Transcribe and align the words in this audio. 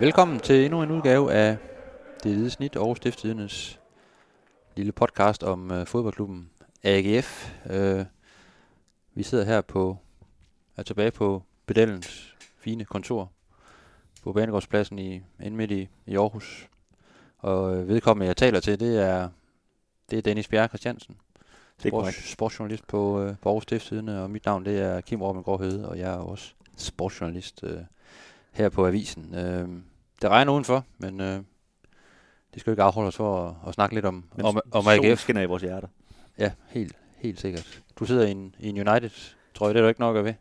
Velkommen 0.00 0.40
til 0.40 0.64
endnu 0.64 0.82
en 0.82 0.90
udgave 0.90 1.32
af 1.32 1.56
Det 2.22 2.32
Hvide 2.34 2.50
Snit 2.50 2.76
og 2.76 2.96
Stiftstidernes 2.96 3.80
lille 4.76 4.92
podcast 4.92 5.42
om 5.42 5.70
øh, 5.70 5.86
fodboldklubben 5.86 6.50
AGF. 6.82 7.52
Øh, 7.70 8.04
vi 9.14 9.22
sidder 9.22 9.44
her 9.44 9.60
på 9.60 9.98
er 10.76 10.82
tilbage 10.82 11.10
på 11.10 11.42
Pedellens 11.66 12.34
fine 12.58 12.84
kontor 12.84 13.32
på 14.22 14.32
Banegårdspladsen 14.32 14.98
i, 14.98 15.22
inde 15.42 15.56
midt 15.56 15.70
i, 15.70 15.88
i 16.06 16.16
Aarhus. 16.16 16.68
Og 17.38 17.76
øh, 17.76 17.88
vedkommende, 17.88 18.26
jeg 18.26 18.36
taler 18.36 18.60
til, 18.60 18.80
det 18.80 19.02
er, 19.02 19.28
det 20.10 20.18
er 20.18 20.22
Dennis 20.22 20.48
Bjerre 20.48 20.68
Christiansen. 20.68 21.16
Sports, 21.78 22.30
sportsjournalist 22.30 22.86
på, 22.86 23.22
øh, 23.22 23.34
på 23.42 23.48
Aarhus 23.48 23.62
Stiftstidende, 23.62 24.22
og 24.22 24.30
mit 24.30 24.46
navn 24.46 24.64
det 24.64 24.80
er 24.80 25.00
Kim 25.00 25.22
Robben 25.22 25.66
Hede, 25.66 25.88
og 25.88 25.98
jeg 25.98 26.12
er 26.12 26.18
også 26.18 26.52
sportsjournalist 26.76 27.64
øh, 27.64 27.78
her 28.56 28.68
på 28.68 28.86
Avisen. 28.86 29.34
Øh, 29.34 29.68
det 30.22 30.30
regner 30.30 30.52
udenfor, 30.52 30.84
men 30.98 31.20
øh, 31.20 31.40
det 32.54 32.60
skal 32.60 32.70
jo 32.70 32.72
ikke 32.72 32.82
afholde 32.82 33.08
os 33.08 33.16
for 33.16 33.48
at, 33.48 33.54
at 33.68 33.74
snakke 33.74 33.94
lidt 33.94 34.04
om, 34.06 34.24
Men 34.36 34.46
om, 34.46 34.60
om 34.70 34.84
AGF. 34.88 35.20
skinner 35.20 35.42
i 35.42 35.46
vores 35.46 35.62
hjerter. 35.62 35.88
Ja, 36.38 36.50
helt, 36.68 36.96
helt 37.16 37.40
sikkert. 37.40 37.82
Du 37.98 38.04
sidder 38.04 38.26
i 38.26 38.30
en, 38.30 38.54
i 38.58 38.68
en 38.68 38.88
United, 38.88 39.10
tror 39.54 39.66
jeg, 39.66 39.74
det 39.74 39.80
er 39.80 39.84
du 39.84 39.88
ikke 39.88 40.00
nok 40.00 40.16
at 40.16 40.24
ved. 40.24 40.34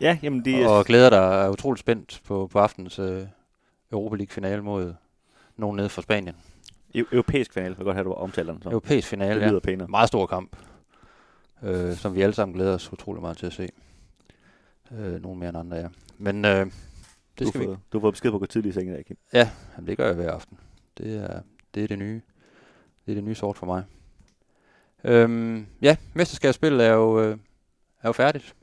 Ja, 0.00 0.18
jamen 0.22 0.44
de 0.44 0.68
Og 0.68 0.84
glæder 0.84 1.10
dig 1.10 1.18
er 1.18 1.48
utroligt 1.48 1.80
spændt 1.80 2.20
på, 2.24 2.46
på 2.52 2.58
aftens 2.58 2.98
øh, 2.98 3.26
Europa 3.92 4.16
League-finale 4.16 4.62
mod 4.62 4.94
nogen 5.56 5.76
nede 5.76 5.88
fra 5.88 6.02
Spanien. 6.02 6.34
eu- 6.96 7.08
europæisk 7.12 7.52
finale, 7.52 7.74
jeg 7.78 7.84
godt 7.84 7.96
have, 7.96 8.04
du 8.04 8.12
omtaler 8.12 8.52
den 8.52 8.62
så. 8.62 8.68
Europæisk 8.68 9.08
finale, 9.08 9.34
det 9.40 9.46
ja. 9.46 9.48
lyder 9.50 9.60
pænere. 9.60 9.88
Meget 9.88 10.08
stor 10.08 10.26
kamp, 10.26 10.56
øh, 11.62 11.96
som 11.96 12.14
vi 12.14 12.22
alle 12.22 12.34
sammen 12.34 12.54
glæder 12.54 12.74
os 12.74 12.92
utrolig 12.92 13.22
meget 13.22 13.36
til 13.36 13.46
at 13.46 13.52
se. 13.52 13.68
Øh, 14.92 15.22
nogen 15.22 15.38
mere 15.38 15.48
end 15.48 15.58
andre, 15.58 15.76
ja. 15.76 15.88
Men 16.18 16.44
øh, 16.44 16.66
Du 17.38 17.44
det 17.44 17.48
skal 17.48 17.60
vi... 17.60 17.66
fået, 17.66 17.78
du 17.92 17.98
har 17.98 18.00
fået 18.00 18.14
besked 18.14 18.30
på 18.30 18.36
at 18.36 18.40
gå 18.40 18.46
tidligt 18.46 18.72
i 18.72 18.74
sengen 18.74 18.94
i 18.94 18.96
dag, 18.96 19.04
Kim. 19.04 19.16
Ja, 19.32 19.50
jamen, 19.76 19.88
det 19.88 19.96
gør 19.96 20.06
jeg 20.06 20.14
hver 20.14 20.30
aften. 20.30 20.58
Det 20.98 21.16
er 21.16 21.40
det, 21.74 21.82
er 21.82 21.88
det 21.88 21.98
nye. 21.98 22.20
Det 23.06 23.12
er 23.12 23.14
det 23.14 23.24
nye 23.24 23.34
sort 23.34 23.56
for 23.56 23.66
mig. 23.66 23.84
Øhm, 25.04 25.66
ja, 25.82 25.96
mesterskabsspillet 26.14 26.86
er 26.86 26.92
jo, 26.92 27.20
øh, 27.20 27.36
er 28.02 28.08
jo 28.08 28.12
færdigt. 28.12 28.54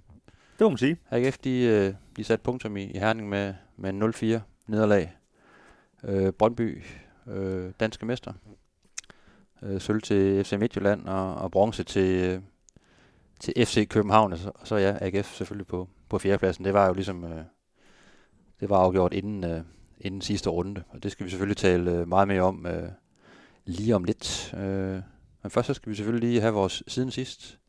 Det 0.60 0.66
må 0.66 0.70
man 0.70 0.78
sige. 0.78 0.98
AGF, 1.12 1.38
de, 1.38 1.62
øh, 1.62 1.94
de 2.18 2.24
satte 2.24 2.44
punktum 2.44 2.78
i, 2.78 2.84
i 2.84 2.98
Herning 2.98 3.30
med, 3.30 3.54
med 3.78 3.90
en 3.90 4.04
0-4 4.04 4.40
nederlag. 4.68 5.14
Øh, 6.04 6.34
Brøndby, 6.34 6.84
øh, 7.28 7.72
danske 7.80 8.06
mester. 8.06 8.34
Øh, 9.64 9.82
sølv 9.82 10.02
til 10.02 10.44
FC 10.44 10.54
Midtjylland 10.54 11.08
og, 11.08 11.36
og 11.36 11.52
bronze 11.52 11.84
til, 11.84 12.26
øh, 12.26 12.42
til 13.40 13.54
FC 13.66 13.88
København. 13.88 14.34
Og 14.34 14.40
så, 14.40 14.52
og 14.56 14.68
så 14.68 14.76
ja, 14.76 14.98
AGF 15.02 15.36
selvfølgelig 15.36 15.68
på, 15.68 15.90
på 16.10 16.20
fjerdepladsen. 16.20 16.66
Det 16.66 16.74
var 16.74 16.88
jo 16.88 16.94
ligesom, 16.94 17.24
øh, 17.24 17.44
det 18.60 18.70
var 18.70 18.78
afgjort 18.78 19.14
inden, 19.14 19.44
øh, 19.44 19.62
inden 20.02 20.22
sidste 20.22 20.50
runde. 20.50 20.84
Og 20.90 21.04
det 21.04 21.12
skal 21.12 21.26
vi 21.26 21.30
selvfølgelig 21.30 21.58
tale 21.58 21.92
øh, 21.92 22.08
meget 22.08 22.28
mere 22.28 22.42
om 22.42 22.66
øh, 22.66 22.90
lige 23.66 23.96
om 23.96 24.04
lidt. 24.04 24.54
Øh, 24.54 25.02
men 25.44 25.52
først 25.52 25.68
så 25.68 25.74
skal 25.74 25.90
vi 25.90 25.96
selvfølgelig 25.96 26.30
lige 26.30 26.42
have 26.42 26.54
vores 26.54 26.84
siden 26.88 27.12
sidst 27.12 27.60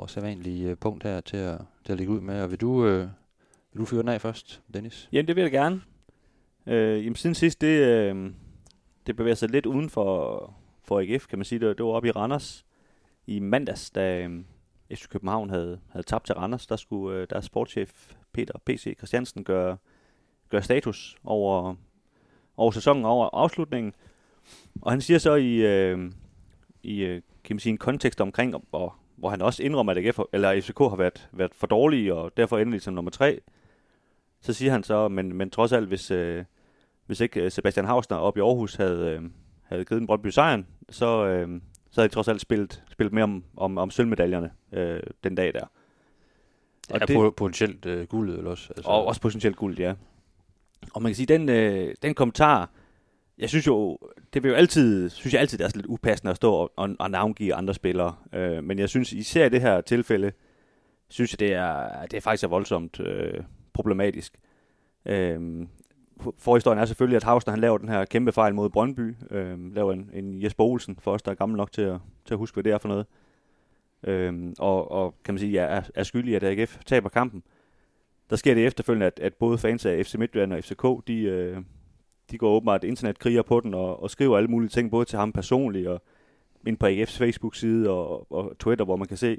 vores 0.00 0.12
sædvanlige 0.12 0.70
øh, 0.70 0.76
punkt 0.76 1.04
her 1.04 1.20
til 1.20 1.36
at, 1.36 1.60
til 1.84 1.92
at 1.92 1.98
ligge 1.98 2.12
ud 2.12 2.20
med. 2.20 2.42
Og 2.42 2.50
vil 2.50 2.60
du, 2.60 2.86
øh, 2.86 3.08
vil 3.72 3.80
du 3.80 3.84
fyre 3.84 4.00
den 4.00 4.08
af 4.08 4.20
først, 4.20 4.62
Dennis? 4.74 5.08
Jamen, 5.12 5.28
det 5.28 5.36
vil 5.36 5.42
jeg 5.42 5.50
gerne. 5.50 5.82
Øh, 6.66 7.04
jamen, 7.04 7.16
siden 7.16 7.34
sidst, 7.34 7.60
det, 7.60 7.86
øh, 7.86 8.30
det 9.06 9.16
bevæger 9.16 9.34
sig 9.34 9.50
lidt 9.50 9.66
uden 9.66 9.90
for, 9.90 10.54
for 10.84 11.00
AGF, 11.00 11.26
kan 11.26 11.38
man 11.38 11.44
sige. 11.44 11.58
Det, 11.58 11.78
det 11.78 11.86
var 11.86 11.92
oppe 11.92 12.08
i 12.08 12.10
Randers 12.10 12.66
i 13.26 13.40
mandags, 13.40 13.90
da 13.90 14.22
øh, 14.22 14.40
FC 14.94 15.08
København 15.08 15.50
havde, 15.50 15.80
havde 15.88 16.06
tabt 16.06 16.26
til 16.26 16.34
Randers. 16.34 16.66
Der 16.66 16.76
skulle 16.76 17.18
øh, 17.18 17.26
deres 17.30 17.44
sportschef 17.44 18.14
Peter 18.32 18.54
P.C. 18.66 18.96
Christiansen 18.98 19.44
gøre, 19.44 19.76
gøre 20.50 20.62
status 20.62 21.16
over, 21.24 21.74
over 22.56 22.70
sæsonen, 22.70 23.04
over 23.04 23.30
afslutningen. 23.32 23.92
Og 24.82 24.92
han 24.92 25.00
siger 25.00 25.18
så 25.18 25.34
i, 25.34 25.54
øh, 25.54 26.12
i 26.82 27.00
øh, 27.00 27.22
kan 27.44 27.54
man 27.56 27.60
sige, 27.60 27.70
en 27.70 27.78
kontekst 27.78 28.20
omkring, 28.20 28.54
hvor, 28.70 28.96
hvor 29.16 29.30
han 29.30 29.42
også 29.42 29.62
indrømmer, 29.62 29.92
at 29.92 29.98
AGF, 29.98 30.18
eller 30.32 30.60
FCK 30.60 30.78
har 30.78 30.96
været, 30.96 31.28
været 31.32 31.54
for 31.54 31.66
dårlige, 31.66 32.14
og 32.14 32.36
derfor 32.36 32.58
endelig 32.58 32.82
som 32.82 32.94
nummer 32.94 33.10
tre. 33.10 33.40
Så 34.40 34.52
siger 34.52 34.72
han 34.72 34.82
så, 34.82 35.08
men, 35.08 35.34
men 35.34 35.50
trods 35.50 35.72
alt, 35.72 35.88
hvis, 35.88 36.10
øh, 36.10 36.44
hvis 37.06 37.20
ikke 37.20 37.40
øh, 37.40 37.50
Sebastian 37.50 37.86
Hausner 37.86 38.16
op 38.16 38.36
i 38.36 38.40
Aarhus 38.40 38.74
havde, 38.74 39.06
øh, 39.06 39.30
havde 39.62 39.84
givet 39.84 40.00
en 40.00 40.06
Brøndby 40.06 40.26
sejren, 40.26 40.66
så, 40.90 41.26
øh, 41.26 41.60
så 41.90 42.00
havde 42.00 42.08
de 42.08 42.14
trods 42.14 42.28
alt 42.28 42.40
spillet, 42.40 42.82
spillet 42.90 43.12
mere 43.12 43.24
om, 43.24 43.44
om, 43.56 43.78
om 43.78 43.90
sølvmedaljerne 43.90 44.50
øh, 44.72 45.00
den 45.24 45.34
dag 45.34 45.52
der. 45.52 45.64
Og 46.90 47.00
ja, 47.00 47.06
det, 47.06 47.36
potentielt 47.36 47.86
øh, 47.86 48.06
guldet 48.06 48.38
eller 48.38 48.50
også. 48.50 48.72
Altså, 48.76 48.90
Og 48.90 49.06
også 49.06 49.20
potentielt 49.20 49.56
guld, 49.56 49.78
ja. 49.78 49.94
Og 50.94 51.02
man 51.02 51.10
kan 51.10 51.16
sige, 51.16 51.26
den, 51.26 51.48
øh, 51.48 51.94
den 52.02 52.14
kommentar, 52.14 52.70
jeg 53.38 53.48
synes 53.48 53.66
jo, 53.66 53.98
det 54.34 54.42
vil 54.42 54.48
jo 54.48 54.54
altid, 54.54 55.10
synes 55.10 55.32
jeg 55.32 55.40
altid, 55.40 55.58
det 55.58 55.64
er 55.64 55.70
lidt 55.74 55.86
upassende 55.86 56.30
at 56.30 56.36
stå 56.36 56.52
og, 56.52 56.72
og, 56.76 56.90
og 56.98 57.10
navngive 57.10 57.54
andre 57.54 57.74
spillere. 57.74 58.14
Øh, 58.32 58.64
men 58.64 58.78
jeg 58.78 58.88
synes, 58.88 59.12
især 59.12 59.46
i 59.46 59.48
det 59.48 59.60
her 59.60 59.80
tilfælde, 59.80 60.32
synes 61.08 61.32
jeg, 61.32 61.40
det 61.40 61.52
er, 61.52 62.06
det 62.06 62.16
er 62.16 62.20
faktisk 62.20 62.44
er 62.44 62.48
voldsomt 62.48 63.00
øh, 63.00 63.42
problematisk. 63.72 64.38
Øh, 65.06 65.66
forhistorien 66.38 66.78
er 66.78 66.84
selvfølgelig, 66.84 67.16
at 67.16 67.24
Hausner 67.24 67.50
han 67.50 67.60
laver 67.60 67.78
den 67.78 67.88
her 67.88 68.04
kæmpe 68.04 68.32
fejl 68.32 68.54
mod 68.54 68.70
Brøndby. 68.70 69.16
Øh, 69.30 69.74
laver 69.74 69.92
en, 69.92 70.10
en 70.12 70.42
Jesper 70.42 70.64
Olsen, 70.64 70.98
for 71.00 71.12
os, 71.12 71.22
der 71.22 71.30
er 71.30 71.34
gammel 71.34 71.56
nok 71.56 71.72
til 71.72 71.82
at, 71.82 71.98
til 72.24 72.34
at 72.34 72.38
huske, 72.38 72.54
hvad 72.54 72.64
det 72.64 72.72
er 72.72 72.78
for 72.78 72.88
noget. 72.88 73.06
Øh, 74.04 74.52
og, 74.58 74.90
og 74.90 75.14
kan 75.24 75.34
man 75.34 75.38
sige, 75.38 75.52
ja, 75.52 75.62
er, 75.62 75.82
er 75.94 76.02
skyldig, 76.02 76.36
at 76.36 76.44
AGF 76.44 76.78
taber 76.86 77.08
kampen 77.08 77.42
der 78.30 78.36
sker 78.36 78.54
det 78.54 78.66
efterfølgende, 78.66 79.06
at, 79.06 79.20
at 79.22 79.34
både 79.34 79.58
fans 79.58 79.86
af 79.86 80.06
FC 80.06 80.14
Midtjylland 80.14 80.52
og 80.52 80.64
FCK, 80.64 80.86
de, 81.06 81.22
øh, 81.22 81.58
de 82.30 82.38
går 82.38 82.50
åbenbart 82.50 82.84
internetkriger 82.84 83.42
på 83.42 83.60
den 83.60 83.74
og, 83.74 84.02
og 84.02 84.10
skriver 84.10 84.36
alle 84.36 84.48
mulige 84.48 84.68
ting, 84.68 84.90
både 84.90 85.04
til 85.04 85.18
ham 85.18 85.32
personligt 85.32 85.88
og 85.88 86.02
ind 86.66 86.76
på 86.76 86.86
AGF's 86.86 87.18
Facebook-side 87.18 87.90
og, 87.90 88.32
og 88.32 88.58
Twitter, 88.58 88.84
hvor 88.84 88.96
man 88.96 89.08
kan 89.08 89.16
se 89.16 89.38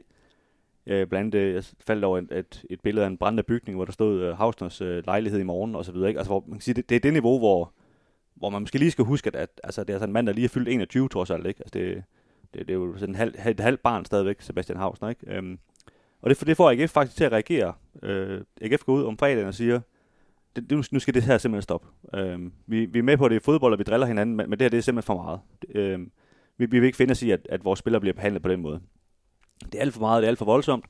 øh, 0.85 1.07
blandt 1.07 1.35
andet, 1.35 1.47
øh, 1.47 1.53
jeg 1.53 1.63
faldt 1.79 2.03
over 2.03 2.17
et, 2.17 2.31
et, 2.31 2.65
et 2.69 2.81
billede 2.81 3.05
af 3.05 3.09
en 3.09 3.17
brændende 3.17 3.43
bygning, 3.43 3.75
hvor 3.75 3.85
der 3.85 3.91
stod 3.91 4.21
øh, 4.21 4.37
Hausners 4.37 4.81
øh, 4.81 5.03
lejlighed 5.05 5.39
i 5.39 5.43
morgen 5.43 5.75
og 5.75 5.85
så 5.85 5.91
videre. 5.91 6.07
Ikke? 6.09 6.19
Altså, 6.19 6.31
hvor 6.33 6.43
man 6.47 6.57
kan 6.57 6.61
sige, 6.61 6.75
det, 6.75 6.89
det 6.89 6.95
er 6.95 6.99
det 6.99 7.13
niveau, 7.13 7.39
hvor, 7.39 7.73
hvor 8.35 8.49
man 8.49 8.61
måske 8.61 8.77
lige 8.77 8.91
skal 8.91 9.05
huske, 9.05 9.27
at, 9.27 9.35
at 9.35 9.61
altså, 9.63 9.83
det 9.83 9.89
er 9.89 9.93
altså 9.93 10.05
en 10.05 10.13
mand, 10.13 10.27
der 10.27 10.33
lige 10.33 10.45
er 10.45 10.49
fyldt 10.49 10.69
21, 10.69 11.09
trods 11.09 11.29
alt. 11.29 11.47
Ikke? 11.47 11.59
Altså, 11.63 11.79
det, 11.79 12.03
det, 12.53 12.67
det 12.67 12.69
er 12.69 12.73
jo 12.73 12.97
sådan 12.97 13.09
en 13.09 13.15
halv, 13.15 13.35
et 13.47 13.59
halvt 13.59 13.81
barn 13.81 14.05
stadigvæk, 14.05 14.41
Sebastian 14.41 14.77
Hausner. 14.77 15.09
Ikke? 15.09 15.35
Øhm, 15.35 15.59
og 16.21 16.29
det, 16.29 16.47
det 16.47 16.57
får 16.57 16.71
AGF 16.71 16.91
faktisk 16.91 17.17
til 17.17 17.23
at 17.23 17.31
reagere. 17.31 17.73
Øh, 18.03 18.41
AGF 18.61 18.83
går 18.83 18.93
ud 18.93 19.03
om 19.03 19.17
fredagen 19.17 19.47
og 19.47 19.53
siger, 19.53 19.79
det, 20.55 20.91
nu 20.91 20.99
skal 20.99 21.13
det 21.13 21.23
her 21.23 21.37
simpelthen 21.37 21.61
stoppe. 21.61 21.87
Øh, 22.13 22.39
vi, 22.67 22.85
vi 22.85 22.99
er 22.99 23.03
med 23.03 23.17
på, 23.17 23.25
at 23.25 23.31
det 23.31 23.35
er 23.35 23.41
fodbold, 23.41 23.73
og 23.73 23.79
vi 23.79 23.83
driller 23.83 24.07
hinanden, 24.07 24.35
men, 24.35 24.49
men 24.49 24.59
det 24.59 24.65
her 24.65 24.69
det 24.69 24.77
er 24.77 24.81
simpelthen 24.81 25.05
for 25.05 25.23
meget. 25.23 25.39
Øh, 25.75 25.99
vi, 26.57 26.65
vi 26.65 26.79
vil 26.79 26.85
ikke 26.85 26.97
finde 26.97 27.11
os 27.11 27.23
i, 27.23 27.31
at, 27.31 27.47
at 27.49 27.65
vores 27.65 27.79
spillere 27.79 27.99
bliver 27.99 28.13
behandlet 28.13 28.43
på 28.43 28.49
den 28.49 28.61
måde. 28.61 28.79
Det 29.65 29.75
er 29.75 29.81
alt 29.81 29.93
for 29.93 30.01
meget, 30.01 30.21
det 30.21 30.27
er 30.27 30.29
alt 30.29 30.37
for 30.37 30.45
voldsomt. 30.45 30.85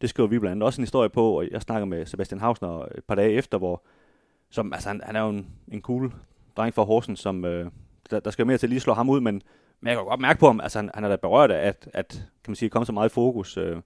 Det 0.00 0.10
skriver 0.10 0.28
vi 0.28 0.38
blandt 0.38 0.52
andet 0.52 0.66
også 0.66 0.80
en 0.80 0.82
historie 0.82 1.08
på, 1.08 1.38
og 1.38 1.48
jeg 1.50 1.62
snakker 1.62 1.86
med 1.86 2.06
Sebastian 2.06 2.40
Hausner 2.40 2.82
et 2.82 3.04
par 3.08 3.14
dage 3.14 3.32
efter, 3.32 3.58
hvor 3.58 3.84
som, 4.50 4.72
altså, 4.72 4.88
han, 4.88 5.00
han 5.04 5.16
er 5.16 5.20
jo 5.20 5.28
en, 5.28 5.46
en 5.68 5.82
cool 5.82 6.12
dreng 6.56 6.74
fra 6.74 6.82
Horsens, 6.82 7.20
som 7.20 7.44
øh, 7.44 7.70
der, 8.10 8.20
der 8.20 8.30
skal 8.30 8.46
mere 8.46 8.58
til 8.58 8.66
at 8.66 8.70
lige 8.70 8.80
slå 8.80 8.92
ham 8.92 9.08
ud, 9.08 9.20
men, 9.20 9.42
men 9.80 9.88
jeg 9.88 9.96
kan 9.96 10.04
godt 10.04 10.20
mærke 10.20 10.40
på 10.40 10.46
ham, 10.46 10.60
altså 10.60 10.78
han, 10.78 10.90
han 10.94 11.04
er 11.04 11.08
da 11.08 11.16
berørt 11.16 11.50
af, 11.50 11.68
at, 11.68 11.88
at 11.92 12.08
kan 12.44 12.50
man 12.50 12.56
sige, 12.56 12.68
komme 12.68 12.86
så 12.86 12.92
meget 12.92 13.08
i 13.08 13.12
fokus. 13.12 13.56
Øh, 13.56 13.76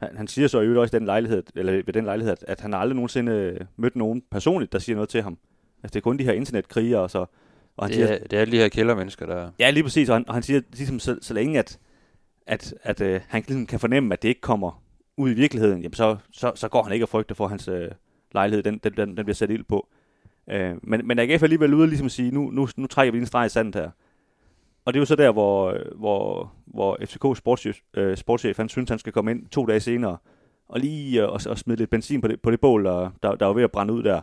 han, 0.00 0.16
han 0.16 0.28
siger 0.28 0.48
så 0.48 0.60
i 0.60 0.64
øvrigt 0.64 0.80
også 0.80 0.96
i 0.96 0.98
den 0.98 1.06
lejlighed, 1.06 1.42
eller 1.54 1.72
ved 1.72 1.92
den 1.92 2.04
lejlighed, 2.04 2.32
at, 2.32 2.44
at 2.48 2.60
han 2.60 2.74
aldrig 2.74 2.94
nogensinde 2.94 3.32
øh, 3.32 3.60
mødt 3.76 3.96
nogen 3.96 4.22
personligt, 4.30 4.72
der 4.72 4.78
siger 4.78 4.96
noget 4.96 5.08
til 5.08 5.22
ham. 5.22 5.38
Altså 5.82 5.92
det 5.94 5.96
er 5.96 6.00
kun 6.00 6.18
de 6.18 6.24
her 6.24 6.32
internetkrigere, 6.32 7.00
og 7.00 7.10
så... 7.10 7.26
Og 7.76 7.84
han 7.84 7.88
det, 7.88 7.94
siger, 7.94 8.06
er, 8.06 8.18
det 8.18 8.32
er 8.32 8.40
alle 8.40 8.52
de 8.52 8.56
her 8.56 8.68
kældermennesker, 8.68 9.26
der... 9.26 9.50
Ja, 9.58 9.70
lige 9.70 9.82
præcis, 9.82 10.08
og 10.08 10.16
han, 10.16 10.28
og 10.28 10.34
han 10.34 10.42
siger 10.42 10.60
ligesom, 10.72 10.98
så, 10.98 11.18
så 11.22 11.34
længe, 11.34 11.58
at, 11.58 11.78
at, 12.46 12.74
at 12.82 13.00
øh, 13.00 13.20
han 13.28 13.44
ligesom 13.48 13.66
kan 13.66 13.80
fornemme, 13.80 14.12
at 14.12 14.22
det 14.22 14.28
ikke 14.28 14.40
kommer 14.40 14.82
ud 15.16 15.30
i 15.30 15.34
virkeligheden, 15.34 15.82
jamen 15.82 15.94
så, 15.94 16.16
så, 16.32 16.52
så 16.54 16.68
går 16.68 16.82
han 16.82 16.92
ikke 16.92 17.04
og 17.04 17.08
frygter 17.08 17.34
for, 17.34 17.48
hans 17.48 17.68
øh, 17.68 17.90
lejlighed, 18.34 18.62
den, 18.62 18.78
den, 18.78 18.92
den, 18.96 19.16
den 19.16 19.24
bliver 19.24 19.34
sat 19.34 19.50
ild 19.50 19.64
på. 19.64 19.88
Øh, 20.50 20.76
men, 20.82 21.06
men 21.06 21.18
AGF 21.18 21.42
er 21.42 21.46
alligevel 21.46 21.74
ude 21.74 21.84
og 21.84 21.88
ligesom 21.88 22.06
at 22.06 22.12
sige, 22.12 22.30
nu, 22.30 22.50
nu, 22.50 22.68
nu 22.76 22.86
trækker 22.86 23.12
vi 23.12 23.18
en 23.18 23.26
streg 23.26 23.46
i 23.46 23.48
sandet 23.48 23.74
her. 23.74 23.90
Og 24.88 24.94
det 24.94 24.98
er 24.98 25.00
jo 25.00 25.06
så 25.06 25.16
der, 25.16 25.32
hvor, 25.32 25.76
hvor, 25.96 26.52
hvor 26.66 26.98
FCK 27.04 27.36
sportschef, 27.36 27.78
øh, 27.94 28.16
sportschef, 28.16 28.56
han 28.56 28.68
synes, 28.68 28.90
han 28.90 28.98
skal 28.98 29.12
komme 29.12 29.30
ind 29.30 29.46
to 29.46 29.66
dage 29.66 29.80
senere, 29.80 30.16
og 30.68 30.80
lige 30.80 31.22
øh, 31.22 31.28
og, 31.28 31.40
og 31.46 31.58
smide 31.58 31.78
lidt 31.78 31.90
benzin 31.90 32.20
på 32.20 32.28
det, 32.28 32.40
på 32.40 32.50
det 32.50 32.60
bål, 32.60 32.84
der, 32.84 33.10
der, 33.22 33.34
der 33.34 33.46
var 33.46 33.52
ved 33.52 33.62
at 33.62 33.72
brænde 33.72 33.94
ud 33.94 34.02
der. 34.02 34.20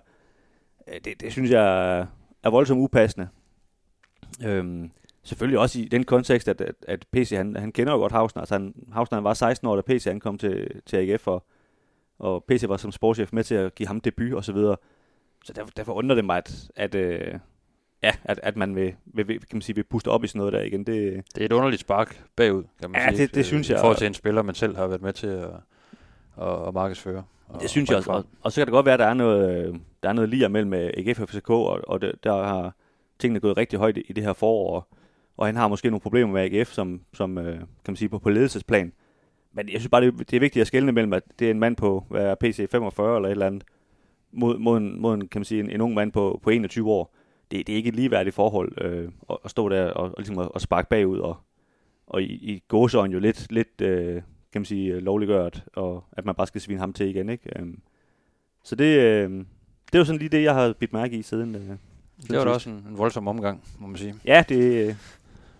Øh, 0.87 0.99
det, 1.05 1.21
det 1.21 1.31
synes 1.31 1.51
jeg 1.51 1.99
er, 2.43 2.49
voldsomt 2.49 2.79
upassende. 2.79 3.27
Øhm, 4.45 4.91
selvfølgelig 5.23 5.59
også 5.59 5.79
i 5.79 5.85
den 5.85 6.03
kontekst, 6.03 6.47
at, 6.47 6.61
at, 6.61 6.75
at 6.87 7.05
PC, 7.11 7.31
han, 7.35 7.55
han 7.55 7.71
kender 7.71 7.93
jo 7.93 7.99
godt 7.99 8.11
Hausner. 8.11 8.41
Altså 8.41 8.55
han, 8.55 8.73
Hausner 8.91 9.15
han 9.15 9.23
var 9.23 9.33
16 9.33 9.67
år, 9.67 9.75
da 9.75 9.81
PC 9.81 10.03
han 10.03 10.19
kom 10.19 10.37
til, 10.37 10.81
til 10.85 10.97
AGF, 10.97 11.27
og, 11.27 11.45
og 12.19 12.43
PC 12.47 12.63
var 12.67 12.77
som 12.77 12.91
sportschef 12.91 13.33
med 13.33 13.43
til 13.43 13.55
at 13.55 13.75
give 13.75 13.87
ham 13.87 14.01
debut 14.01 14.33
og 14.33 14.43
så 14.43 14.53
videre. 14.53 14.77
Så 15.43 15.53
derfor, 15.53 15.71
derfor 15.77 15.93
undrer 15.93 16.15
det 16.15 16.25
mig, 16.25 16.37
at, 16.37 16.69
at, 16.75 16.95
øh, 16.95 17.39
ja, 18.03 18.11
at, 18.23 18.39
at 18.43 18.57
man 18.57 18.75
vil, 18.75 18.93
vil, 19.05 19.27
vil, 19.27 19.39
kan 19.39 19.47
man 19.53 19.61
sige, 19.61 19.75
vil 19.75 19.83
puste 19.83 20.07
op 20.07 20.23
i 20.23 20.27
sådan 20.27 20.37
noget 20.39 20.53
der 20.53 20.61
igen. 20.61 20.79
Det, 20.83 21.23
Det 21.35 21.41
er 21.41 21.45
et 21.45 21.51
underligt 21.51 21.81
spark 21.81 22.23
bagud, 22.35 22.63
kan 22.81 22.91
man 22.91 23.01
Ja, 23.01 23.09
sige. 23.09 23.21
det- 23.21 23.31
det 23.35 23.39
øh, 23.39 23.45
synes 23.45 23.69
I 23.69 23.71
jeg. 23.71 23.79
forhold 23.79 23.97
til 23.97 24.07
en 24.07 24.13
spiller, 24.13 24.41
man 24.41 24.55
selv 24.55 24.75
har 24.75 24.87
været 24.87 25.01
med 25.01 25.13
til 25.13 25.27
at, 25.27 25.49
og, 26.35 26.57
og 26.65 26.73
markedsføre. 26.73 27.23
Og, 27.47 27.61
det 27.61 27.69
synes 27.69 27.89
jeg 27.89 27.97
også. 27.97 28.11
Og, 28.11 28.25
og 28.41 28.51
så 28.51 28.61
kan 28.61 28.65
det 28.65 28.71
godt 28.71 28.85
være, 28.85 28.93
at 28.93 28.99
der 28.99 29.05
er 29.05 29.13
noget, 29.13 29.67
øh, 29.67 29.75
der 30.03 30.09
er 30.09 30.13
noget 30.13 30.29
lige 30.29 30.49
mellem 30.49 30.73
AGF 30.73 31.19
og 31.21 31.29
FCK, 31.29 31.49
og, 31.49 31.81
og 31.87 32.01
det, 32.01 32.11
der 32.23 32.43
har 32.43 32.75
tingene 33.19 33.39
gået 33.39 33.57
rigtig 33.57 33.79
højt 33.79 33.97
i 34.05 34.13
det 34.13 34.23
her 34.23 34.33
forår, 34.33 34.87
og 35.37 35.45
han 35.45 35.55
har 35.55 35.67
måske 35.67 35.89
nogle 35.89 36.01
problemer 36.01 36.33
med 36.33 36.41
AGF, 36.41 36.71
som, 36.71 37.01
som 37.13 37.37
øh, 37.37 37.53
kan 37.57 37.67
man 37.87 37.95
sige, 37.95 38.09
på, 38.09 38.19
på 38.19 38.29
ledelsesplan. 38.29 38.91
Men 39.53 39.69
jeg 39.69 39.79
synes 39.79 39.89
bare, 39.89 40.01
det, 40.05 40.19
det 40.31 40.33
er 40.33 40.39
vigtigt 40.39 40.61
at 40.61 40.67
skelne 40.67 40.91
mellem, 40.91 41.13
at 41.13 41.23
det 41.39 41.47
er 41.47 41.51
en 41.51 41.59
mand 41.59 41.75
på, 41.75 42.05
hvad 42.09 42.25
er 42.25 42.35
PC 42.35 42.67
45 42.71 43.15
eller 43.15 43.27
et 43.27 43.31
eller 43.31 43.45
andet, 43.45 43.63
mod, 44.31 44.57
mod, 44.57 44.77
en, 44.77 45.01
mod 45.01 45.13
en, 45.13 45.27
kan 45.27 45.39
man 45.39 45.45
sige, 45.45 45.59
en, 45.63 45.69
en 45.69 45.81
ung 45.81 45.93
mand 45.93 46.11
på, 46.11 46.39
på 46.43 46.49
21 46.49 46.91
år. 46.91 47.15
Det, 47.57 47.67
det 47.67 47.73
er 47.73 47.77
ikke 47.77 47.89
et 47.89 47.95
ligeværdigt 47.95 48.35
forhold 48.35 48.71
øh, 48.81 49.09
at, 49.29 49.37
at 49.45 49.51
stå 49.51 49.69
der 49.69 49.91
og, 49.91 50.03
og, 50.03 50.13
ligesom 50.17 50.39
at, 50.39 50.49
at 50.55 50.61
sparke 50.61 50.89
bagud, 50.89 51.19
og, 51.19 51.37
og 52.07 52.23
i, 52.23 52.25
i 52.25 52.63
gåsøjne 52.67 53.13
jo 53.13 53.19
lidt, 53.19 53.51
lidt 53.51 53.81
øh, 53.81 54.21
kan 54.51 54.61
man 54.61 54.65
sige, 54.65 54.99
lovliggørt, 54.99 55.63
og 55.75 56.03
at 56.11 56.25
man 56.25 56.35
bare 56.35 56.47
skal 56.47 56.61
svine 56.61 56.79
ham 56.79 56.93
til 56.93 57.09
igen. 57.09 57.29
Ikke? 57.29 57.59
Øh, 57.59 57.67
så 58.63 58.75
det, 58.75 58.99
øh, 58.99 59.29
det 59.85 59.95
er 59.95 59.99
jo 59.99 60.05
sådan 60.05 60.19
lige 60.19 60.29
det, 60.29 60.43
jeg 60.43 60.53
har 60.53 60.73
bidt 60.79 60.93
mærke 60.93 61.17
i 61.17 61.21
siden. 61.21 61.55
Øh, 61.55 61.77
det 62.27 62.37
var 62.37 62.43
da 62.43 62.51
også 62.51 62.69
en, 62.69 62.75
en 62.75 62.97
voldsom 62.97 63.27
omgang, 63.27 63.63
må 63.79 63.87
man 63.87 63.97
sige. 63.97 64.15
Ja, 64.25 64.43
det, 64.49 64.57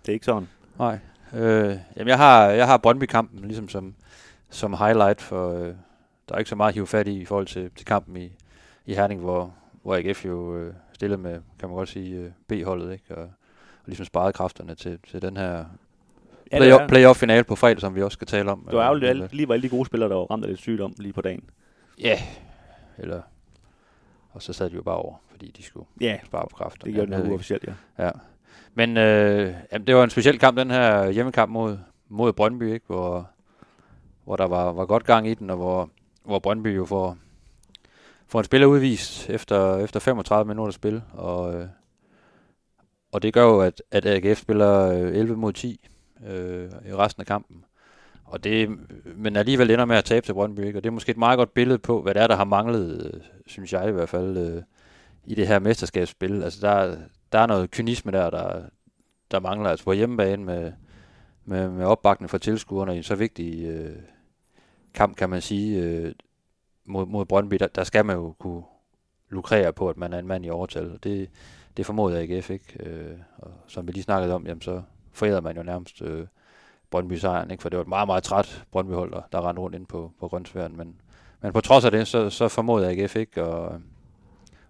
det 0.01 0.09
er 0.09 0.13
ikke 0.13 0.25
sådan. 0.25 0.47
Nej. 0.79 0.99
Øh, 1.33 1.77
jamen, 1.97 2.07
jeg 2.07 2.17
har, 2.17 2.45
jeg 2.49 2.65
har 2.67 2.77
Brøndby-kampen 2.77 3.45
ligesom 3.45 3.69
som, 3.69 3.93
som 4.49 4.73
highlight, 4.73 5.21
for 5.21 5.53
øh, 5.53 5.73
der 6.29 6.35
er 6.35 6.37
ikke 6.37 6.49
så 6.49 6.55
meget 6.55 6.69
at 6.69 6.73
hive 6.73 6.87
fat 6.87 7.07
i 7.07 7.21
i 7.21 7.25
forhold 7.25 7.47
til, 7.47 7.71
til 7.75 7.85
kampen 7.85 8.17
i, 8.17 8.31
i 8.85 8.93
Herning, 8.93 9.21
hvor, 9.21 9.53
hvor 9.83 9.95
AGF 9.95 10.25
jo 10.25 10.57
øh, 10.57 10.73
stillede 10.95 11.21
med, 11.21 11.41
kan 11.59 11.69
man 11.69 11.75
godt 11.75 11.89
sige, 11.89 12.15
øh, 12.15 12.31
B-holdet, 12.47 12.93
ikke? 12.93 13.15
Og, 13.15 13.23
og 13.23 13.85
ligesom 13.85 14.05
sparede 14.05 14.33
kræfterne 14.33 14.75
til, 14.75 14.99
til 15.07 15.21
den 15.21 15.37
her 15.37 15.65
ja, 16.51 16.57
play- 16.57 16.87
playoff-finale 16.87 17.43
på 17.43 17.55
fredag, 17.55 17.81
som 17.81 17.95
vi 17.95 18.01
også 18.01 18.15
skal 18.15 18.27
tale 18.27 18.51
om. 18.51 18.63
Det 18.69 18.77
var 18.77 18.89
jo 18.89 18.95
øh, 18.95 19.29
lige 19.31 19.47
var 19.47 19.53
alle 19.53 19.63
de 19.63 19.69
gode 19.69 19.85
spillere, 19.85 20.09
der 20.09 20.15
var 20.15 20.23
ramt 20.23 20.43
af 20.43 20.49
lidt 20.49 20.59
sygdom 20.59 20.93
lige 20.97 21.13
på 21.13 21.21
dagen. 21.21 21.43
Ja, 21.99 22.07
yeah. 22.07 22.19
eller 22.97 23.21
og 24.35 24.41
så 24.41 24.53
sad 24.53 24.69
de 24.69 24.75
jo 24.75 24.81
bare 24.81 24.95
over, 24.95 25.15
fordi 25.31 25.51
de 25.57 25.63
skulle 25.63 25.85
ja, 26.01 26.17
spare 26.25 26.47
på 26.49 26.55
kræfter. 26.55 26.85
det 26.85 26.93
gjorde 26.93 27.11
den 27.11 27.31
uofficielt, 27.31 27.65
ja. 27.67 28.05
ja. 28.05 28.11
Men 28.73 28.97
øh, 28.97 29.53
jamen, 29.71 29.87
det 29.87 29.95
var 29.95 30.03
en 30.03 30.09
speciel 30.09 30.39
kamp, 30.39 30.57
den 30.57 30.71
her 30.71 31.09
hjemmekamp 31.09 31.51
mod, 31.51 31.77
mod 32.09 32.33
Brøndby, 32.33 32.73
ikke? 32.73 32.85
Hvor, 32.87 33.29
hvor 34.23 34.35
der 34.35 34.47
var, 34.47 34.71
var 34.71 34.85
godt 34.85 35.03
gang 35.03 35.27
i 35.27 35.33
den, 35.33 35.49
og 35.49 35.57
hvor, 35.57 35.89
hvor 36.23 36.39
Brøndby 36.39 36.75
jo 36.75 36.85
får, 36.85 37.17
får 38.27 38.39
en 38.39 38.45
spiller 38.45 38.67
udvist 38.67 39.29
efter, 39.29 39.77
efter 39.77 39.99
35 39.99 40.47
minutter 40.47 40.71
spil, 40.71 41.01
og, 41.13 41.55
øh, 41.55 41.67
og 43.11 43.21
det 43.21 43.33
gør 43.33 43.43
jo, 43.43 43.61
at, 43.61 43.81
at 43.91 44.05
AGF 44.05 44.39
spiller 44.39 44.91
øh, 44.91 45.15
11 45.15 45.37
mod 45.37 45.53
10 45.53 45.89
øh, 46.27 46.69
i 46.87 46.93
resten 46.93 47.21
af 47.21 47.27
kampen. 47.27 47.65
Og 48.25 48.43
det, 48.43 48.69
men 49.15 49.35
alligevel 49.35 49.71
ender 49.71 49.85
med 49.85 49.95
at 49.97 50.05
tabe 50.05 50.25
til 50.25 50.33
Brøndby, 50.33 50.59
ikke? 50.59 50.79
og 50.79 50.83
det 50.83 50.89
er 50.89 50.93
måske 50.93 51.09
et 51.09 51.17
meget 51.17 51.37
godt 51.37 51.53
billede 51.53 51.79
på, 51.79 52.01
hvad 52.01 52.13
det 52.13 52.21
er, 52.21 52.27
der 52.27 52.35
har 52.35 52.43
manglet, 52.43 53.11
øh, 53.13 53.21
synes 53.47 53.73
jeg 53.73 53.89
i 53.89 53.91
hvert 53.91 54.09
fald, 54.09 54.37
øh, 54.37 54.63
i 55.25 55.35
det 55.35 55.47
her 55.47 55.59
mesterskabsspil. 55.59 56.43
Altså 56.43 56.59
der, 56.61 56.97
der 57.31 57.39
er 57.39 57.45
noget 57.45 57.71
kynisme 57.71 58.11
der, 58.11 58.29
der, 58.29 58.61
der 59.31 59.39
mangler. 59.39 59.69
Altså 59.69 59.85
på 59.85 59.91
hjemmebane 59.91 60.43
med, 60.43 60.71
med, 61.45 61.69
med 61.69 61.85
opbakning 61.85 62.29
fra 62.29 62.37
tilskuerne 62.37 62.93
i 62.93 62.97
en 62.97 63.03
så 63.03 63.15
vigtig 63.15 63.65
øh, 63.65 63.95
kamp, 64.93 65.15
kan 65.15 65.29
man 65.29 65.41
sige, 65.41 65.81
øh, 65.81 66.13
mod, 66.85 67.05
mod 67.05 67.25
Brøndby, 67.25 67.55
der, 67.55 67.67
der 67.67 67.83
skal 67.83 68.05
man 68.05 68.15
jo 68.15 68.35
kunne 68.39 68.63
lukrere 69.29 69.73
på, 69.73 69.89
at 69.89 69.97
man 69.97 70.13
er 70.13 70.19
en 70.19 70.27
mand 70.27 70.45
i 70.45 70.49
overtal. 70.49 70.91
Og 70.91 71.03
det, 71.03 71.29
det 71.77 71.85
formoder 71.85 72.21
AGF 72.21 72.49
ikke. 72.49 72.89
Øh, 72.89 73.17
og 73.37 73.51
som 73.67 73.87
vi 73.87 73.91
lige 73.91 74.03
snakkede 74.03 74.33
om, 74.33 74.47
jamen 74.47 74.61
så 74.61 74.81
forærede 75.11 75.41
man 75.41 75.57
jo 75.57 75.63
nærmest 75.63 76.01
øh, 76.01 76.27
Brøndby 76.89 77.13
sejren, 77.13 77.51
ikke? 77.51 77.61
for 77.61 77.69
det 77.69 77.77
var 77.77 77.83
et 77.83 77.87
meget, 77.87 78.07
meget 78.07 78.23
træt 78.23 78.65
Brøndby-hold, 78.71 79.11
der, 79.11 79.21
der 79.31 79.47
rendte 79.47 79.61
rundt 79.61 79.75
ind 79.75 79.85
på, 79.85 80.11
på 80.19 80.27
grøntsværen. 80.27 80.77
Men, 80.77 80.95
men 81.41 81.53
på 81.53 81.61
trods 81.61 81.85
af 81.85 81.91
det, 81.91 82.07
så, 82.07 82.29
så 82.29 82.47
formåede 82.47 82.89
AGF 82.89 83.15
ikke 83.15 83.41
at, 83.41 83.71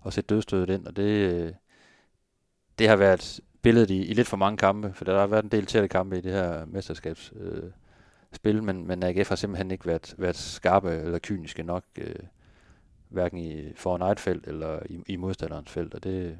at 0.05 0.13
sætte 0.13 0.35
dødstødet 0.35 0.69
ind, 0.69 0.87
og 0.87 0.95
det, 0.95 1.55
det 2.79 2.87
har 2.87 2.95
været 2.95 3.39
billedet 3.61 3.89
i, 3.89 4.05
i 4.05 4.13
lidt 4.13 4.27
for 4.27 4.37
mange 4.37 4.57
kampe, 4.57 4.93
for 4.93 5.05
der 5.05 5.19
har 5.19 5.27
været 5.27 5.43
en 5.43 5.51
del 5.51 5.65
tætte 5.65 5.87
kampe 5.87 6.17
i 6.17 6.21
det 6.21 6.31
her 6.31 6.65
mesterskabs 6.65 7.33
øh, 7.35 7.63
spil, 8.35 8.63
men, 8.63 8.87
men 8.87 9.03
AGF 9.03 9.29
har 9.29 9.35
simpelthen 9.35 9.71
ikke 9.71 9.85
været, 9.85 10.15
været 10.17 10.35
skarpe 10.35 10.89
eller 10.89 11.19
kyniske 11.19 11.63
nok, 11.63 11.83
øh, 11.97 12.15
hverken 13.09 13.37
i 13.37 13.73
foran 13.75 14.01
eget 14.01 14.19
felt 14.19 14.47
eller 14.47 14.79
i, 14.89 14.99
i 15.07 15.15
modstanderens 15.15 15.71
felt, 15.71 15.93
og 15.93 16.03
det, 16.03 16.37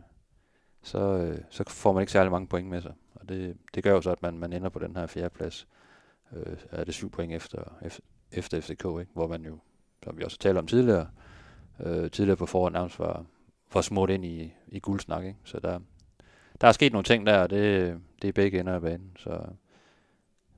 så, 0.84 1.00
øh, 1.00 1.38
så 1.50 1.64
får 1.68 1.94
man 1.94 2.02
ikke 2.02 2.12
særlig 2.12 2.32
mange 2.32 2.48
point 2.48 2.70
med 2.70 2.82
sig. 2.82 2.94
Og 3.16 3.30
det, 3.30 3.58
det 3.76 3.84
gør 3.84 3.92
jo 3.92 4.02
så, 4.02 4.12
at 4.12 4.22
man, 4.22 4.38
man 4.38 4.54
ender 4.54 4.70
på 4.70 4.80
den 4.80 4.96
her 4.96 5.08
fjerde 5.08 5.30
plads. 5.30 5.68
Øh, 6.34 6.58
er 6.72 6.84
det 6.84 6.94
syv 6.94 7.10
point 7.10 7.34
efter, 7.34 7.78
efter 8.32 8.62
FCK, 8.62 8.86
ikke? 9.00 9.12
hvor 9.14 9.28
man 9.28 9.46
jo, 9.46 9.60
som 10.04 10.18
vi 10.18 10.24
også 10.24 10.38
talte 10.38 10.60
om 10.60 10.68
tidligere, 10.68 11.08
øh, 11.80 12.12
tidligere 12.12 12.38
på 12.38 12.46
foråret 12.46 12.74
nærmest 12.74 13.00
var, 13.00 13.26
var 13.74 13.82
smurt 13.82 14.10
ind 14.10 14.26
i, 14.26 14.54
i 14.68 14.80
guldsnak. 14.80 15.24
Ikke? 15.24 15.40
Så 15.44 15.60
der, 15.60 15.80
der 16.62 16.68
er 16.68 16.72
sket 16.72 16.92
nogle 16.92 17.04
ting 17.04 17.26
der, 17.26 17.40
og 17.40 17.50
det, 17.50 17.98
det 18.22 18.28
er 18.28 18.34
begge 18.34 18.60
ender 18.60 18.74
af 18.74 18.82
banen. 18.82 19.12
Så, 19.18 19.46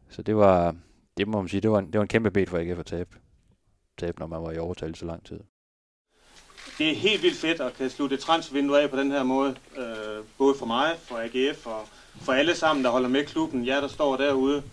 så 0.09 0.21
det 0.21 0.35
var, 0.35 0.75
det 1.17 1.27
må 1.27 1.41
man 1.41 1.49
sige, 1.49 1.61
det 1.61 1.71
var 1.71 1.79
en, 1.79 1.85
det 1.85 1.95
var 1.95 2.01
en 2.01 2.07
kæmpe 2.07 2.31
bed 2.31 2.45
for 2.45 2.57
AGF 2.57 2.79
at 2.79 2.85
tabe, 2.85 3.09
tabe, 3.97 4.19
når 4.19 4.27
man 4.27 4.41
var 4.41 4.51
i 4.51 4.57
overtal 4.57 4.95
så 4.95 5.05
lang 5.05 5.25
tid. 5.25 5.39
Det 6.77 6.89
er 6.89 6.95
helt 6.95 7.23
vildt 7.23 7.37
fedt 7.37 7.61
at 7.61 7.73
kan 7.73 7.89
slutte 7.89 8.17
transfervinduet 8.17 8.79
af 8.79 8.89
på 8.89 8.97
den 8.97 9.11
her 9.11 9.23
måde. 9.23 9.55
Øh, 9.77 10.23
både 10.37 10.55
for 10.59 10.65
mig, 10.65 10.95
for 10.97 11.17
AGF 11.17 11.67
og 11.67 11.81
for 12.21 12.33
alle 12.33 12.55
sammen, 12.55 12.85
der 12.85 12.91
holder 12.91 13.09
med 13.09 13.25
klubben. 13.25 13.67
Jer, 13.67 13.81
der 13.81 13.87
står 13.87 14.17
derude. 14.17 14.63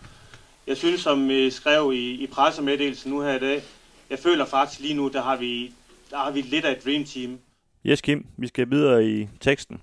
Jeg 0.67 0.77
synes, 0.77 1.01
som 1.01 1.29
vi 1.29 1.51
skrev 1.51 1.93
i, 1.95 2.25
i 2.25 2.27
pressemeddelelsen 2.27 3.13
nu 3.13 3.21
her 3.21 3.35
i 3.35 3.39
dag, 3.39 3.63
jeg 4.11 4.19
føler 4.19 4.45
faktisk 4.45 4.81
lige 4.81 4.95
nu, 4.95 5.09
der 5.09 5.23
har 5.23 5.37
vi, 5.37 5.73
der 6.11 6.17
har 6.17 6.31
vi 6.31 6.41
lidt 6.41 6.65
af 6.65 6.73
et 6.73 6.85
dream 6.85 7.05
team. 7.05 7.39
Yes, 7.87 8.01
Kim, 8.01 8.27
vi 8.37 8.47
skal 8.47 8.71
videre 8.71 9.07
i 9.07 9.29
teksten. 9.41 9.83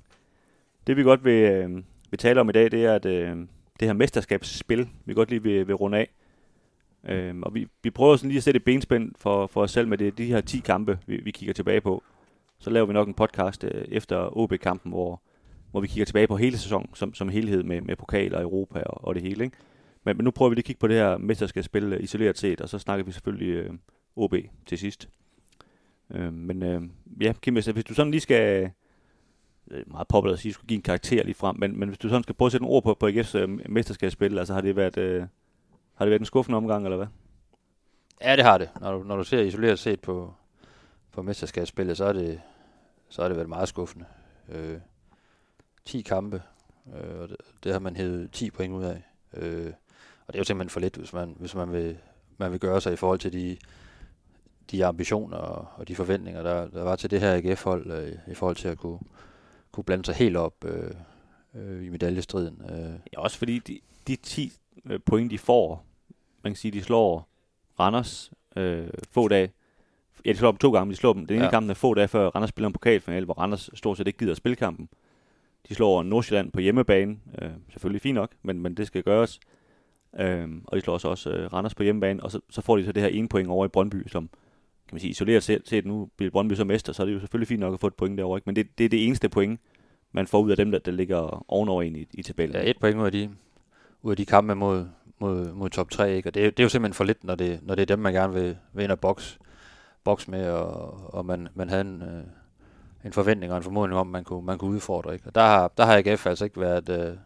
Det 0.88 0.98
vi 0.98 1.04
godt 1.04 1.25
vil, 1.25 1.52
øh, 1.52 1.84
vil 2.10 2.19
tale 2.19 2.42
om 2.42 2.50
i 2.50 2.52
dag, 2.52 2.72
det 2.72 2.86
er 2.86 2.96
at, 2.96 3.06
øh, 3.06 3.38
det 3.80 3.88
her 3.88 3.94
mesterskabsspil, 3.94 4.90
vi 5.06 5.13
godt 5.13 5.30
lige 5.30 5.44
vil, 5.44 5.68
vil 5.68 5.75
runde 5.75 5.98
af. 5.98 6.10
Øh, 7.09 7.36
og 7.42 7.56
vi, 7.56 7.68
vi 7.83 7.89
prøver 7.89 8.15
sådan 8.15 8.30
lige 8.30 8.38
at 8.38 8.44
sætte 8.44 8.57
et 8.57 8.63
benspænd 8.63 9.12
for, 9.18 9.48
for 9.48 9.62
os 9.62 9.71
selv 9.71 9.88
med 9.88 9.98
det, 9.98 10.18
de 10.18 10.25
her 10.25 10.42
10 10.42 10.59
kampe, 10.59 11.00
vi, 11.06 11.18
vi 11.18 11.31
kigger 11.31 11.53
tilbage 11.53 11.81
på. 11.81 12.03
Så 12.59 12.69
laver 12.69 12.86
vi 12.86 12.94
nok 12.94 13.07
en 13.07 13.13
podcast 13.13 13.63
øh, 13.63 13.86
efter 13.88 14.38
OB-kampen, 14.38 14.92
hvor, 14.92 15.21
hvor 15.71 15.81
vi 15.81 15.88
kigger 15.88 16.06
tilbage 16.06 16.27
på 16.27 16.38
hele 16.38 16.57
sæsonen 16.57 16.89
som, 16.94 17.13
som 17.13 17.30
helhed 17.30 17.63
med, 17.63 17.81
med 17.81 17.95
pokal 17.95 18.36
og 18.36 18.42
Europa 18.42 18.80
og, 18.80 19.07
og 19.07 19.15
det 19.15 19.24
hele. 19.24 19.44
Ikke? 19.44 19.57
Men, 20.03 20.18
men 20.18 20.24
nu 20.24 20.31
prøver 20.31 20.50
vi 20.50 20.56
lige 20.56 20.62
at 20.62 20.65
kigge 20.65 20.80
på 20.80 20.88
det 20.88 20.95
her 20.95 21.18
mesterskabsspil 21.18 21.94
øh, 21.94 22.03
isoleret 22.03 22.38
set, 22.38 22.62
og 22.62 22.70
så 22.70 22.79
snakker 22.79 23.05
vi 23.05 23.12
selvfølgelig 23.12 23.53
øh, 23.53 23.74
OB 24.15 24.36
til 24.65 24.77
sidst. 24.77 25.10
Øh, 26.13 26.34
men 26.34 26.63
øh, 26.63 26.81
ja, 27.22 27.34
Kim, 27.41 27.53
hvis, 27.53 27.65
hvis 27.65 27.84
du 27.84 27.93
sådan 27.93 28.12
lige 28.12 28.22
skal 28.22 28.72
meget 29.88 30.08
populært 30.08 30.34
at 30.34 30.39
sige, 30.39 30.50
at 30.50 30.53
skulle 30.53 30.67
give 30.67 30.75
en 30.75 30.81
karakter 30.81 31.24
lige 31.24 31.36
frem, 31.36 31.55
men, 31.60 31.79
men 31.79 31.89
hvis 31.89 31.98
du 31.98 32.10
sådan 32.10 32.24
skal 32.24 32.36
prøve 32.36 32.48
at 32.48 32.51
sætte 32.51 32.63
nogle 32.63 32.75
ord 32.75 32.84
på, 32.84 32.93
på 32.93 33.08
AGF's 33.08 33.38
øh, 33.38 33.50
mesterskabsspil, 33.70 34.39
altså 34.39 34.53
har 34.53 34.62
det 34.62 34.75
været, 34.75 34.98
øh, 34.98 35.24
har 36.01 36.05
det 36.05 36.10
været 36.10 36.20
en 36.20 36.25
skuffende 36.25 36.58
omgang, 36.58 36.86
eller 36.86 36.98
hvad? 36.98 37.08
Ja, 38.22 38.36
det 38.36 38.43
har 38.43 38.58
det. 38.58 38.70
Når 38.79 38.91
du, 38.91 39.03
når 39.03 39.15
du 39.15 39.24
ser 39.24 39.41
isoleret 39.41 39.79
set 39.79 40.00
på, 40.00 40.34
på 41.12 41.22
mesterskabsspillet, 41.22 41.98
så 41.98 42.05
er 42.05 42.13
det, 42.13 42.41
så 43.10 43.24
er 43.24 43.27
det 43.27 43.38
været 43.38 43.50
meget 43.50 43.67
skuffende. 43.67 44.05
Øh, 44.50 44.77
10 45.86 46.01
kampe, 46.01 46.41
øh, 46.96 47.20
og 47.22 47.29
det, 47.29 47.38
det 47.63 47.72
har 47.72 47.79
man 47.79 47.96
hævet 47.96 48.31
10 48.31 48.51
point 48.51 48.74
ud 48.74 48.84
af. 48.84 49.03
Øh, 49.34 49.74
og 50.27 50.34
det 50.34 50.36
er 50.36 50.39
jo 50.39 50.43
simpelthen 50.43 50.70
for 50.70 50.79
lidt, 50.79 50.96
hvis 50.96 51.13
man, 51.13 51.36
hvis 51.39 51.55
man, 51.55 51.72
vil, 51.72 51.98
man 52.38 52.51
vil 52.51 52.60
gøre 52.60 52.81
sig 52.81 52.93
i 52.93 52.96
forhold 52.96 53.20
til 53.20 53.34
de, 53.34 53.58
de 54.72 54.86
ambitioner 54.86 55.38
og, 55.38 55.67
og 55.75 55.88
de 55.88 55.96
forventninger, 55.96 56.43
der, 56.43 56.67
der 56.67 56.84
var 56.84 56.96
til 56.96 57.12
det 57.12 57.20
her 57.20 57.36
AGF-hold, 57.36 57.91
øh, 57.91 58.17
i 58.27 58.34
forhold 58.34 58.55
til 58.55 58.67
at 58.67 58.77
kunne, 58.77 59.00
kunne 59.72 59.84
blande 59.84 60.05
sig 60.05 60.15
helt 60.15 60.38
op 60.38 60.65
øh, 60.65 60.91
øh, 61.55 61.86
i 61.86 61.89
medaljestriden. 61.89 62.62
Øh. 62.70 63.00
Ja, 63.13 63.20
også 63.20 63.38
fordi 63.38 63.60
de, 63.60 63.79
de 64.08 64.15
10 64.15 64.53
øh, 64.86 65.00
point, 65.05 65.31
de 65.31 65.38
får, 65.38 65.90
man 66.43 66.53
kan 66.53 66.57
sige, 66.57 66.71
de 66.71 66.83
slår 66.83 67.29
Randers 67.79 68.31
øh, 68.55 68.88
få 69.12 69.27
dage. 69.27 69.51
Ja, 70.25 70.31
de 70.31 70.38
slår 70.38 70.51
dem 70.51 70.57
to 70.57 70.71
gange, 70.71 70.91
de 70.91 70.95
slår 70.95 71.13
dem. 71.13 71.25
Den 71.25 71.36
ene 71.36 71.45
ja. 71.45 71.51
kamp 71.51 71.69
er 71.69 71.74
få 71.74 71.93
dage 71.93 72.07
før 72.07 72.27
Randers 72.27 72.50
spiller 72.50 72.67
en 72.67 72.74
pokalfinale, 72.74 73.25
hvor 73.25 73.33
Randers 73.33 73.69
stort 73.74 73.98
set 73.98 74.07
ikke 74.07 74.19
gider 74.19 74.31
at 74.31 74.38
spille 74.38 74.55
kampen. 74.55 74.89
De 75.69 75.75
slår 75.75 76.03
Nordsjælland 76.03 76.51
på 76.51 76.60
hjemmebane, 76.60 77.17
øh, 77.41 77.50
selvfølgelig 77.69 78.01
fint 78.01 78.15
nok, 78.15 78.31
men, 78.43 78.62
men 78.62 78.74
det 78.74 78.88
skal 78.88 79.03
gøres. 79.03 79.39
Øh, 80.19 80.50
og 80.67 80.77
de 80.77 80.81
slår 80.81 80.93
også, 80.93 81.07
også 81.07 81.29
øh, 81.29 81.53
Randers 81.53 81.75
på 81.75 81.83
hjemmebane, 81.83 82.24
og 82.24 82.31
så, 82.31 82.39
så 82.50 82.62
får 82.62 82.77
de 82.77 82.86
så 82.86 82.91
det 82.91 83.03
her 83.03 83.10
ene 83.10 83.27
point 83.27 83.50
over 83.50 83.65
i 83.65 83.69
Brøndby, 83.69 84.07
som 84.07 84.29
kan 84.88 84.95
man 84.95 85.00
sige, 85.00 85.12
isoleret 85.12 85.43
set, 85.43 85.62
set 85.65 85.86
nu 85.86 86.10
bliver 86.17 86.31
Brøndby 86.31 86.53
så 86.53 86.63
mester, 86.63 86.93
så 86.93 87.03
er 87.03 87.05
det 87.05 87.13
jo 87.13 87.19
selvfølgelig 87.19 87.48
fint 87.48 87.60
nok 87.60 87.74
at 87.74 87.79
få 87.79 87.88
et 87.88 87.95
point 87.95 88.17
derovre, 88.17 88.38
ikke? 88.38 88.45
men 88.45 88.55
det, 88.55 88.77
det 88.77 88.86
er 88.86 88.89
det 88.89 89.05
eneste 89.05 89.29
point, 89.29 89.60
man 90.12 90.27
får 90.27 90.41
ud 90.41 90.51
af 90.51 90.57
dem, 90.57 90.71
der, 90.71 90.79
der 90.79 90.91
ligger 90.91 91.45
ovenover 91.51 91.81
en 91.81 91.95
i, 91.95 92.07
i 92.13 92.24
tabellen. 92.24 92.55
Ja, 92.55 92.69
et 92.69 92.79
point 92.79 92.98
ud 92.98 93.05
af 93.05 93.12
de, 93.12 93.29
ud 94.01 94.12
af 94.12 94.17
de 94.17 94.25
kampe 94.25 94.55
mod, 94.55 94.88
mod, 95.22 95.51
mod 95.51 95.70
top 95.70 95.90
3, 95.90 96.16
ikke? 96.16 96.30
og 96.30 96.34
det, 96.34 96.46
er, 96.46 96.50
det 96.50 96.60
er 96.60 96.63
jo 96.63 96.70
simpelthen 96.70 96.94
for 96.94 97.04
lidt, 97.04 97.24
når 97.24 97.36
det, 97.36 97.60
når 97.63 97.75
det 97.75 97.82
er 97.82 97.86
dem, 97.86 98.00
man 98.00 98.13
gerne 98.13 98.34
vil, 98.34 98.58
vil 98.74 98.84
ind 98.84 98.92
og 98.92 99.00
boks, 99.00 99.40
boks 100.04 100.28
med, 100.28 100.50
og, 100.50 101.13
og 101.13 101.25
man, 101.25 101.48
man 101.56 101.70
havde 101.70 101.82
en, 101.82 102.01
øh, 102.01 102.24
en 103.06 103.13
forventning 103.13 103.51
og 103.51 103.58
en 103.58 103.63
formodning 103.63 104.00
om, 104.00 104.08
man 104.08 104.24
kunne, 104.24 104.46
man 104.46 104.58
kunne 104.58 104.72
udfordre. 104.72 105.13
Ikke? 105.13 105.28
Og 105.28 105.36
der 105.36 105.42
har, 105.42 105.72
der 105.78 105.86
har 105.86 105.98
AGF 105.98 106.28
altså 106.28 106.46
ikke 106.46 106.60
været, 106.60 106.90
øh, 106.90 107.18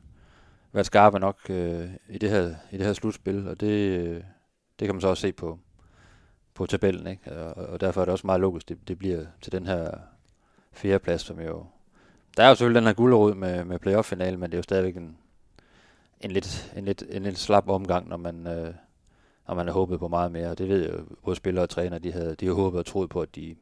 været 0.73 0.85
skarpe 0.85 1.19
nok 1.19 1.39
øh, 1.49 1.89
i, 2.09 2.17
det 2.17 2.29
her, 2.29 2.55
i 2.71 2.77
det 2.77 2.85
her 2.85 2.93
slutspil, 2.93 3.47
og 3.47 3.59
det, 3.59 3.99
øh, 3.99 4.23
det 4.79 4.85
kan 4.85 4.95
man 4.95 5.01
så 5.01 5.07
også 5.07 5.21
se 5.21 5.33
på, 5.33 5.59
på 6.53 6.65
tabellen, 6.65 7.07
ikke? 7.07 7.31
Og, 7.31 7.67
og 7.67 7.81
derfor 7.81 8.01
er 8.01 8.05
det 8.05 8.11
også 8.11 8.27
meget 8.27 8.41
logisk, 8.41 8.69
det, 8.69 8.87
det 8.87 8.99
bliver 8.99 9.25
til 9.41 9.51
den 9.51 9.65
her 9.65 9.91
fjerdeplads, 10.73 11.21
som 11.21 11.39
jo... 11.39 11.65
Der 12.37 12.43
er 12.43 12.49
jo 12.49 12.55
selvfølgelig 12.55 12.81
den 12.81 12.87
her 12.87 12.93
guldrod 12.93 13.35
med, 13.35 13.63
med 13.63 13.79
playoff-finalen, 13.79 14.39
men 14.39 14.51
det 14.51 14.55
er 14.55 14.59
jo 14.59 14.63
stadigvæk 14.63 14.97
en, 14.97 15.17
lidt, 16.23 16.73
en, 16.77 16.85
lidt, 16.85 17.03
en 17.09 17.23
lidt 17.23 17.37
slap 17.37 17.69
omgang, 17.69 18.09
når 18.09 18.17
man, 18.17 18.47
øh, 18.47 18.73
når 19.47 19.55
man 19.55 19.65
har 19.65 19.73
håbet 19.73 19.99
på 19.99 20.07
meget 20.07 20.31
mere. 20.31 20.49
Og 20.49 20.57
det 20.57 20.69
ved 20.69 20.81
jeg 20.81 20.93
jo, 20.93 21.05
både 21.23 21.35
spillere 21.35 21.65
og 21.65 21.69
træner, 21.69 21.99
de 21.99 22.11
havde, 22.11 22.35
de 22.35 22.45
havde 22.45 22.55
håbet 22.55 22.79
og 22.79 22.85
troet 22.85 23.09
på, 23.09 23.21
at 23.21 23.35
de, 23.35 23.55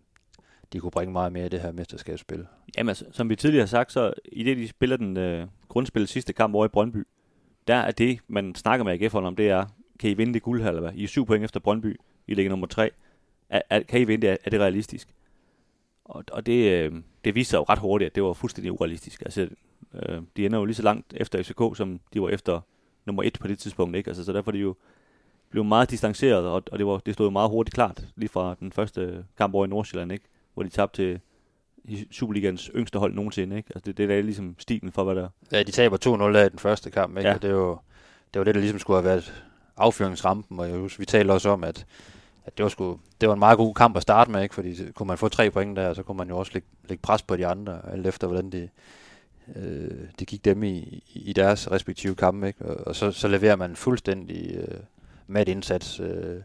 de 0.74 0.80
kunne 0.80 0.92
bringe 0.92 1.14
meget 1.14 1.32
mere 1.32 1.46
i 1.46 1.50
det 1.50 1.62
her 1.62 1.72
mesterskabsspil. 1.72 2.48
Jamen, 2.78 2.90
altså, 2.90 3.06
som 3.12 3.30
vi 3.30 3.36
tidligere 3.36 3.62
har 3.62 3.68
sagt, 3.68 3.92
så 3.92 4.14
i 4.32 4.44
det, 4.44 4.58
de 4.58 4.68
spiller 4.68 4.98
den 4.98 5.18
øh, 5.18 5.48
grundspil 5.68 6.08
sidste 6.08 6.34
kamp 6.34 6.56
over 6.56 6.66
i 6.66 6.70
Brøndby, 6.70 7.08
der 7.68 7.76
er 7.76 7.92
det, 7.92 8.20
man 8.28 8.56
snakker 8.56 8.84
med 8.84 9.02
AGF 9.02 9.16
om, 9.16 9.36
det 9.36 9.50
er, 9.50 9.66
kan 10.00 10.10
I 10.10 10.14
vinde 10.14 10.34
det 10.34 10.42
guld 10.42 10.62
her, 10.62 10.70
eller 10.70 10.82
hvad? 10.82 10.94
I 10.94 11.04
er 11.04 11.08
syv 11.08 11.26
point 11.26 11.44
efter 11.44 11.60
Brøndby, 11.60 12.00
I 12.28 12.34
ligger 12.34 12.50
nummer 12.50 12.68
tre. 12.68 12.92
Er, 13.50 13.62
er, 13.70 13.84
kan 13.84 14.02
I 14.02 14.04
vinde 14.04 14.28
det? 14.28 14.32
Er, 14.34 14.38
er 14.46 14.50
det 14.50 14.60
realistisk? 14.60 15.16
Og, 16.06 16.24
og 16.32 16.46
det, 16.46 16.72
øh, 16.72 16.94
det 17.26 17.36
viser 17.36 17.58
jo 17.58 17.64
ret 17.64 17.80
hurtigt, 17.80 18.10
at 18.10 18.16
det 18.16 18.24
var 18.24 18.34
fuldstændig 18.34 18.72
urealistisk. 18.72 19.22
Altså, 19.22 19.50
øh, 19.94 20.22
de 20.38 20.46
ender 20.46 20.60
jo 20.60 20.66
lige 20.66 20.76
så 20.76 20.84
langt 20.84 21.14
efter 21.18 21.44
FCK, 21.44 21.78
som 21.78 22.00
de 22.14 22.22
var 22.22 22.30
efter 22.30 22.62
nummer 23.06 23.24
et 23.24 23.38
på 23.42 23.48
det 23.48 23.60
tidspunkt, 23.60 23.96
ikke? 23.96 24.08
Altså, 24.08 24.24
så 24.26 24.34
derfor 24.34 24.52
er 24.52 24.54
de 24.54 24.60
jo 24.60 24.76
blev 25.50 25.64
meget 25.64 25.90
distanceret, 25.90 26.46
og, 26.46 26.64
og 26.72 26.80
det, 26.80 26.88
var, 26.88 26.98
det 26.98 27.14
stod 27.14 27.26
jo 27.26 27.30
meget 27.30 27.50
hurtigt 27.50 27.76
klart, 27.76 28.06
lige 28.16 28.30
fra 28.30 28.56
den 28.60 28.72
første 28.72 29.26
kamp 29.38 29.56
over 29.56 29.66
i 29.66 29.70
Nordsjælland, 29.70 30.12
ikke? 30.12 30.26
hvor 30.54 30.64
de 30.64 30.70
tabte 30.70 31.02
til 31.04 31.20
i 31.86 32.08
Superligans 32.12 32.72
yngste 32.76 33.00
hold 33.00 33.14
nogensinde. 33.14 33.58
Ikke? 33.58 33.70
Altså 33.76 33.86
det, 33.86 33.98
det 33.98 34.18
er 34.18 34.22
ligesom 34.22 34.56
stilen 34.60 34.92
for, 34.92 35.04
hvad 35.04 35.16
der 35.16 35.30
Ja, 35.52 35.64
de 35.64 35.72
taber 35.72 36.32
2-0 36.34 36.38
af 36.38 36.50
den 36.50 36.60
første 36.60 36.92
kamp, 36.92 37.18
ikke? 37.18 37.30
Ja. 37.30 37.34
Ja. 37.34 37.38
det, 37.48 37.54
var, 37.56 37.62
jo- 37.62 37.80
det 38.34 38.40
var 38.40 38.44
det, 38.44 38.56
der 38.56 38.62
ligesom 38.62 38.80
skulle 38.80 38.98
have 38.98 39.06
været 39.10 39.44
affyringsrampen, 39.78 40.60
og 40.60 40.70
jeg 40.70 40.78
husker, 40.78 41.02
vi 41.02 41.06
talte 41.06 41.32
også 41.32 41.50
om, 41.50 41.64
at, 41.64 41.86
at 42.46 42.58
det, 42.58 42.64
var 42.64 42.70
sgu, 42.70 43.00
det 43.22 43.30
var 43.30 43.34
en 43.34 43.40
meget 43.40 43.58
god 43.58 43.74
kamp 43.74 43.96
at 43.96 44.02
starte 44.02 44.32
med, 44.32 44.44
ikke? 44.44 44.56
fordi 44.56 44.92
kunne 44.92 45.08
man 45.08 45.18
få 45.18 45.28
tre 45.30 45.52
point 45.52 45.78
der, 45.78 45.94
så 45.94 46.04
kunne 46.04 46.18
man 46.18 46.30
jo 46.30 46.38
også 46.38 46.52
lægge, 46.54 46.68
lægge 46.90 47.02
pres 47.02 47.22
på 47.22 47.36
de 47.38 47.48
andre, 47.48 47.92
alt 47.92 48.08
efter 48.08 48.28
hvordan 48.28 48.50
det, 48.50 48.70
øh, 49.56 50.08
det 50.20 50.28
gik 50.28 50.46
dem 50.46 50.64
i, 50.64 51.04
i 51.14 51.34
deres 51.34 51.72
respektive 51.72 52.16
kampe, 52.16 52.48
ikke? 52.48 52.66
Og, 52.66 52.88
og 52.88 52.96
så, 52.96 53.12
så 53.12 53.28
leverer 53.28 53.56
man 53.56 53.76
fuldstændig 53.76 54.56
øh, 54.56 54.78
mat 55.28 55.48
indsats 55.48 56.00
øh, 56.00 56.42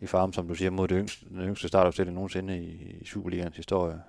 i 0.00 0.06
farm, 0.06 0.32
som 0.32 0.48
du 0.48 0.54
siger, 0.54 0.70
mod 0.70 0.88
det 0.88 0.96
yngste, 0.98 1.26
den 1.28 1.40
yngste 1.40 1.68
startopstilling 1.68 2.14
nogensinde 2.14 2.58
i, 2.58 2.96
i 3.00 3.04
Superligans 3.04 3.56
historie. 3.56 4.00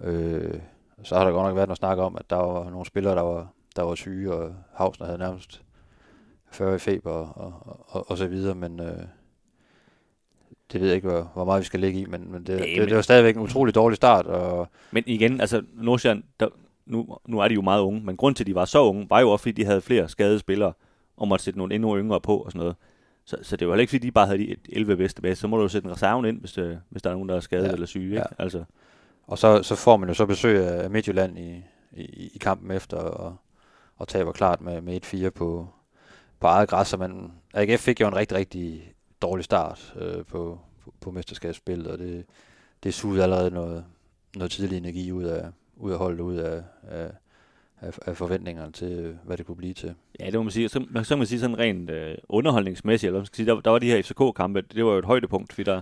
Øh, 0.00 0.54
så 1.02 1.16
har 1.16 1.24
der 1.24 1.32
godt 1.32 1.46
nok 1.46 1.56
været 1.56 1.68
noget 1.68 1.78
snak 1.78 1.98
om, 1.98 2.16
at 2.16 2.30
der 2.30 2.36
var 2.36 2.70
nogle 2.70 2.86
spillere, 2.86 3.14
der 3.14 3.22
var, 3.22 3.52
der 3.76 3.82
var 3.82 3.94
syge, 3.94 4.32
og 4.32 4.54
Havsner 4.74 5.06
havde 5.06 5.18
nærmest 5.18 5.62
40 6.52 6.74
i 6.74 6.78
feber 6.78 7.10
og, 7.10 7.32
og, 7.66 7.86
og, 7.88 8.10
og 8.10 8.18
så 8.18 8.26
videre, 8.26 8.54
men 8.54 8.80
øh, 8.80 9.02
det 10.72 10.80
ved 10.80 10.88
jeg 10.88 10.96
ikke, 10.96 11.08
hvor, 11.08 11.30
hvor 11.34 11.44
meget 11.44 11.60
vi 11.60 11.66
skal 11.66 11.80
ligge 11.80 12.00
i, 12.00 12.04
men, 12.04 12.32
men, 12.32 12.46
det, 12.46 12.56
Nej, 12.56 12.66
det, 12.78 12.88
det 12.88 12.96
var 12.96 13.02
stadigvæk 13.02 13.36
en 13.36 13.42
utrolig 13.42 13.74
dårlig 13.74 13.96
start, 13.96 14.26
og 14.26 14.68
Men 14.90 15.04
igen, 15.06 15.40
altså 15.40 15.62
Nordsjælland, 15.74 16.22
der, 16.40 16.48
nu, 16.86 17.18
nu 17.26 17.38
er 17.38 17.48
de 17.48 17.54
jo 17.54 17.62
meget 17.62 17.80
unge, 17.80 18.00
men 18.00 18.16
grund 18.16 18.34
til, 18.34 18.42
at 18.42 18.46
de 18.46 18.54
var 18.54 18.64
så 18.64 18.82
unge, 18.84 19.06
var 19.10 19.20
jo 19.20 19.30
også, 19.30 19.42
fordi 19.42 19.52
de 19.52 19.64
havde 19.64 19.80
flere 19.80 20.08
skadede 20.08 20.38
spillere, 20.38 20.72
og 21.16 21.28
måtte 21.28 21.44
sætte 21.44 21.58
nogle 21.58 21.74
endnu 21.74 21.98
yngre 21.98 22.20
på 22.20 22.36
og 22.36 22.52
sådan 22.52 22.58
noget. 22.58 22.76
Så, 23.24 23.36
så 23.42 23.56
det 23.56 23.68
var 23.68 23.74
heller 23.74 23.80
ikke, 23.80 23.90
fordi 23.90 24.06
de 24.06 24.12
bare 24.12 24.26
havde 24.26 24.38
de 24.38 24.56
11 24.68 24.96
bedste 24.96 25.22
base. 25.22 25.40
Så 25.40 25.48
må 25.48 25.56
du 25.56 25.62
jo 25.62 25.68
sætte 25.68 25.86
en 25.86 25.92
reserven 25.92 26.24
ind, 26.24 26.40
hvis, 26.40 26.58
øh, 26.58 26.76
hvis 26.90 27.02
der 27.02 27.10
er 27.10 27.14
nogen, 27.14 27.28
der 27.28 27.36
er 27.36 27.40
skadet. 27.40 27.66
Ja, 27.66 27.72
eller 27.72 27.86
syge. 27.86 28.04
Ikke? 28.04 28.16
ja. 28.16 28.42
Altså, 28.42 28.64
Og 29.26 29.38
så, 29.38 29.62
så 29.62 29.74
får 29.74 29.96
man 29.96 30.08
jo 30.08 30.14
så 30.14 30.26
besøg 30.26 30.66
af 30.66 30.90
Midtjylland 30.90 31.38
i, 31.38 31.62
i, 31.92 32.30
i 32.34 32.38
kampen 32.40 32.70
efter, 32.70 32.96
og, 32.96 33.36
og 33.96 34.08
taber 34.08 34.32
klart 34.32 34.60
med, 34.60 34.80
med 34.80 35.04
1-4 35.04 35.28
på, 35.30 35.68
på 36.40 36.46
eget 36.46 36.68
græs. 36.68 36.88
Så 36.88 36.96
man, 36.96 37.32
AGF 37.54 37.80
fik 37.80 38.00
jo 38.00 38.08
en 38.08 38.16
rigtig, 38.16 38.38
rigtig 38.38 38.94
dårlig 39.22 39.44
start 39.44 39.94
øh, 39.96 40.24
på, 40.24 40.60
på, 40.84 40.94
på 41.00 41.10
mesterskabsspillet, 41.10 41.86
og 41.86 41.98
det, 41.98 42.24
det 42.82 42.94
sugede 42.94 43.22
allerede 43.22 43.50
noget, 43.50 43.84
noget 44.36 44.50
tidlig 44.50 44.78
energi 44.78 45.12
ud 45.12 45.24
af, 45.24 45.48
ud 45.76 45.92
af 45.92 45.98
holdet, 45.98 46.20
ud 46.20 46.36
af, 46.36 46.62
af, 46.88 47.10
af, 47.80 47.98
af 48.06 48.16
forventningerne 48.16 48.72
til, 48.72 49.18
hvad 49.24 49.36
det 49.36 49.46
kunne 49.46 49.56
blive 49.56 49.74
til. 49.74 49.94
ja, 50.20 50.26
det 50.26 50.34
må 50.34 50.42
man 50.42 50.50
sige. 50.50 50.68
Så, 50.68 50.86
man, 50.90 51.04
så 51.04 51.08
kan 51.14 51.18
man 51.18 51.26
sige 51.26 51.40
sådan 51.40 51.58
rent 51.58 51.90
øh, 51.90 52.14
underholdningsmæssigt, 52.28 53.08
eller 53.08 53.18
man 53.18 53.26
skal 53.26 53.36
sige, 53.36 53.46
der, 53.46 53.60
der 53.60 53.70
var 53.70 53.78
de 53.78 53.86
her 53.90 54.02
FCK-kampe, 54.02 54.60
det 54.60 54.84
var 54.84 54.92
jo 54.92 54.98
et 54.98 55.04
højdepunkt, 55.04 55.52
fordi 55.52 55.70
der, 55.70 55.80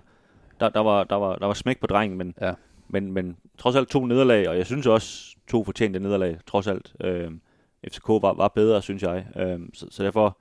der, 0.60 0.68
der, 0.68 0.80
var, 0.80 1.04
der, 1.04 1.16
var, 1.16 1.36
der 1.36 1.46
var 1.46 1.54
smæk 1.54 1.80
på 1.80 1.86
drengen, 1.86 2.18
men, 2.18 2.34
Ja. 2.40 2.52
men, 2.88 3.12
men 3.12 3.36
trods 3.58 3.76
alt 3.76 3.88
to 3.88 4.06
nederlag, 4.06 4.48
og 4.48 4.56
jeg 4.58 4.66
synes 4.66 4.86
også 4.86 5.36
to 5.48 5.64
fortjente 5.64 6.00
nederlag, 6.00 6.38
trods 6.46 6.66
alt. 6.66 6.94
Øh, 7.00 7.30
FCK 7.90 8.08
var, 8.08 8.32
var 8.32 8.48
bedre, 8.48 8.82
synes 8.82 9.02
jeg. 9.02 9.26
Øh, 9.36 9.60
så, 9.74 9.86
så 9.90 10.04
derfor 10.04 10.38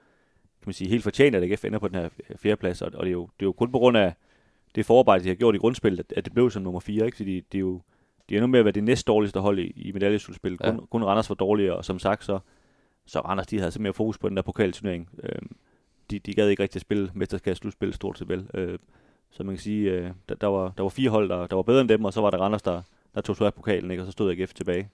kan 0.62 0.68
man 0.70 0.74
sige 0.74 0.90
helt 0.90 1.04
fortjent, 1.04 1.36
at 1.36 1.44
AGF 1.44 1.66
ender 1.66 1.80
på 1.80 1.88
den 1.88 1.96
her 1.96 2.10
fjerdeplads, 2.36 2.82
og, 2.82 2.92
og 2.96 3.04
det, 3.04 3.10
er 3.10 3.14
jo, 3.14 3.22
det 3.40 3.46
er 3.46 3.48
jo 3.48 3.52
kun 3.52 3.72
på 3.72 3.80
grund 3.80 3.98
af 3.98 4.14
det 4.76 4.86
forarbejde, 4.86 5.24
de 5.24 5.30
har 5.30 5.36
gjort 5.36 5.56
i 5.56 5.58
grundspillet, 5.58 6.00
at, 6.00 6.14
at 6.18 6.26
det 6.26 6.34
blev 6.34 6.52
som 6.52 6.62
nummer 6.64 6.80
4, 6.80 7.06
ikke? 7.06 7.18
fordi 7.18 7.36
det 7.40 7.58
er 7.58 7.60
jo 7.60 7.82
de 8.30 8.36
er 8.36 8.38
endnu 8.38 8.48
med 8.48 8.60
at 8.60 8.66
være 8.66 8.72
det 8.72 8.84
næst 8.84 9.08
dårligste 9.08 9.40
hold 9.40 9.60
i, 9.60 9.74
i 9.76 9.92
medaljeslutspillet. 9.92 10.60
Kun, 10.62 10.76
Ja. 10.76 10.86
kun 10.92 11.04
Randers 11.04 11.30
var 11.30 11.36
dårligere, 11.36 11.76
og 11.76 11.86
som 11.86 12.00
sagt, 12.00 12.24
så, 12.26 12.40
så 13.06 13.20
Randers 13.20 13.48
de 13.48 13.60
havde 13.60 13.72
så 13.72 13.82
mere 13.82 13.94
fokus 13.94 14.18
på 14.18 14.30
den 14.30 14.36
der 14.38 14.44
pokalturnering. 14.44 15.10
Øh, 15.24 15.42
de, 16.12 16.20
de 16.20 16.34
gad 16.34 16.48
ikke 16.50 16.64
rigtig 16.64 16.78
at 16.78 16.82
spille 16.82 17.12
mesterskabsslutspil 17.14 17.94
stort 17.94 18.18
set 18.18 18.30
vel. 18.30 18.48
Øh, 18.54 18.78
så 19.32 19.44
man 19.44 19.56
kan 19.56 19.62
sige, 19.62 19.92
øh, 19.92 20.10
der, 20.30 20.36
der, 20.36 20.48
var, 20.48 20.74
der 20.78 20.84
var 20.84 20.90
fire 20.90 21.10
hold, 21.10 21.30
der, 21.30 21.48
der 21.48 21.56
var 21.56 21.64
bedre 21.64 21.82
end 21.82 21.90
dem, 21.90 22.06
og 22.06 22.14
så 22.14 22.22
var 22.22 22.30
der 22.30 22.38
Randers, 22.38 22.62
der, 22.62 22.82
der 23.16 23.22
tog 23.22 23.42
af 23.42 23.54
pokalen, 23.54 23.92
ikke? 23.92 24.04
og 24.04 24.08
så 24.08 24.12
stod 24.12 24.32
AGF 24.32 24.54
tilbage. 24.54 24.90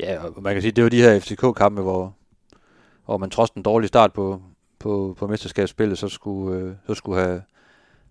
Ja, 0.00 0.24
og 0.24 0.42
man 0.42 0.52
kan 0.54 0.62
sige, 0.62 0.72
det 0.72 0.84
var 0.84 0.90
de 0.90 1.02
her 1.02 1.20
FCK-kampe, 1.20 1.82
hvor, 1.82 2.14
hvor 3.04 3.16
man 3.16 3.30
trods 3.30 3.50
den 3.50 3.62
dårlige 3.62 3.88
start 3.88 4.12
på, 4.12 4.42
på, 4.78 5.14
på 5.18 5.26
mesterskabsspillet, 5.26 5.98
så 5.98 6.08
skulle, 6.08 6.58
øh, 6.60 6.74
så 6.86 6.94
skulle 6.94 7.20
have, 7.22 7.42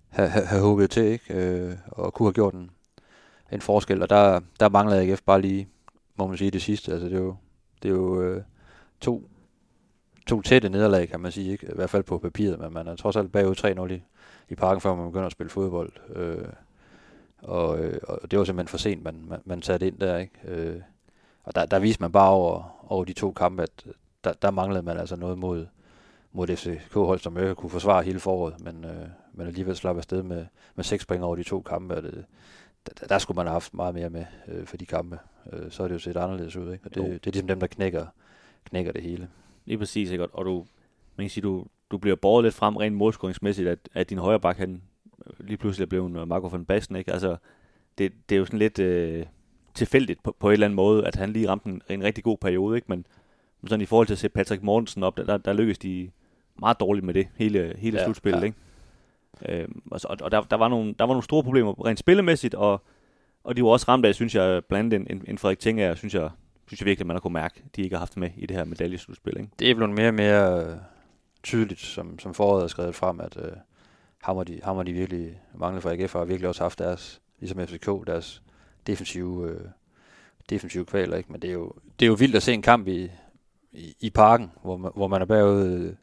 have, 0.10 0.30
have, 0.30 0.46
have 0.46 0.62
hugget 0.62 0.90
til, 0.90 1.04
ikke? 1.04 1.34
Øh, 1.34 1.76
og 1.88 2.14
kunne 2.14 2.28
have 2.28 2.34
gjort 2.34 2.54
en, 2.54 2.72
en 3.52 3.62
forskel. 3.62 4.02
Og 4.02 4.10
der, 4.10 4.40
der 4.60 4.70
manglede 4.70 5.02
AGF 5.02 5.22
bare 5.22 5.42
lige, 5.42 5.68
må 6.16 6.28
man 6.28 6.38
sige, 6.38 6.52
det 6.52 6.62
sidste. 6.62 6.92
Altså, 6.92 7.08
det 7.08 7.16
er 7.16 7.22
jo, 7.22 7.36
det 7.84 7.90
er 7.90 7.96
jo 7.96 8.22
øh, 8.22 8.44
to, 9.02 9.30
to 10.28 10.42
tætte 10.42 10.70
nederlag, 10.70 11.10
kan 11.10 11.20
man 11.20 11.32
sige, 11.32 11.52
ikke? 11.52 11.68
i 11.68 11.76
hvert 11.76 11.90
fald 11.90 12.04
på 12.04 12.18
papiret, 12.18 12.60
men 12.60 12.74
man 12.74 12.88
er 12.88 12.96
trods 12.96 13.16
alt 13.16 13.32
bagud 13.32 13.90
3-0 13.90 13.94
i, 13.94 14.02
i 14.50 14.56
parken, 14.56 14.82
før 14.82 14.96
man 14.96 15.06
begynder 15.06 15.26
at 15.26 15.32
spille 15.32 15.50
fodbold. 15.50 15.92
Øh, 16.16 16.48
og, 17.38 17.80
øh, 17.80 18.00
og 18.08 18.32
det 18.32 18.40
var 18.40 18.46
simpelthen 18.46 18.68
for 18.72 18.78
sent, 18.78 19.04
man, 19.04 19.26
man, 19.28 19.40
man 19.46 19.62
satte 19.62 19.88
ind 19.88 20.00
der, 20.00 20.18
ikke? 20.18 20.34
Øh, 20.48 20.82
og 21.44 21.56
der, 21.56 21.66
der 21.66 21.80
viste 21.80 22.02
man 22.02 22.12
bare 22.12 22.30
over, 22.30 22.86
over 22.88 23.06
de 23.06 23.14
to 23.14 23.32
kampe, 23.32 23.64
at 23.64 23.84
øh, 23.86 23.94
der, 24.24 24.34
der 24.34 24.52
manglede 24.52 24.84
man 24.84 24.98
altså 24.98 25.16
noget 25.16 25.38
mod, 25.38 25.66
mod 26.32 26.48
FCK-hold, 26.48 27.20
som 27.20 27.38
ikke 27.38 27.56
kunne 27.56 27.70
forsvare 27.70 28.04
hele 28.04 28.20
foråret, 28.20 28.62
men, 28.62 28.86
øh, 28.86 29.08
men 29.34 29.48
alligevel 29.48 29.76
slap 29.76 29.98
afsted 29.98 30.24
med, 30.24 30.46
med 30.76 30.84
seks 30.84 31.06
point 31.06 31.24
over 31.24 31.36
de 31.36 31.44
to 31.44 31.62
kampe. 31.62 31.96
Og 31.96 32.04
det, 32.04 32.26
der, 33.00 33.08
der 33.08 33.18
skulle 33.18 33.36
man 33.36 33.46
have 33.46 33.54
haft 33.54 33.74
meget 33.74 33.96
mere 33.96 34.10
med 34.10 34.26
øh, 34.48 34.66
for 34.66 34.78
de 34.78 34.86
kampe. 34.86 35.20
Øh, 35.54 35.72
så 35.72 35.84
er 35.84 35.88
det 35.88 35.94
jo 35.94 36.00
set 36.00 36.18
anderledes 36.18 36.56
ud, 36.56 36.74
ikke? 36.74 36.86
Og 36.86 36.96
det, 36.96 37.02
Jo. 37.02 37.06
det 37.08 37.14
er 37.28 37.32
ligesom 37.32 37.48
dem, 37.48 37.60
der 37.60 37.68
knækker, 37.68 38.06
knækker 38.66 38.92
det 38.92 39.02
hele. 39.02 39.28
Lige 39.66 39.78
præcis, 39.78 40.12
ikke? 40.12 40.24
Og- 40.24 40.30
og 40.34 40.46
du, 40.46 40.66
man 41.16 41.24
kan 41.26 41.30
sige, 41.30 41.42
du, 41.42 41.66
du 41.92 41.98
bliver 41.98 42.16
båret 42.16 42.44
lidt 42.44 42.54
frem 42.56 42.76
rent 42.78 42.96
målscoringsmæssigt, 42.96 43.68
at, 43.70 43.80
at 43.94 44.10
din 44.10 44.18
højre 44.18 44.40
bak, 44.40 44.58
han 44.58 44.82
øh, 45.28 45.48
lige 45.48 45.58
pludselig 45.58 45.86
er 45.86 45.90
blevet 45.90 46.20
øh, 46.22 46.28
Marco 46.28 46.48
van 46.48 46.66
Basten, 46.66 46.96
ikke? 46.96 47.12
Altså, 47.12 47.38
det, 47.98 48.12
det 48.30 48.36
er 48.36 48.40
jo 48.40 48.46
sådan 48.46 48.60
lidt 48.60 48.80
øh, 48.80 49.26
tilfældigt 49.74 50.24
på, 50.24 50.36
på 50.40 50.48
en 50.50 50.54
eller 50.54 50.68
anden 50.68 50.76
måde, 50.76 51.08
at 51.08 51.16
han 51.16 51.30
lige 51.34 51.50
ramte 51.50 51.70
en, 51.70 51.82
en 51.90 52.04
rigtig 52.04 52.24
god 52.24 52.38
periode, 52.38 52.76
ikke? 52.76 52.86
Men 52.90 53.06
men 53.62 53.70
sådan 53.70 53.82
i 53.82 53.86
forhold 53.86 54.08
til 54.08 54.14
at 54.14 54.18
se 54.20 54.30
Patrick 54.30 54.64
Mortensen 54.64 55.04
op, 55.04 55.18
der, 55.18 55.24
der, 55.24 55.38
der 55.38 55.54
lykkedes 55.54 55.78
de 55.78 56.12
meget 56.60 56.80
dårligt 56.80 57.06
med 57.06 57.14
det, 57.14 57.28
hele, 57.36 57.74
hele 57.78 57.98
Ja, 57.98 58.04
slutspillet, 58.06 58.40
ja. 58.42 58.46
ikke? 58.46 58.58
Øhm, 59.50 59.82
og, 59.92 60.00
så, 60.00 60.16
og 60.22 60.32
der, 60.32 60.42
der, 60.42 60.56
var 60.56 60.68
nogle, 60.68 60.96
der 61.00 61.06
var 61.06 61.14
nogle 61.14 61.24
store 61.24 61.44
problemer 61.44 61.86
rent 61.86 62.00
spillemæssigt, 62.00 62.56
og, 62.56 62.82
og 63.44 63.58
de 63.58 63.64
var 63.64 63.70
også 63.70 63.86
ramt 63.88 64.06
af, 64.06 64.16
synes 64.16 64.36
jeg, 64.36 64.62
blandt 64.70 64.94
andet 64.94 65.12
en, 65.12 65.24
en 65.28 65.38
Frederik 65.38 65.60
Tinger, 65.60 65.96
synes 65.96 66.14
jeg, 66.14 66.30
synes 66.68 66.82
jeg 66.82 66.86
virkelig, 66.86 67.04
at 67.04 67.08
man 67.08 67.16
har 67.16 67.20
kunnet 67.22 67.34
mærke, 67.34 67.64
de 67.76 67.82
ikke 67.82 67.96
har 67.96 68.00
haft 68.00 68.18
med 68.18 68.30
i 68.38 68.46
det 68.46 68.58
her 68.58 68.64
medaljeslutspil, 68.64 69.38
ikke? 69.38 69.50
Det 69.60 69.72
er 69.72 69.76
blevet 69.76 69.94
mere 69.94 70.08
og 70.08 70.14
mere 70.14 70.64
øh, 70.64 70.76
tydeligt, 71.44 71.80
som, 71.80 72.20
som 72.20 72.34
foråret 72.34 72.64
er 72.64 72.68
skrevet 72.68 72.96
frem, 72.96 73.20
at 73.20 73.38
øh, 73.38 73.52
ham, 74.22 74.38
og 74.38 74.48
de, 74.48 74.60
ham 74.64 74.78
og 74.78 74.86
de 74.86 74.94
virkelig 74.94 75.42
mangler 75.56 75.82
for 75.82 75.90
AGF, 75.90 76.14
har 76.14 76.26
virkelig 76.26 76.50
også 76.50 76.64
haft 76.64 76.80
deres, 76.80 77.22
ligesom 77.40 77.68
FCK, 77.68 77.90
deres 78.08 78.42
defensive, 78.88 79.50
øh, 79.50 79.62
defensive 80.50 80.86
kvaler, 80.86 81.18
ikke? 81.18 81.32
Men 81.32 81.42
det 81.42 81.50
er, 81.50 81.54
jo, 81.54 81.72
det 82.00 82.06
er 82.06 82.08
jo 82.08 82.16
vildt 82.20 82.36
at 82.36 82.44
se 82.44 82.54
en 82.54 82.62
kamp 82.62 82.88
i, 82.88 83.12
i, 83.72 83.96
i 84.00 84.10
parken, 84.10 84.52
hvor 84.62 84.78
man, 84.78 84.92
hvor 84.96 85.08
man 85.08 85.22
er 85.22 85.26
bagud 85.26 85.68
øh, 85.68 85.94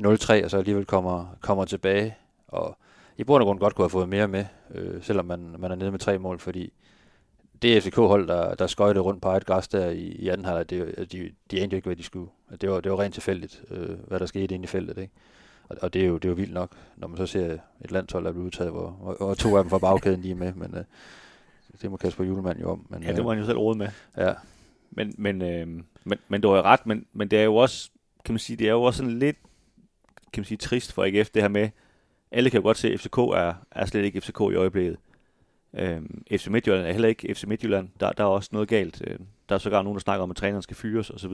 0-3, 0.00 0.44
og 0.44 0.50
så 0.50 0.56
alligevel 0.58 0.84
kommer, 0.84 1.36
kommer 1.40 1.64
tilbage, 1.64 2.16
og 2.52 2.78
i 3.16 3.24
bund 3.24 3.42
og 3.42 3.46
grund 3.46 3.58
godt 3.60 3.74
kunne 3.74 3.82
have 3.84 3.90
fået 3.90 4.08
mere 4.08 4.28
med, 4.28 4.44
øh, 4.74 5.02
selvom 5.02 5.26
man, 5.26 5.54
man 5.58 5.70
er 5.70 5.74
nede 5.74 5.90
med 5.90 5.98
tre 5.98 6.18
mål, 6.18 6.38
fordi 6.38 6.72
det 7.62 7.82
FCK-hold, 7.82 8.28
der, 8.28 8.54
der 8.54 8.66
skøjtede 8.66 9.04
rundt 9.04 9.22
på 9.22 9.28
eget 9.28 9.46
græs 9.46 9.68
der 9.68 9.90
i, 9.90 10.00
i 10.00 10.28
anden 10.28 10.44
halvleg, 10.44 10.70
det, 10.70 11.12
de, 11.12 11.30
de 11.50 11.56
anede 11.56 11.72
jo 11.72 11.76
ikke, 11.76 11.88
hvad 11.88 11.96
de 11.96 12.02
skulle. 12.02 12.30
Det 12.60 12.70
var, 12.70 12.80
det 12.80 12.92
var 12.92 13.00
rent 13.00 13.14
tilfældigt, 13.14 13.62
øh, 13.70 13.98
hvad 14.08 14.18
der 14.20 14.26
skete 14.26 14.54
inde 14.54 14.64
i 14.64 14.66
feltet. 14.66 14.98
Ikke? 14.98 15.12
Og, 15.68 15.76
og 15.82 15.94
det, 15.94 16.02
er 16.02 16.06
jo, 16.06 16.14
det 16.14 16.24
er 16.24 16.28
jo 16.28 16.34
vildt 16.34 16.52
nok, 16.54 16.70
når 16.96 17.08
man 17.08 17.16
så 17.16 17.26
ser 17.26 17.58
et 17.80 17.90
landshold, 17.90 18.24
der 18.24 18.32
bliver 18.32 18.46
udtaget, 18.46 18.72
hvor, 18.72 18.90
hvor, 18.90 19.14
hvor 19.14 19.34
to 19.34 19.56
af 19.56 19.64
dem 19.64 19.70
fra 19.70 19.78
bagkæden 19.78 20.20
lige 20.20 20.34
med. 20.34 20.52
Men 20.54 20.74
øh, 20.74 20.84
det 21.82 21.90
må 21.90 21.96
Kasper 21.96 22.24
Julemand 22.24 22.60
jo 22.60 22.70
om. 22.70 22.86
Men, 22.88 23.02
Ja, 23.02 23.12
det 23.12 23.24
var 23.24 23.30
han 23.30 23.38
jo 23.38 23.46
selv 23.46 23.58
råd 23.58 23.74
med. 23.76 23.86
øh, 23.86 24.24
ja, 24.24 24.32
Men, 24.90 25.14
men, 25.18 25.42
øh, 25.42 25.66
men, 26.04 26.18
men 26.28 26.40
du 26.40 26.48
har 26.48 26.56
jo 26.56 26.62
ret, 26.62 26.86
men, 26.86 27.06
men 27.12 27.28
det 27.28 27.38
er 27.38 27.44
jo 27.44 27.56
også, 27.56 27.90
kan 28.24 28.32
man 28.32 28.38
sige, 28.38 28.56
det 28.56 28.66
er 28.68 28.72
jo 28.72 28.82
også 28.82 28.96
sådan 28.98 29.18
lidt, 29.18 29.36
kan 30.32 30.40
man 30.40 30.44
sige, 30.44 30.58
trist 30.58 30.92
for 30.92 31.04
AGF, 31.04 31.30
det 31.30 31.42
her 31.42 31.48
med, 31.48 31.68
alle 32.30 32.50
kan 32.50 32.60
jo 32.60 32.62
godt 32.62 32.78
se, 32.78 32.92
at 32.92 33.00
FCK 33.00 33.18
er, 33.18 33.54
er 33.70 33.86
slet 33.86 34.04
ikke 34.04 34.20
FCK 34.20 34.40
i 34.40 34.54
øjeblikket. 34.54 34.96
Øhm, 35.74 36.24
FC 36.30 36.46
Midtjylland 36.46 36.86
er 36.86 36.92
heller 36.92 37.08
ikke 37.08 37.34
FC 37.34 37.44
Midtjylland. 37.44 37.88
Der, 38.00 38.12
der 38.12 38.24
er 38.24 38.28
også 38.28 38.48
noget 38.52 38.68
galt. 38.68 39.02
Øh, 39.06 39.18
der 39.48 39.54
er 39.54 39.58
sågar 39.58 39.82
nogen, 39.82 39.96
der 39.96 40.00
snakker 40.00 40.22
om, 40.22 40.30
at 40.30 40.36
træneren 40.36 40.62
skal 40.62 40.76
fyres 40.76 41.10
osv. 41.10 41.32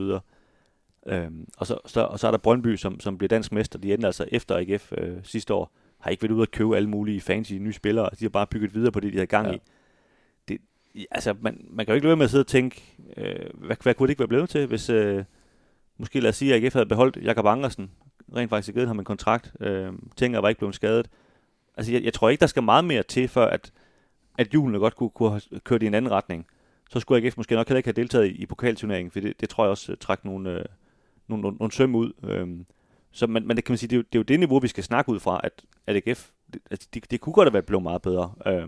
Øhm, 1.05 1.47
og, 1.57 1.67
så, 1.67 1.77
så, 1.85 2.01
og 2.01 2.19
så 2.19 2.27
er 2.27 2.31
der 2.31 2.37
Brøndby, 2.37 2.75
som, 2.75 2.99
som 2.99 3.17
bliver 3.17 3.27
dansk 3.27 3.51
mester. 3.51 3.79
De 3.79 3.93
endte 3.93 4.07
altså 4.07 4.25
efter 4.31 4.57
AGF 4.57 4.93
øh, 4.97 5.17
sidste 5.23 5.53
år. 5.53 5.71
Har 5.99 6.11
ikke 6.11 6.23
været 6.23 6.31
ude 6.31 6.41
at 6.41 6.51
købe 6.51 6.75
alle 6.75 6.89
mulige 6.89 7.21
fancy 7.21 7.53
nye 7.53 7.73
spillere. 7.73 8.09
De 8.19 8.25
har 8.25 8.29
bare 8.29 8.47
bygget 8.47 8.73
videre 8.73 8.91
på 8.91 8.99
det, 8.99 9.13
de 9.13 9.17
har 9.17 9.25
gang 9.25 9.47
ja. 9.47 9.53
i. 9.53 9.59
Det, 10.47 10.57
altså, 11.11 11.35
man, 11.41 11.65
man 11.69 11.85
kan 11.85 11.93
jo 11.93 11.95
ikke 11.95 12.07
lade 12.07 12.17
med 12.17 12.23
at 12.23 12.29
sidde 12.29 12.41
og 12.41 12.47
tænke, 12.47 12.83
øh, 13.17 13.49
hvad, 13.53 13.75
hvad 13.83 13.93
kunne 13.93 14.07
det 14.07 14.11
ikke 14.11 14.19
være 14.19 14.27
blevet 14.27 14.49
til, 14.49 14.67
hvis 14.67 14.89
øh, 14.89 15.23
måske 15.97 16.19
lad 16.19 16.29
os 16.29 16.35
sige, 16.35 16.55
at 16.55 16.63
AGF 16.63 16.73
havde 16.73 16.85
beholdt 16.85 17.17
Jakob 17.23 17.45
Angersen, 17.45 17.91
rent 18.35 18.49
faktisk 18.49 18.73
givet 18.73 18.87
ham 18.87 18.99
en 18.99 19.05
kontrakt. 19.05 19.53
Øh, 19.59 19.93
tænker 20.15 20.39
var 20.39 20.49
ikke 20.49 20.59
blevet 20.59 20.75
skadet. 20.75 21.09
Altså, 21.77 21.91
jeg, 21.91 22.03
jeg 22.03 22.13
tror 22.13 22.29
ikke, 22.29 22.41
der 22.41 22.47
skal 22.47 22.63
meget 22.63 22.85
mere 22.85 23.03
til, 23.03 23.27
for 23.27 23.45
at, 23.45 23.71
at 24.37 24.53
julen 24.53 24.79
godt 24.79 24.95
kunne, 24.95 25.09
kunne 25.09 25.29
have 25.29 25.41
kørt 25.63 25.83
i 25.83 25.85
en 25.85 25.93
anden 25.93 26.11
retning. 26.11 26.45
Så 26.89 26.99
skulle 26.99 27.25
AGF 27.25 27.37
måske 27.37 27.55
nok 27.55 27.67
heller 27.67 27.77
ikke 27.77 27.87
have 27.87 28.01
deltaget 28.01 28.25
i, 28.25 28.31
i 28.31 28.45
pokalturneringen, 28.45 29.11
for 29.11 29.19
det, 29.19 29.41
det 29.41 29.49
tror 29.49 29.63
jeg 29.63 29.71
også 29.71 29.91
øh, 29.91 29.93
uh, 29.93 29.97
træk 29.99 30.25
nogle, 30.25 30.49
øh, 30.49 30.65
nogle, 31.27 31.41
nogle, 31.41 31.57
nogle 31.57 31.71
søm 31.71 31.95
ud. 31.95 32.11
Øh, 32.23 32.47
så 33.11 33.27
men, 33.27 33.47
man, 33.47 33.57
det 33.57 33.65
kan 33.65 33.71
man 33.71 33.77
sige, 33.77 33.87
det 33.89 33.95
er, 33.95 33.97
jo, 33.97 34.03
det 34.03 34.15
er 34.15 34.19
jo 34.19 34.23
det 34.23 34.39
niveau, 34.39 34.59
vi 34.59 34.67
skal 34.67 34.83
snakke 34.83 35.11
ud 35.11 35.19
fra, 35.19 35.41
at, 35.43 35.63
at 35.87 35.95
AGF, 35.95 36.29
det, 36.53 36.61
altså, 36.71 36.87
det, 36.93 37.11
det 37.11 37.21
kunne 37.21 37.33
godt 37.33 37.47
have 37.47 37.53
været 37.53 37.65
blevet 37.65 37.83
meget 37.83 38.01
bedre. 38.01 38.33
Øh, 38.47 38.67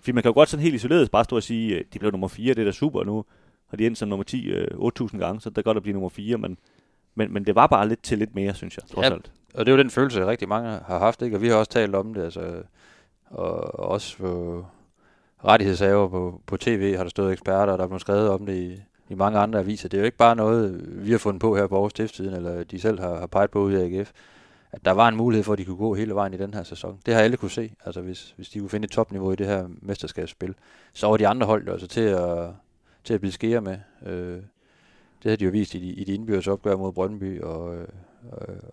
fordi 0.00 0.12
man 0.12 0.22
kan 0.22 0.28
jo 0.28 0.34
godt 0.34 0.48
sådan 0.48 0.62
helt 0.62 0.74
isoleret 0.74 1.10
bare 1.10 1.24
stå 1.24 1.36
og 1.36 1.42
sige, 1.42 1.78
øh, 1.78 1.84
de 1.92 1.98
blev 1.98 2.10
nummer 2.10 2.28
4, 2.28 2.54
det 2.54 2.60
er 2.60 2.64
da 2.64 2.72
super 2.72 3.04
nu, 3.04 3.24
har 3.66 3.76
de 3.76 3.86
endt 3.86 3.98
som 3.98 4.08
nummer 4.08 4.24
10 4.24 4.46
øh, 4.46 4.90
8.000 5.00 5.18
gange, 5.18 5.40
så 5.40 5.50
det 5.50 5.58
er 5.58 5.62
godt 5.62 5.76
at 5.76 5.82
blive 5.82 5.92
nummer 5.92 6.08
4, 6.08 6.38
men, 6.38 6.58
men, 7.14 7.32
men 7.32 7.46
det 7.46 7.54
var 7.54 7.66
bare 7.66 7.88
lidt 7.88 8.02
til 8.02 8.18
lidt 8.18 8.34
mere, 8.34 8.54
synes 8.54 8.76
jeg, 8.76 8.84
trods 8.94 9.06
ja, 9.06 9.12
alt. 9.12 9.32
og 9.54 9.66
det 9.66 9.72
er 9.72 9.76
jo 9.76 9.82
den 9.82 9.90
følelse, 9.90 10.26
rigtig 10.26 10.48
mange 10.48 10.68
har 10.68 10.98
haft, 10.98 11.22
ikke? 11.22 11.36
og 11.36 11.42
vi 11.42 11.48
har 11.48 11.56
også 11.56 11.70
talt 11.70 11.94
om 11.94 12.14
det, 12.14 12.22
altså, 12.22 12.62
og 13.30 13.80
også 13.80 14.16
for 14.16 14.70
rettighedshaver 15.44 16.08
på, 16.08 16.40
på 16.46 16.56
tv, 16.56 16.96
har 16.96 17.02
der 17.02 17.10
stået 17.10 17.32
eksperter, 17.32 17.72
og 17.72 17.78
der 17.78 17.84
er 17.84 17.88
blevet 17.88 18.00
skrevet 18.00 18.28
om 18.28 18.46
det 18.46 18.54
i, 18.54 18.82
i 19.08 19.14
mange 19.14 19.38
andre 19.38 19.58
aviser. 19.58 19.88
Det 19.88 19.96
er 19.96 20.00
jo 20.00 20.04
ikke 20.04 20.16
bare 20.16 20.36
noget, 20.36 20.84
vi 21.06 21.10
har 21.10 21.18
fundet 21.18 21.40
på 21.40 21.56
her 21.56 21.66
på 21.66 21.74
Aarhus 21.74 21.90
Stiftstiden, 21.90 22.34
eller 22.34 22.64
de 22.64 22.80
selv 22.80 23.00
har, 23.00 23.18
har 23.18 23.26
peget 23.26 23.50
på 23.50 23.60
ud 23.60 23.72
i 23.72 23.98
AGF, 23.98 24.12
at 24.72 24.84
der 24.84 24.90
var 24.90 25.08
en 25.08 25.16
mulighed 25.16 25.44
for, 25.44 25.52
at 25.52 25.58
de 25.58 25.64
kunne 25.64 25.76
gå 25.76 25.94
hele 25.94 26.14
vejen 26.14 26.34
i 26.34 26.36
den 26.36 26.54
her 26.54 26.62
sæson. 26.62 26.98
Det 27.06 27.14
har 27.14 27.20
alle 27.20 27.36
kunne 27.36 27.50
se, 27.50 27.72
altså 27.84 28.00
hvis, 28.00 28.34
hvis 28.36 28.48
de 28.48 28.58
kunne 28.58 28.70
finde 28.70 28.84
et 28.84 28.90
topniveau 28.90 29.32
i 29.32 29.36
det 29.36 29.46
her 29.46 29.66
mesterskabsspil. 29.82 30.54
Så 30.92 31.06
var 31.06 31.16
de 31.16 31.28
andre 31.28 31.46
hold 31.46 31.68
altså 31.68 31.86
til 31.86 32.00
at, 32.00 32.48
til 33.04 33.14
at 33.14 33.20
blive 33.20 33.32
skære 33.32 33.60
med. 33.60 33.76
Øh, 34.06 34.38
det 35.24 35.30
har 35.30 35.36
de 35.36 35.44
jo 35.44 35.50
vist 35.50 35.74
i 35.74 35.78
de, 35.78 35.86
i 35.86 36.04
de 36.04 36.14
indbyrdes 36.14 36.46
opgør 36.46 36.76
mod 36.76 36.92
Brøndby, 36.92 37.40
og, 37.42 37.76
øh, 37.76 37.88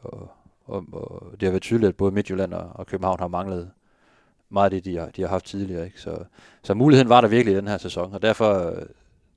og, 0.03 0.31
og, 0.65 0.85
og 0.91 1.31
det 1.31 1.43
har 1.43 1.51
været 1.51 1.61
tydeligt, 1.61 1.89
at 1.89 1.95
både 1.95 2.11
Midtjylland 2.11 2.53
og, 2.53 2.69
og 2.73 2.87
København 2.87 3.19
har 3.19 3.27
manglet 3.27 3.71
meget 4.49 4.65
af 4.65 4.71
det, 4.71 4.85
de 4.85 4.97
har, 4.97 5.09
de 5.09 5.21
har 5.21 5.29
haft 5.29 5.45
tidligere. 5.45 5.85
Ikke? 5.85 6.01
Så, 6.01 6.23
så 6.63 6.73
muligheden 6.73 7.09
var 7.09 7.21
der 7.21 7.27
virkelig 7.27 7.53
i 7.53 7.57
den 7.57 7.67
her 7.67 7.77
sæson, 7.77 8.13
og 8.13 8.21
derfor, 8.21 8.73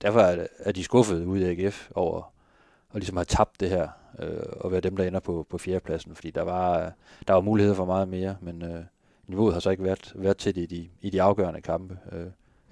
derfor 0.02 0.20
er, 0.20 0.46
er 0.58 0.72
de 0.72 0.84
skuffet 0.84 1.24
ud 1.24 1.38
af 1.38 1.50
AGF 1.50 1.90
over 1.94 2.32
at 2.92 2.96
ligesom 2.96 3.16
have 3.16 3.24
tabt 3.24 3.60
det 3.60 3.70
her, 3.70 3.88
øh, 4.18 4.42
og 4.50 4.72
være 4.72 4.80
dem, 4.80 4.96
der 4.96 5.04
ender 5.04 5.20
på, 5.20 5.46
på 5.50 5.58
fjerdepladsen, 5.58 6.14
fordi 6.14 6.30
der 6.30 6.42
var, 6.42 6.92
der 7.28 7.34
var 7.34 7.40
muligheder 7.40 7.76
for 7.76 7.84
meget 7.84 8.08
mere, 8.08 8.36
men 8.40 8.62
øh, 8.62 8.84
niveauet 9.26 9.52
har 9.52 9.60
så 9.60 9.70
ikke 9.70 9.84
været, 9.84 10.12
været 10.14 10.36
til 10.36 10.54
det 10.54 10.62
i 10.62 10.66
de, 10.66 10.88
i 11.00 11.10
de 11.10 11.22
afgørende 11.22 11.60
kampe. 11.60 11.98
Øh, 12.12 12.26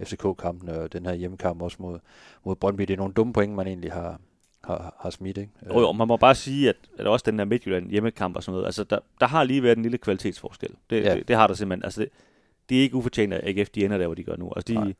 FCK-kampen 0.04 0.68
og 0.68 0.92
den 0.92 1.06
her 1.06 1.14
hjemmekamp 1.14 1.62
også 1.62 1.76
mod, 1.80 1.98
mod 2.44 2.56
Brøndby. 2.56 2.82
Det 2.82 2.90
er 2.90 2.96
nogle 2.96 3.14
dumme 3.14 3.32
point, 3.32 3.54
man 3.54 3.66
egentlig 3.66 3.92
har, 3.92 4.20
har, 4.64 4.96
har 5.00 5.10
smidt. 5.10 5.38
Ikke? 5.38 5.52
Jo, 5.68 5.80
jo, 5.80 5.92
man 5.92 6.08
må 6.08 6.16
bare 6.16 6.34
sige, 6.34 6.68
at, 6.68 6.76
at 6.98 7.06
også 7.06 7.22
den 7.26 7.38
der 7.38 7.44
Midtjylland 7.44 7.90
hjemmekamp 7.90 8.36
og 8.36 8.42
sådan 8.42 8.52
noget, 8.52 8.66
altså 8.66 8.84
der, 8.84 8.98
der 9.20 9.26
har 9.26 9.44
lige 9.44 9.62
været 9.62 9.76
en 9.76 9.82
lille 9.82 9.98
kvalitetsforskel. 9.98 10.70
Det, 10.90 11.04
ja. 11.04 11.14
det, 11.14 11.28
det 11.28 11.36
har 11.36 11.46
der 11.46 11.54
simpelthen. 11.54 11.84
Altså 11.84 12.00
det, 12.00 12.08
det 12.68 12.78
er 12.78 12.82
ikke 12.82 12.96
ufortjent, 12.96 13.34
at 13.34 13.58
AGF 13.58 13.68
de 13.70 13.84
ender 13.84 13.98
der, 13.98 14.06
hvor 14.06 14.14
de 14.14 14.24
gør 14.24 14.36
nu. 14.36 14.52
Altså 14.56 14.74
de, 14.74 14.94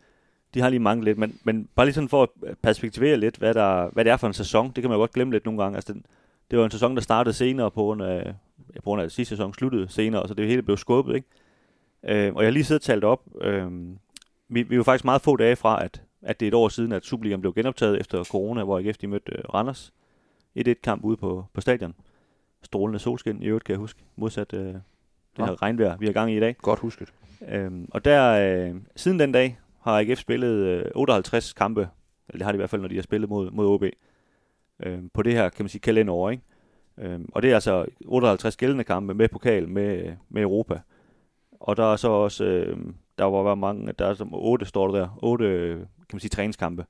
de 0.55 0.61
har 0.61 0.69
lige 0.69 0.81
mange 0.81 1.05
lidt, 1.05 1.19
men, 1.19 1.39
men 1.45 1.69
bare 1.75 1.87
lige 1.87 1.95
sådan 1.95 2.09
for 2.09 2.23
at 2.23 2.59
perspektivere 2.63 3.17
lidt, 3.17 3.37
hvad, 3.37 3.55
der, 3.55 3.89
hvad 3.93 4.05
det 4.05 4.11
er 4.11 4.17
for 4.17 4.27
en 4.27 4.33
sæson, 4.33 4.67
det 4.67 4.75
kan 4.75 4.91
man 4.91 4.97
jo 4.97 5.01
godt 5.01 5.13
glemme 5.13 5.33
lidt 5.33 5.45
nogle 5.45 5.63
gange. 5.63 5.77
Altså 5.77 5.93
den, 5.93 6.07
det 6.51 6.59
var 6.59 6.65
en 6.65 6.71
sæson, 6.71 6.95
der 6.95 7.03
startede 7.03 7.35
senere 7.35 7.71
på 7.71 7.81
grund 7.83 8.03
af, 8.03 8.35
på 8.75 8.83
grund 8.83 9.03
af 9.03 9.11
sidste 9.11 9.37
sæson 9.37 9.55
sluttede 9.55 9.89
senere, 9.89 10.29
så 10.29 10.35
det 10.35 10.47
hele 10.47 10.63
blev 10.63 10.77
skubbet, 10.77 11.15
ikke? 11.15 11.29
Øh, 12.03 12.35
og 12.35 12.43
jeg 12.43 12.47
har 12.47 12.53
lige 12.53 12.65
siddet 12.65 12.81
og 12.81 12.85
talt 12.85 13.05
op, 13.05 13.23
øh, 13.41 13.71
vi, 14.49 14.63
vi 14.63 14.75
er 14.75 14.77
jo 14.77 14.83
faktisk 14.83 15.05
meget 15.05 15.23
få 15.23 15.37
dage 15.37 15.57
fra, 15.57 15.85
at, 15.85 16.03
at 16.23 16.41
det 16.41 16.47
er 16.47 16.51
et 16.51 16.55
år 16.55 16.69
siden, 16.69 16.93
at 16.93 17.05
Superligaen 17.05 17.41
blev 17.41 17.55
genoptaget 17.55 18.01
efter 18.01 18.25
corona, 18.25 18.65
hvor 18.65 18.79
AGF 18.79 18.97
de 18.97 19.07
mødte 19.07 19.33
øh, 19.33 19.45
Randers. 19.55 19.93
Et 20.55 20.69
et 20.69 20.83
kamp 20.83 21.05
ude 21.05 21.17
på, 21.17 21.45
på 21.53 21.61
stadion. 21.61 21.95
Strålende 22.63 22.99
solskin, 22.99 23.43
i 23.43 23.47
øvrigt 23.47 23.65
kan 23.65 23.73
jeg 23.73 23.79
huske, 23.79 24.01
modsat 24.17 24.55
øh, 24.55 24.65
det 24.65 24.83
ja. 25.39 25.45
her 25.45 25.63
regnvejr, 25.63 25.97
vi 25.97 26.07
har 26.07 26.13
gang 26.13 26.33
i 26.33 26.37
i 26.37 26.41
dag. 26.41 26.57
Godt 26.57 26.81
husket. 26.81 27.13
Øhm, 27.49 27.89
og 27.91 28.05
der, 28.05 28.33
øh, 28.33 28.75
siden 28.97 29.19
den 29.19 29.33
dag, 29.33 29.59
har 29.81 29.99
AGF 29.99 30.19
spillet 30.19 30.67
øh, 30.67 30.85
58 30.95 31.53
kampe, 31.53 31.89
eller 32.29 32.39
det 32.39 32.43
har 32.45 32.53
de 32.53 32.57
i 32.57 32.59
hvert 32.59 32.71
fald, 32.71 32.81
når 32.81 32.89
de 32.89 32.95
har 32.95 33.03
spillet 33.03 33.31
mod, 33.31 33.51
mod 33.51 33.67
OB, 33.67 33.85
øh, 34.83 34.99
på 35.15 35.23
det 35.23 35.33
her, 35.33 35.49
kan 35.49 35.65
man 35.65 35.69
sige, 35.69 35.81
kalenderår, 35.81 36.31
ikke? 36.31 36.43
Øhm, 36.99 37.29
og 37.33 37.43
det 37.43 37.51
er 37.51 37.55
altså 37.55 37.87
58 38.07 38.57
gældende 38.57 38.85
kampe 38.85 39.15
med 39.15 39.29
pokal, 39.29 39.69
med, 39.69 40.13
med 40.29 40.43
Europa. 40.43 40.81
Og 41.61 41.77
der 41.77 41.93
er 41.93 41.97
så 41.97 42.09
også, 42.09 42.45
øh, 42.45 42.77
der 43.19 43.25
var 43.25 43.55
mange, 43.55 43.93
der 43.93 44.07
er 44.07 44.15
som 44.15 44.35
8, 44.35 44.67
står 44.67 44.97
der 44.97 45.19
8, 45.23 45.87
kan 46.13 46.17
man 46.17 46.21
sige, 46.21 46.31
træningskampe, 46.31 46.87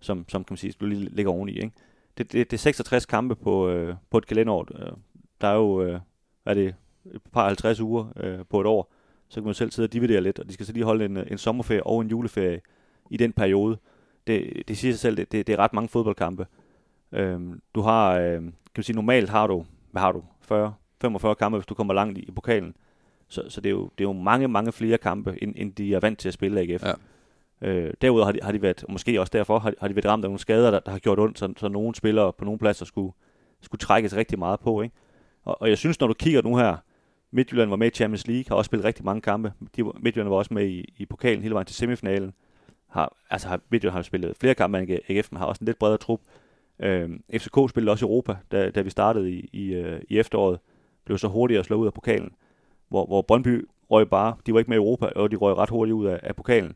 som, 0.00 0.24
som 0.28 0.44
kan 0.44 0.52
man 0.52 0.58
sige, 0.58 0.74
du 0.80 0.86
lige 0.86 1.08
ligger 1.12 1.32
oveni, 1.32 1.52
ikke? 1.52 1.72
Det, 2.18 2.32
det, 2.32 2.50
det 2.50 2.56
er 2.56 2.58
66 2.58 3.06
kampe 3.06 3.36
på, 3.36 3.68
øh, 3.68 3.94
på 4.10 4.18
et 4.18 4.26
kalenderår. 4.26 4.68
Øh, 4.74 4.92
der 5.40 5.48
er 5.48 5.54
jo, 5.54 5.82
øh, 5.82 6.00
er 6.46 6.54
det 6.54 6.74
et 7.14 7.22
par 7.32 7.46
50 7.46 7.80
uger 7.80 8.12
øh, 8.16 8.38
på 8.50 8.60
et 8.60 8.66
år 8.66 8.92
så 9.28 9.40
kan 9.40 9.44
man 9.44 9.54
selv 9.54 9.70
sidde 9.70 9.86
og 9.86 9.92
dividere 9.92 10.20
lidt, 10.20 10.38
og 10.38 10.48
de 10.48 10.52
skal 10.52 10.66
så 10.66 10.72
lige 10.72 10.84
holde 10.84 11.04
en, 11.04 11.16
øh, 11.16 11.26
en 11.30 11.38
sommerferie 11.38 11.86
og 11.86 12.00
en 12.00 12.08
juleferie 12.08 12.60
i 13.10 13.16
den 13.16 13.32
periode. 13.32 13.78
Det, 14.26 14.62
det 14.68 14.78
siger 14.78 14.92
sig 14.92 15.00
selv, 15.00 15.16
det, 15.16 15.32
det, 15.32 15.46
det 15.46 15.52
er 15.52 15.56
ret 15.56 15.72
mange 15.72 15.88
fodboldkampe. 15.88 16.46
Øhm, 17.12 17.60
du 17.74 17.80
har, 17.80 18.18
øh, 18.18 18.32
kan 18.34 18.52
man 18.76 18.82
sige, 18.82 18.96
normalt 18.96 19.28
har 19.28 19.46
du, 19.46 19.64
hvad 19.90 20.02
har 20.02 20.12
du, 20.12 20.24
40, 20.40 20.74
45 21.00 21.34
kampe, 21.34 21.58
hvis 21.58 21.66
du 21.66 21.74
kommer 21.74 21.94
langt 21.94 22.18
i, 22.18 22.22
i 22.22 22.30
pokalen. 22.30 22.74
Så, 23.28 23.42
så 23.48 23.60
det, 23.60 23.68
er 23.68 23.74
jo, 23.74 23.82
det 23.98 24.04
er 24.04 24.08
jo 24.08 24.12
mange, 24.12 24.48
mange 24.48 24.72
flere 24.72 24.98
kampe, 24.98 25.38
end, 25.42 25.54
end 25.56 25.72
de 25.72 25.94
er 25.94 26.00
vant 26.00 26.18
til 26.18 26.28
at 26.28 26.34
spille 26.34 26.60
AGF. 26.60 26.82
Ja. 26.82 26.92
Øh, 27.62 27.92
derudover 28.00 28.24
har 28.24 28.32
de, 28.32 28.38
har 28.42 28.52
de 28.52 28.62
været, 28.62 28.84
måske 28.88 29.20
også 29.20 29.30
derfor, 29.32 29.58
har, 29.58 29.74
har 29.80 29.88
de 29.88 29.96
været 29.96 30.06
ramt 30.06 30.24
af 30.24 30.28
nogle 30.28 30.38
skader, 30.38 30.70
der, 30.70 30.80
der 30.80 30.90
har 30.90 30.98
gjort 30.98 31.18
ondt, 31.18 31.38
så, 31.38 31.52
så 31.56 31.68
nogle 31.68 31.94
spillere 31.94 32.32
på 32.32 32.44
nogle 32.44 32.58
pladser 32.58 32.84
skulle, 32.84 33.12
skulle 33.60 33.78
trækkes 33.78 34.16
rigtig 34.16 34.38
meget 34.38 34.60
på. 34.60 34.82
Ikke? 34.82 34.94
Og, 35.44 35.62
og 35.62 35.68
jeg 35.68 35.78
synes, 35.78 36.00
når 36.00 36.06
du 36.06 36.14
kigger 36.14 36.42
nu 36.42 36.56
her, 36.56 36.76
Midtjylland 37.30 37.70
var 37.70 37.76
med 37.76 37.86
i 37.86 37.90
Champions 37.90 38.26
League, 38.26 38.44
har 38.48 38.56
også 38.56 38.68
spillet 38.68 38.84
rigtig 38.84 39.04
mange 39.04 39.20
kampe. 39.20 39.52
De, 39.76 39.82
Midtjylland 39.82 40.28
var 40.28 40.36
også 40.36 40.54
med 40.54 40.66
i, 40.66 40.94
i 40.96 41.06
pokalen 41.06 41.42
hele 41.42 41.54
vejen 41.54 41.66
til 41.66 41.76
semifinalen. 41.76 42.32
Har, 42.88 43.16
altså 43.30 43.48
har, 43.48 43.60
Midtjylland 43.70 43.94
har 43.94 44.02
spillet 44.02 44.36
flere 44.40 44.54
kampe 44.54 44.78
end 44.78 44.98
AGF, 45.08 45.32
men 45.32 45.38
har 45.38 45.46
også 45.46 45.58
en 45.62 45.66
lidt 45.66 45.78
bredere 45.78 45.98
trup. 45.98 46.20
Øh, 46.78 47.10
FCK 47.36 47.70
spillede 47.70 47.92
også 47.92 48.06
i 48.06 48.08
Europa, 48.08 48.36
da, 48.52 48.70
da 48.70 48.80
vi 48.80 48.90
startede 48.90 49.30
i, 49.30 49.50
i, 49.52 49.74
øh, 49.74 50.00
i 50.08 50.18
efteråret. 50.18 50.58
Blev 51.04 51.18
så 51.18 51.28
hurtigt 51.28 51.60
at 51.60 51.64
slå 51.64 51.76
ud 51.76 51.86
af 51.86 51.92
pokalen. 51.92 52.32
Hvor, 52.88 53.06
hvor 53.06 53.22
Brøndby 53.22 53.68
røg 53.90 54.10
bare, 54.10 54.36
de 54.46 54.52
var 54.52 54.58
ikke 54.58 54.70
med 54.70 54.76
i 54.76 54.78
Europa, 54.78 55.06
og 55.06 55.30
de 55.30 55.36
røg 55.36 55.56
ret 55.56 55.70
hurtigt 55.70 55.94
ud 55.94 56.06
af, 56.06 56.20
af 56.22 56.36
pokalen. 56.36 56.74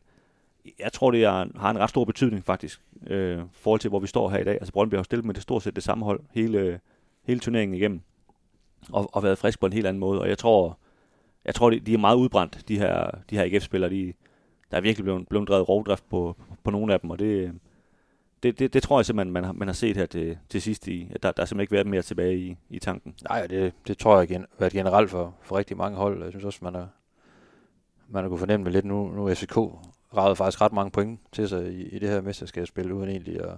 Jeg 0.79 0.93
tror, 0.93 1.11
det 1.11 1.23
er, 1.23 1.59
har 1.59 1.69
en 1.69 1.79
ret 1.79 1.89
stor 1.89 2.05
betydning 2.05 2.45
faktisk, 2.45 2.81
øh, 3.07 3.39
forhold 3.51 3.79
til, 3.79 3.89
hvor 3.89 3.99
vi 3.99 4.07
står 4.07 4.29
her 4.29 4.37
i 4.37 4.43
dag. 4.43 4.53
Altså 4.53 4.73
Brøndby 4.73 4.95
har 4.95 5.03
stillet 5.03 5.25
med 5.25 5.33
det 5.33 5.43
stort 5.43 5.63
set 5.63 5.75
det 5.75 5.83
samme 5.83 6.05
hold 6.05 6.19
hele, 6.31 6.79
hele 7.23 7.39
turneringen 7.39 7.77
igennem 7.77 8.01
og, 8.91 9.09
og 9.13 9.23
været 9.23 9.37
frisk 9.37 9.59
på 9.59 9.65
en 9.65 9.73
helt 9.73 9.87
anden 9.87 9.99
måde. 9.99 10.21
Og 10.21 10.29
jeg 10.29 10.37
tror, 10.37 10.77
jeg 11.45 11.55
tror 11.55 11.69
de, 11.69 11.79
de 11.79 11.93
er 11.93 11.97
meget 11.97 12.15
udbrændt, 12.15 12.67
de 12.67 12.77
her, 12.77 13.11
de 13.29 13.35
her 13.37 13.43
AGF-spillere. 13.43 13.89
De, 13.89 14.13
der 14.71 14.77
er 14.77 14.81
virkelig 14.81 15.03
blevet, 15.03 15.27
blevet 15.27 15.47
drevet 15.47 15.69
rovdrift 15.69 16.09
på, 16.09 16.35
på 16.63 16.71
nogle 16.71 16.93
af 16.93 16.99
dem, 16.99 17.09
og 17.09 17.19
det, 17.19 17.53
det, 18.43 18.59
det, 18.59 18.73
det 18.73 18.83
tror 18.83 18.99
jeg 18.99 19.05
simpelthen, 19.05 19.33
man 19.33 19.43
har, 19.43 19.51
man 19.51 19.67
har 19.67 19.73
set 19.73 19.97
her 19.97 20.05
til, 20.05 20.37
til 20.49 20.61
sidst. 20.61 20.87
I, 20.87 21.07
at 21.11 21.23
der, 21.23 21.31
der 21.31 21.41
er 21.41 21.45
simpelthen 21.45 21.63
ikke 21.63 21.73
været 21.73 21.87
mere 21.87 22.01
tilbage 22.01 22.37
i, 22.37 22.57
i 22.69 22.79
tanken. 22.79 23.15
Nej, 23.29 23.47
det, 23.47 23.73
det 23.87 23.97
tror 23.97 24.19
jeg 24.19 24.27
har 24.29 24.45
været 24.59 24.73
generelt 24.73 25.09
for, 25.09 25.35
for 25.41 25.57
rigtig 25.57 25.77
mange 25.77 25.97
hold. 25.97 26.23
Jeg 26.23 26.31
synes 26.31 26.45
også, 26.45 26.59
man 26.61 26.75
har, 26.75 26.87
man 28.09 28.23
har 28.23 28.29
kunne 28.29 28.39
fornemme 28.39 28.69
lidt 28.69 28.85
nu. 28.85 29.09
Nu 29.09 29.33
FCK 29.33 29.57
ragede 30.17 30.35
faktisk 30.35 30.61
ret 30.61 30.73
mange 30.73 30.91
point 30.91 31.19
til 31.31 31.49
sig 31.49 31.73
i, 31.73 31.81
i 31.89 31.99
det 31.99 32.09
her 32.09 32.21
mesterskabsspil, 32.21 32.91
uden 32.91 33.09
egentlig 33.09 33.41
at, 33.41 33.57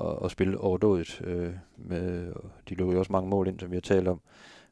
at, 0.00 0.16
at 0.24 0.30
spille 0.30 0.58
overdådigt. 0.58 1.22
Øh, 1.24 1.52
med, 1.76 2.32
de 2.68 2.74
lukker 2.74 2.98
også 2.98 3.12
mange 3.12 3.30
mål 3.30 3.48
ind, 3.48 3.60
som 3.60 3.70
vi 3.70 3.76
har 3.76 3.80
talt 3.80 4.08
om. 4.08 4.20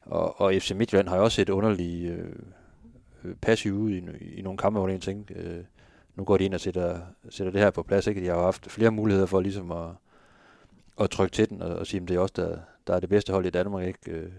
Og, 0.02 0.40
og 0.40 0.52
FC 0.52 0.70
Midtjylland 0.70 1.08
har 1.08 1.16
jo 1.16 1.24
også 1.24 1.36
set 1.36 1.48
underligt 1.48 2.12
øh, 2.12 3.34
passiv 3.40 3.74
ud 3.74 3.90
i, 3.90 4.02
i 4.36 4.42
nogle 4.42 4.58
kampe, 4.58 4.78
hvor 4.78 4.88
det 4.88 5.02
tænkte, 5.02 5.34
øh, 5.34 5.64
nu 6.16 6.24
går 6.24 6.36
de 6.36 6.44
ind 6.44 6.54
og 6.54 6.60
sætter, 6.60 7.00
sætter 7.30 7.52
det 7.52 7.60
her 7.60 7.70
på 7.70 7.82
plads. 7.82 8.06
Ikke? 8.06 8.20
De 8.20 8.26
har 8.26 8.34
jo 8.34 8.42
haft 8.42 8.70
flere 8.70 8.90
muligheder 8.90 9.26
for 9.26 9.40
ligesom 9.40 9.72
at, 9.72 9.88
at 11.00 11.10
trykke 11.10 11.32
til 11.32 11.48
den 11.48 11.62
og, 11.62 11.76
og 11.76 11.86
sige, 11.86 12.02
at 12.02 12.08
det 12.08 12.16
er 12.16 12.20
også 12.20 12.34
der, 12.36 12.58
der 12.86 12.94
er 12.94 13.00
det 13.00 13.08
bedste 13.08 13.32
hold 13.32 13.46
i 13.46 13.50
Danmark. 13.50 13.86
Ikke? 13.86 14.10
Øh, 14.10 14.30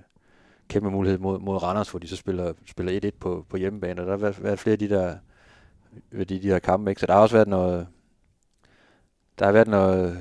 kæmpe 0.67 0.91
mulighed 0.91 1.19
mod, 1.19 1.39
mod 1.39 1.63
Randers, 1.63 1.89
hvor 1.89 1.99
de 1.99 2.07
så 2.07 2.15
spiller, 2.15 2.53
spiller 2.65 2.99
1-1 3.05 3.09
på, 3.19 3.45
på 3.49 3.57
hjemmebane. 3.57 4.01
Og 4.01 4.05
der 4.05 4.13
har 4.13 4.17
været, 4.17 4.43
været 4.43 4.59
flere 4.59 4.71
af 4.71 4.79
de 4.79 4.89
der 4.89 5.15
de, 6.11 6.25
de 6.25 6.39
her 6.49 6.59
kampe. 6.59 6.91
Ikke? 6.91 7.01
Så 7.01 7.07
der 7.07 7.13
har 7.13 7.21
også 7.21 7.35
været 7.35 7.47
noget, 7.47 7.87
der 9.39 9.45
har 9.45 9.51
været 9.51 9.67
noget, 9.67 10.17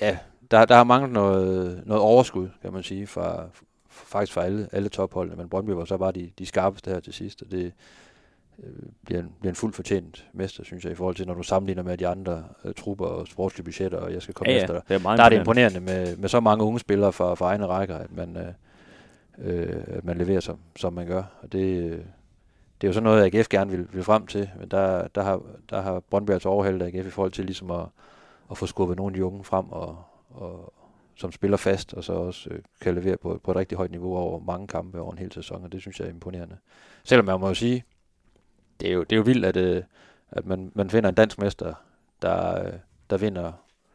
ja, 0.00 0.18
der, 0.50 0.64
der 0.64 0.74
har 0.74 0.84
manglet 0.84 1.12
noget, 1.12 1.82
noget 1.86 2.02
overskud, 2.02 2.48
kan 2.62 2.72
man 2.72 2.82
sige, 2.82 3.06
fra, 3.06 3.48
faktisk 3.88 4.32
for 4.32 4.40
alle, 4.40 4.68
alle 4.72 4.88
topholdene, 4.88 5.36
men 5.36 5.48
Brøndby 5.48 5.70
var 5.70 5.84
så 5.84 5.96
bare 5.96 6.12
de, 6.12 6.30
de 6.38 6.46
skarpeste 6.46 6.90
her 6.90 7.00
til 7.00 7.12
sidst, 7.12 7.42
og 7.42 7.50
det 7.50 7.72
øh, 8.64 8.72
bliver, 9.06 9.20
en, 9.20 9.32
bliver 9.40 9.50
en 9.52 9.56
fuldt 9.56 9.76
fortjent 9.76 10.26
mester, 10.32 10.64
synes 10.64 10.84
jeg, 10.84 10.92
i 10.92 10.94
forhold 10.94 11.14
til, 11.16 11.26
når 11.26 11.34
du 11.34 11.42
sammenligner 11.42 11.82
med 11.82 11.96
de 11.98 12.06
andre 12.08 12.44
øh, 12.64 12.74
trupper 12.74 13.06
og 13.06 13.26
sportslige 13.26 13.64
budgetter, 13.64 13.98
og 13.98 14.12
jeg 14.12 14.22
skal 14.22 14.34
komme 14.34 14.52
Ja, 14.52 14.60
efter 14.62 14.74
dig. 14.74 14.82
det 14.88 14.94
er 15.06 15.16
Der 15.16 15.22
er 15.24 15.28
det 15.28 15.38
imponerende. 15.38 15.76
imponerende 15.78 16.08
med, 16.10 16.16
med 16.16 16.28
så 16.28 16.40
mange 16.40 16.64
unge 16.64 16.78
spillere 16.80 17.12
fra, 17.12 17.34
fra 17.34 17.46
egne 17.46 17.66
rækker, 17.66 17.96
at 17.96 18.12
man, 18.12 18.36
øh, 18.36 18.52
øh, 19.38 19.82
at 19.86 20.04
man 20.04 20.18
leverer, 20.18 20.40
som, 20.40 20.58
som 20.76 20.92
man 20.92 21.06
gør. 21.06 21.22
Og 21.42 21.52
det, 21.52 21.90
øh, 21.90 21.98
det 22.80 22.86
er 22.86 22.88
jo 22.88 22.92
sådan 22.92 23.04
noget, 23.04 23.34
AGF 23.34 23.48
gerne 23.48 23.70
vil, 23.70 23.88
vil 23.92 24.04
frem 24.04 24.26
til, 24.26 24.50
men 24.58 24.68
der, 24.68 25.08
der, 25.08 25.22
har, 25.22 25.42
der 25.70 25.80
har 25.80 26.00
Brøndby 26.00 26.30
altså 26.30 26.48
overhældet 26.48 26.86
AGF 26.86 27.06
i 27.06 27.10
forhold 27.10 27.32
til 27.32 27.44
ligesom 27.44 27.70
at, 27.70 27.86
at 28.50 28.58
få 28.58 28.66
skubbet 28.66 28.96
nogle 28.96 29.12
af 29.12 29.16
de 29.16 29.24
unge 29.24 29.44
frem, 29.44 29.68
og, 29.68 30.04
og, 30.30 30.72
som 31.14 31.32
spiller 31.32 31.56
fast, 31.56 31.94
og 31.94 32.04
så 32.04 32.12
også 32.12 32.50
øh, 32.50 32.58
kan 32.80 32.94
levere 32.94 33.16
på, 33.16 33.40
på 33.44 33.50
et 33.50 33.56
rigtig 33.56 33.78
højt 33.78 33.90
niveau 33.90 34.16
over 34.16 34.40
mange 34.40 34.66
kampe 34.66 35.00
over 35.00 35.12
en 35.12 35.18
hel 35.18 35.32
sæson, 35.32 35.64
og 35.64 35.72
det 35.72 35.80
synes 35.80 36.00
jeg 36.00 36.06
er 36.06 36.10
imponerende. 36.10 36.56
Selvom 37.04 37.26
man 37.26 37.40
må 37.40 37.48
jo 37.48 37.54
sige, 37.54 37.84
det 38.80 38.88
er 38.88 38.92
jo, 38.92 39.02
det 39.02 39.12
er 39.12 39.16
jo 39.16 39.22
vildt, 39.22 39.44
at, 39.44 39.56
øh, 39.56 39.82
at 40.30 40.46
man, 40.46 40.72
man 40.74 40.90
finder 40.90 41.08
en 41.08 41.14
dansk 41.14 41.38
mester, 41.38 41.74
der, 42.22 42.64
øh, 42.64 42.72
der 43.10 43.16
vinder 43.16 43.52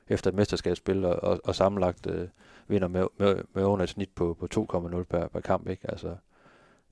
efter 0.08 0.30
et 0.32 0.36
mesterskabsspil, 0.36 1.06
og, 1.06 1.24
og, 1.24 1.40
og 1.44 1.56
sammenlagt 1.56 2.08
øh, 2.08 2.28
vinder 2.68 2.88
med, 2.88 3.06
med, 3.18 3.36
med 3.54 3.64
under 3.64 3.84
et 3.84 3.90
snit 3.90 4.10
på, 4.16 4.38
på 4.40 4.48
2,0 4.74 5.04
per, 5.04 5.28
per 5.28 5.40
kamp. 5.40 5.70
Ikke? 5.70 5.92
Altså, 5.92 6.16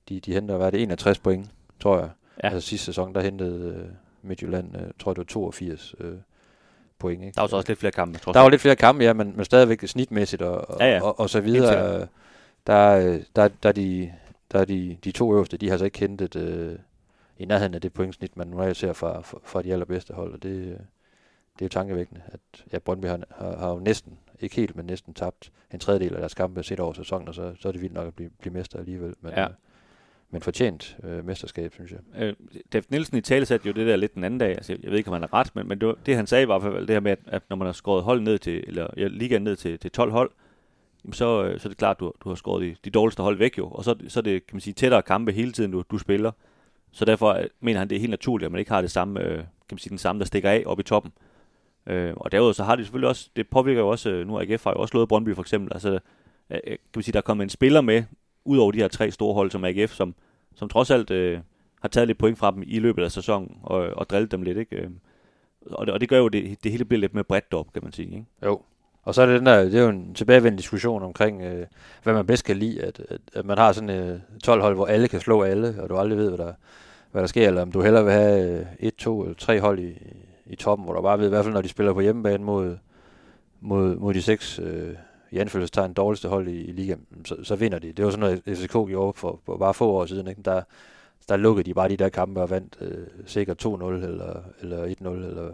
de, 0.08 0.20
de 0.20 0.32
henter, 0.32 0.56
hvad 0.56 0.66
er 0.66 0.70
det, 0.70 0.82
61 0.82 1.18
point, 1.18 1.50
tror 1.84 1.98
jeg. 1.98 2.10
Ja. 2.44 2.48
Altså 2.48 2.68
sidste 2.68 2.84
sæson, 2.84 3.14
der 3.14 3.20
hentede 3.20 3.74
øh, 3.78 3.88
Midtjylland, 4.22 4.76
øh, 4.76 4.82
tror 4.98 5.10
jeg 5.10 5.16
det 5.16 5.18
var 5.18 5.24
82 5.24 5.94
øh, 6.00 6.12
point. 6.98 7.22
Ikke? 7.24 7.34
Der 7.34 7.40
var 7.40 7.48
så 7.48 7.56
også 7.56 7.68
lidt 7.68 7.78
flere 7.78 7.92
kampe, 7.92 8.18
tror 8.18 8.32
Der 8.32 8.40
var 8.40 8.48
lidt 8.48 8.60
flere 8.60 8.76
kampe, 8.76 9.04
ja, 9.04 9.12
men, 9.12 9.32
men 9.36 9.44
stadigvæk 9.44 9.80
snitmæssigt 9.86 10.42
og, 10.42 10.70
og, 10.70 10.76
Ja, 10.80 10.86
ja. 10.86 11.02
og, 11.02 11.20
og 11.20 11.30
så 11.30 11.40
videre. 11.40 12.00
øh, 12.00 12.06
Der, 12.66 12.90
øh, 12.90 13.20
der, 13.36 13.48
der, 13.62 13.68
er 13.68 13.72
de, 13.72 14.12
der 14.52 14.58
er 14.60 14.64
de, 14.64 14.96
de 15.04 15.12
to 15.12 15.32
øverste, 15.34 15.56
de 15.56 15.70
har 15.70 15.76
så 15.76 15.84
ikke 15.84 15.98
hentet 15.98 16.36
øh, 16.36 16.78
i 17.38 17.44
nærheden 17.44 17.74
af 17.74 17.80
det 17.80 17.92
pointsnit, 17.92 18.36
man 18.36 18.46
normalt 18.46 18.76
ser 18.76 18.92
fra, 18.92 19.20
fra, 19.20 19.38
fra 19.44 19.62
de 19.62 19.72
allerbedste 19.72 20.14
hold, 20.14 20.32
og 20.34 20.42
det, 20.42 20.48
øh, 20.50 20.66
det 21.58 21.60
er 21.60 21.64
jo 21.64 21.68
tankevækkende, 21.68 22.20
at 22.26 22.40
ja, 22.72 22.78
Brøndby 22.78 23.06
har, 23.06 23.20
har, 23.38 23.56
har 23.56 23.70
jo 23.70 23.78
næsten, 23.78 24.18
ikke 24.40 24.56
helt, 24.56 24.76
men 24.76 24.86
næsten 24.86 25.14
tabt 25.14 25.52
en 25.72 25.78
tredjedel 25.80 26.14
af 26.14 26.18
deres 26.20 26.34
kampe 26.34 26.62
set 26.62 26.80
over 26.80 26.92
sæsonen, 26.92 27.28
og 27.28 27.34
så, 27.34 27.52
så 27.60 27.68
er 27.68 27.72
det 27.72 27.80
vildt 27.82 27.94
nok 27.94 28.06
at 28.06 28.14
blive, 28.14 28.30
blive 28.40 28.52
mester 28.54 28.78
alligevel. 28.78 29.14
Men, 29.20 29.32
Ja 29.36 29.46
men 30.34 30.42
fortjent 30.42 30.96
øh, 31.04 31.26
mesterskab, 31.26 31.72
synes 31.74 31.92
jeg. 31.92 32.22
Øh, 32.22 32.34
David 32.72 32.84
Nielsen 32.90 33.16
i 33.16 33.20
tale 33.20 33.46
satte 33.46 33.68
jo 33.68 33.72
det 33.72 33.86
der 33.86 33.96
lidt 33.96 34.14
den 34.14 34.24
anden 34.24 34.40
dag. 34.40 34.48
Altså, 34.48 34.72
jeg, 34.72 34.82
jeg 34.82 34.90
ved 34.90 34.98
ikke, 34.98 35.08
om 35.08 35.12
han 35.12 35.22
er 35.22 35.34
ret, 35.34 35.56
men, 35.56 35.68
men 35.68 35.80
det, 35.80 35.88
var, 35.88 35.96
det 36.06 36.16
han 36.16 36.26
sagde 36.26 36.48
var 36.48 36.58
i 36.58 36.60
hvert 36.60 36.72
fald 36.72 36.86
det 36.86 36.94
her 36.94 37.00
med, 37.00 37.12
at, 37.12 37.18
at 37.26 37.42
når 37.48 37.56
man 37.56 37.66
har 37.66 37.72
skåret 37.72 38.04
hold 38.04 38.20
ned 38.20 38.38
til, 38.38 38.64
eller 38.66 38.86
ja, 38.96 39.06
ligaen 39.06 39.42
ned 39.42 39.56
til, 39.56 39.78
til 39.78 39.90
12 39.90 40.10
hold, 40.10 40.30
jamen 41.04 41.12
så, 41.12 41.44
øh, 41.44 41.60
så 41.60 41.68
er 41.68 41.70
det 41.70 41.78
klart, 41.78 41.96
at 41.96 42.00
du, 42.00 42.12
du 42.24 42.28
har 42.28 42.36
skåret 42.36 42.62
de, 42.62 42.76
de 42.84 42.90
dårligste 42.90 43.22
hold 43.22 43.38
væk 43.38 43.58
jo. 43.58 43.68
Og 43.68 43.84
så, 43.84 43.94
så 44.08 44.20
er 44.20 44.22
det, 44.22 44.46
kan 44.46 44.54
man 44.54 44.60
sige, 44.60 44.74
tættere 44.74 45.02
kampe 45.02 45.32
hele 45.32 45.52
tiden, 45.52 45.70
du, 45.70 45.82
du 45.90 45.98
spiller. 45.98 46.32
Så 46.92 47.04
derfor 47.04 47.28
øh, 47.28 47.44
mener 47.60 47.78
han, 47.78 47.90
det 47.90 47.96
er 47.96 48.00
helt 48.00 48.10
naturligt, 48.10 48.46
at 48.46 48.52
man 48.52 48.58
ikke 48.58 48.70
har 48.70 48.80
det 48.80 48.90
samme, 48.90 49.20
øh, 49.20 49.36
kan 49.36 49.46
man 49.70 49.78
sige, 49.78 49.90
den 49.90 49.98
samme, 49.98 50.18
der 50.18 50.26
stikker 50.26 50.50
af 50.50 50.62
op 50.66 50.80
i 50.80 50.82
toppen. 50.82 51.12
Øh, 51.86 52.12
og 52.16 52.32
derudover 52.32 52.52
så 52.52 52.64
har 52.64 52.76
det 52.76 52.84
selvfølgelig 52.84 53.08
også, 53.08 53.30
det 53.36 53.48
påvirker 53.48 53.80
jo 53.80 53.88
også, 53.88 54.10
øh, 54.10 54.26
nu 54.26 54.40
AGF 54.40 54.64
har 54.64 54.70
jo 54.70 54.80
også 54.80 54.90
slået 54.90 55.08
Brøndby 55.08 55.34
for 55.34 55.42
eksempel, 55.42 55.72
altså 55.74 55.98
øh, 56.50 56.60
kan 56.64 56.78
man 56.94 57.02
sige, 57.02 57.12
der 57.12 57.18
er 57.18 57.22
kommet 57.22 57.44
en 57.44 57.50
spiller 57.50 57.80
med, 57.80 58.04
ud 58.44 58.58
over 58.58 58.72
de 58.72 58.78
her 58.78 58.88
tre 58.88 59.10
store 59.10 59.34
hold 59.34 59.50
som 59.50 59.64
AGF, 59.64 59.92
som, 59.92 60.14
som 60.54 60.68
trods 60.68 60.90
alt 60.90 61.10
øh, 61.10 61.38
har 61.80 61.88
taget 61.88 62.06
lidt 62.06 62.18
point 62.18 62.38
fra 62.38 62.50
dem 62.50 62.62
i 62.66 62.78
løbet 62.78 63.02
af 63.04 63.12
sæsonen 63.12 63.56
og, 63.62 63.76
og 63.76 64.10
drillet 64.10 64.32
dem 64.32 64.42
lidt, 64.42 64.58
ikke? 64.58 64.76
Øh, 64.76 64.90
og 65.70 65.86
det, 65.86 65.94
og 65.94 66.00
det 66.00 66.08
gør 66.08 66.18
jo, 66.18 66.28
det, 66.28 66.64
det 66.64 66.72
hele 66.72 66.84
bliver 66.84 67.00
lidt 67.00 67.14
mere 67.14 67.24
bredt 67.24 67.54
op, 67.54 67.72
kan 67.72 67.82
man 67.82 67.92
sige, 67.92 68.08
ikke? 68.08 68.26
Jo. 68.44 68.60
Og 69.02 69.14
så 69.14 69.22
er 69.22 69.26
det 69.26 69.38
den 69.38 69.46
der, 69.46 69.62
det 69.62 69.74
er 69.74 69.82
jo 69.82 69.88
en 69.88 70.14
tilbagevendende 70.14 70.62
diskussion 70.62 71.02
omkring, 71.02 71.42
øh, 71.42 71.66
hvad 72.02 72.14
man 72.14 72.26
bedst 72.26 72.44
kan 72.44 72.56
lide, 72.56 72.82
at, 72.82 73.00
at, 73.08 73.20
at 73.34 73.44
man 73.44 73.58
har 73.58 73.72
sådan 73.72 73.90
øh, 73.90 74.14
et 74.14 74.48
12-hold, 74.48 74.74
hvor 74.74 74.86
alle 74.86 75.08
kan 75.08 75.20
slå 75.20 75.42
alle, 75.42 75.74
og 75.82 75.88
du 75.88 75.96
aldrig 75.96 76.18
ved, 76.18 76.28
hvad 76.28 76.46
der, 76.46 76.52
hvad 77.12 77.22
der 77.22 77.28
sker, 77.28 77.46
eller 77.46 77.62
om 77.62 77.72
du 77.72 77.82
hellere 77.82 78.04
vil 78.04 78.12
have 78.12 78.58
øh, 78.60 78.66
et, 78.80 78.96
to 78.96 79.22
eller 79.22 79.34
tre 79.34 79.60
hold 79.60 79.78
i, 79.78 79.92
i 80.46 80.56
toppen, 80.56 80.84
hvor 80.84 80.94
du 80.94 81.02
bare 81.02 81.18
ved, 81.18 81.26
i 81.26 81.28
hvert 81.28 81.44
fald 81.44 81.54
når 81.54 81.62
de 81.62 81.68
spiller 81.68 81.92
på 81.92 82.00
hjemmebane 82.00 82.44
mod, 82.44 82.76
mod, 83.60 83.96
mod 83.96 84.14
de 84.14 84.22
seks, 84.22 84.58
øh, 84.58 84.94
i 85.34 85.38
anfølgelsestegn, 85.38 85.92
dårligste 85.92 86.28
hold 86.28 86.48
i, 86.48 86.64
i 86.64 86.72
ligaen, 86.72 87.06
så, 87.24 87.36
så 87.42 87.56
vinder 87.56 87.78
de. 87.78 87.92
Det 87.92 88.04
var 88.04 88.10
sådan 88.10 88.20
noget, 88.20 88.58
FCK 88.58 88.72
gjorde 88.72 89.18
for, 89.18 89.40
for 89.46 89.56
bare 89.56 89.74
få 89.74 89.90
år 89.90 90.06
siden, 90.06 90.28
ikke? 90.28 90.42
Der, 90.42 90.62
der 91.28 91.36
lukkede 91.36 91.64
de 91.64 91.74
bare 91.74 91.88
de 91.88 91.96
der 91.96 92.08
kampe 92.08 92.42
og 92.42 92.50
vandt 92.50 92.76
øh, 92.80 93.06
sikkert 93.26 93.64
2-0 93.66 93.68
eller, 93.84 94.42
eller 94.60 94.86
1-0, 94.86 95.08
eller 95.08 95.50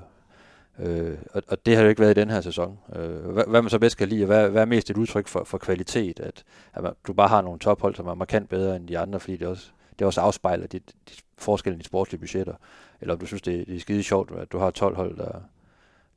Øh, 0.78 1.18
og, 1.32 1.42
og 1.48 1.66
det 1.66 1.76
har 1.76 1.82
jo 1.82 1.88
ikke 1.88 2.00
været 2.00 2.18
i 2.18 2.20
den 2.20 2.30
her 2.30 2.40
sæson. 2.40 2.78
Øh, 2.96 3.30
hvad, 3.30 3.44
hvad 3.46 3.62
man 3.62 3.70
så 3.70 3.78
bedst 3.78 3.96
kan 3.96 4.08
lide, 4.08 4.26
hvad, 4.26 4.50
hvad 4.50 4.62
er 4.62 4.66
mest 4.66 4.90
et 4.90 4.96
udtryk 4.96 5.28
for, 5.28 5.44
for 5.44 5.58
kvalitet? 5.58 6.20
At, 6.20 6.44
at 6.74 6.82
man, 6.82 6.92
du 7.06 7.12
bare 7.12 7.28
har 7.28 7.42
nogle 7.42 7.58
tophold, 7.58 7.94
som 7.94 8.06
er 8.06 8.14
markant 8.14 8.48
bedre 8.48 8.76
end 8.76 8.88
de 8.88 8.98
andre, 8.98 9.20
fordi 9.20 9.36
det 9.36 9.48
også, 9.48 9.70
det 9.98 10.06
også 10.06 10.20
afspejler 10.20 10.66
dit, 10.66 10.94
de 11.08 11.14
forskellen 11.38 11.80
i 11.80 11.84
sportslige 11.84 12.20
budgetter. 12.20 12.54
Eller 13.00 13.14
om 13.14 13.20
du 13.20 13.26
synes, 13.26 13.42
det, 13.42 13.66
det 13.66 13.76
er 13.76 13.80
skide 13.80 14.02
sjovt, 14.02 14.30
at 14.30 14.52
du 14.52 14.58
har 14.58 14.70
12 14.70 14.96
hold, 14.96 15.16
der, 15.16 15.40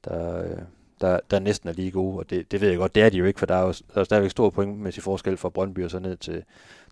der, 0.05 0.43
øh, 0.43 0.57
der, 1.03 1.19
der 1.31 1.39
næsten 1.39 1.69
er 1.69 1.73
lige 1.73 1.91
gode. 1.91 2.19
Og 2.19 2.29
det, 2.29 2.51
det 2.51 2.61
ved 2.61 2.69
jeg 2.69 2.77
godt, 2.77 2.95
det 2.95 3.03
er 3.03 3.09
de 3.09 3.17
jo 3.17 3.25
ikke, 3.25 3.39
for 3.39 3.45
der 3.45 3.55
er 3.55 3.61
jo 3.61 3.73
der 3.93 3.99
er 3.99 4.03
stadigvæk 4.03 4.31
stor 4.31 4.49
pointmæssig 4.49 5.03
forskel 5.03 5.37
fra 5.37 5.49
Brøndby 5.49 5.83
og 5.83 5.91
så 5.91 5.99
ned 5.99 6.17
til, 6.17 6.43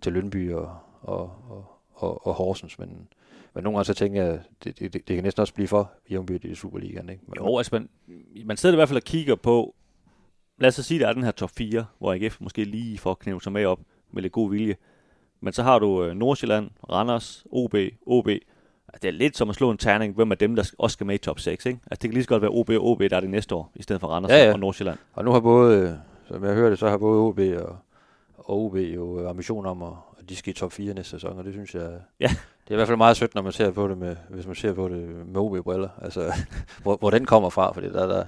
til 0.01 0.13
Lønby 0.13 0.53
og, 0.53 0.77
og, 1.01 1.35
og, 1.49 1.65
og, 1.93 2.27
og 2.27 2.33
Horsens. 2.33 2.79
Men, 2.79 3.07
men 3.53 3.63
nogle 3.63 3.77
gange 3.77 3.85
så 3.85 3.93
tænker 3.93 4.23
jeg, 4.23 4.39
det, 4.63 4.79
det, 4.79 4.93
det, 4.93 5.07
det 5.07 5.15
kan 5.15 5.23
næsten 5.23 5.41
også 5.41 5.53
blive 5.53 5.67
for 5.67 5.91
jævnbyrdigt 6.11 6.51
i 6.51 6.55
Superligaen. 6.55 7.09
Ikke? 7.09 7.21
Men, 7.27 7.35
Jo, 7.37 7.57
altså 7.57 7.69
man, 7.75 7.89
man 8.45 8.57
sidder 8.57 8.75
i 8.75 8.77
hvert 8.77 8.89
fald 8.89 8.97
og 8.97 9.03
kigger 9.03 9.35
på, 9.35 9.75
lad 10.57 10.67
os 10.67 10.75
så 10.75 10.83
sige, 10.83 10.99
der 10.99 11.07
er 11.07 11.13
den 11.13 11.23
her 11.23 11.31
top 11.31 11.51
4, 11.51 11.85
hvor 11.99 12.13
AGF 12.13 12.37
måske 12.41 12.63
lige 12.63 12.97
får 12.97 13.13
knævet 13.13 13.43
sig 13.43 13.51
med 13.51 13.65
op 13.65 13.79
med 14.11 14.21
lidt 14.21 14.33
god 14.33 14.49
vilje. 14.49 14.75
Men 15.39 15.53
så 15.53 15.63
har 15.63 15.79
du 15.79 16.03
øh, 16.03 16.15
Nordsjælland, 16.15 16.69
Randers, 16.89 17.45
OB, 17.51 17.75
OB. 18.05 18.29
Det 19.01 19.07
er 19.07 19.11
lidt 19.11 19.37
som 19.37 19.49
at 19.49 19.55
slå 19.55 19.71
en 19.71 19.77
terning, 19.77 20.15
hvem 20.15 20.31
er 20.31 20.35
dem, 20.35 20.55
der 20.55 20.71
også 20.77 20.93
skal 20.93 21.05
med 21.07 21.15
i 21.15 21.17
top 21.17 21.39
6, 21.39 21.65
ikke? 21.65 21.79
Altså, 21.85 22.01
det 22.01 22.09
kan 22.09 22.11
lige 22.13 22.23
så 22.23 22.29
godt 22.29 22.41
være 22.41 22.51
OB 22.51 22.69
og 22.69 22.87
OB, 22.87 22.99
der 22.99 23.15
er 23.15 23.19
det 23.19 23.29
næste 23.29 23.55
år, 23.55 23.71
i 23.75 23.83
stedet 23.83 23.99
for 23.99 24.07
Randers 24.07 24.31
Ja, 24.31 24.45
ja. 24.45 24.53
og 24.53 24.59
Nordsjælland. 24.59 24.97
Og 25.13 25.25
nu 25.25 25.31
har 25.31 25.39
både, 25.39 25.99
som 26.27 26.43
jeg 26.45 26.53
hørte, 26.53 26.77
så 26.77 26.89
har 26.89 26.97
både 26.97 27.19
OB 27.19 27.39
og, 27.39 27.77
og 28.37 28.65
OB 28.65 28.75
jo 28.75 29.29
ambition 29.29 29.65
om, 29.65 29.83
at, 29.83 29.89
at 30.19 30.29
de 30.29 30.35
skal 30.35 30.51
i 30.51 30.53
top 30.53 30.71
4 30.71 30.93
næste 30.93 31.09
sæson, 31.11 31.37
og 31.37 31.43
det 31.43 31.53
synes 31.53 31.75
jeg, 31.75 31.89
Ja. 32.19 32.27
det 32.27 32.67
er 32.67 32.71
i 32.71 32.75
hvert 32.75 32.87
fald 32.87 32.97
meget 32.97 33.17
sødt, 33.17 33.35
når 33.35 33.41
man 33.41 33.51
ser 33.51 33.71
på 33.71 33.87
det 33.87 33.97
med, 33.97 34.15
hvis 34.29 34.47
man 34.47 34.55
ser 34.55 34.73
på 34.73 34.89
det 34.89 35.27
med 35.27 35.41
OB-briller, 35.41 35.89
altså 36.01 36.33
hvor, 36.83 36.95
hvor 36.95 37.09
den 37.09 37.25
kommer 37.25 37.49
fra, 37.49 37.71
fordi 37.73 37.87
der, 37.87 38.07
der 38.07 38.25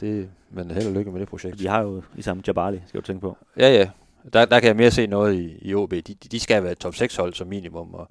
det, 0.00 0.28
men 0.50 0.70
held 0.70 0.86
og 0.86 0.92
lykke 0.92 1.10
med 1.10 1.20
det 1.20 1.28
projekt. 1.28 1.58
De 1.58 1.66
har 1.68 1.82
jo 1.82 2.02
i 2.16 2.22
samme 2.22 2.42
Jabali, 2.46 2.80
skal 2.86 3.00
du 3.00 3.06
tænke 3.06 3.20
på. 3.20 3.36
Ja, 3.56 3.68
ja. 3.72 3.88
Der, 4.32 4.44
der 4.44 4.60
kan 4.60 4.66
jeg 4.68 4.76
mere 4.76 4.90
se 4.90 5.06
noget 5.06 5.34
i, 5.34 5.58
i 5.68 5.74
OB. 5.74 5.90
De, 5.90 6.02
de, 6.02 6.40
skal 6.40 6.62
være 6.62 6.72
et 6.72 6.78
top 6.78 6.94
6 6.94 7.16
hold 7.16 7.34
som 7.34 7.46
minimum, 7.48 7.94
og, 7.94 8.08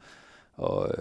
og, 0.58 0.91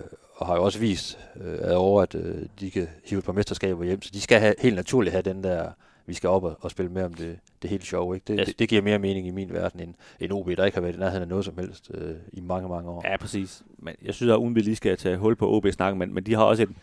og 0.41 0.47
har 0.47 0.55
jo 0.57 0.63
også 0.65 0.79
vist 0.79 1.19
øh, 1.41 1.59
ad 1.61 1.75
over, 1.75 2.03
at 2.03 2.15
øh, 2.15 2.35
de 2.61 2.71
kan 2.71 2.89
hive 3.05 3.19
et 3.19 3.25
par 3.25 3.33
mesterskaber 3.33 3.85
hjem, 3.85 4.03
så 4.03 4.11
de 4.15 4.21
skal 4.21 4.41
have, 4.41 4.55
helt 4.59 4.75
naturligt 4.77 5.13
have 5.13 5.23
den 5.23 5.45
der, 5.45 5.71
vi 6.07 6.15
skal 6.15 6.29
op 6.29 6.45
og, 6.45 6.57
og 6.61 6.71
spille 6.71 6.93
med 6.93 7.03
om 7.05 7.15
det, 7.15 7.39
det 7.63 7.71
helt 7.71 7.85
sjove. 7.85 8.15
Ikke? 8.15 8.25
Det, 8.25 8.33
Yes. 8.33 8.41
yes. 8.41 8.47
det, 8.49 8.59
det 8.59 8.69
giver 8.69 8.83
mere 8.83 8.99
mening 8.99 9.27
i 9.27 9.31
min 9.31 9.53
verden, 9.53 9.81
end, 9.81 9.95
end 10.21 10.33
OB, 10.33 10.49
der 10.57 10.65
ikke 10.65 10.77
har 10.77 10.83
været 10.83 10.95
i 10.97 10.99
nærheden 10.99 11.23
af 11.23 11.29
noget 11.29 11.45
som 11.45 11.59
helst 11.59 11.91
øh, 11.95 12.15
i 12.33 12.41
mange, 12.41 12.69
mange 12.69 12.91
år. 12.91 13.03
Ja, 13.11 13.17
præcis. 13.17 13.63
Men 13.79 13.95
jeg 14.05 14.15
synes, 14.15 14.33
at 14.33 14.37
uden 14.37 14.55
vi 14.55 14.61
lige 14.61 14.77
skal 14.77 14.97
tage 14.97 15.17
hul 15.17 15.37
på 15.37 15.57
OB-snakken, 15.57 15.99
men, 15.99 16.15
men 16.15 16.27
de 16.27 16.35
har 16.35 16.43
også 16.45 16.63
en, 16.63 16.77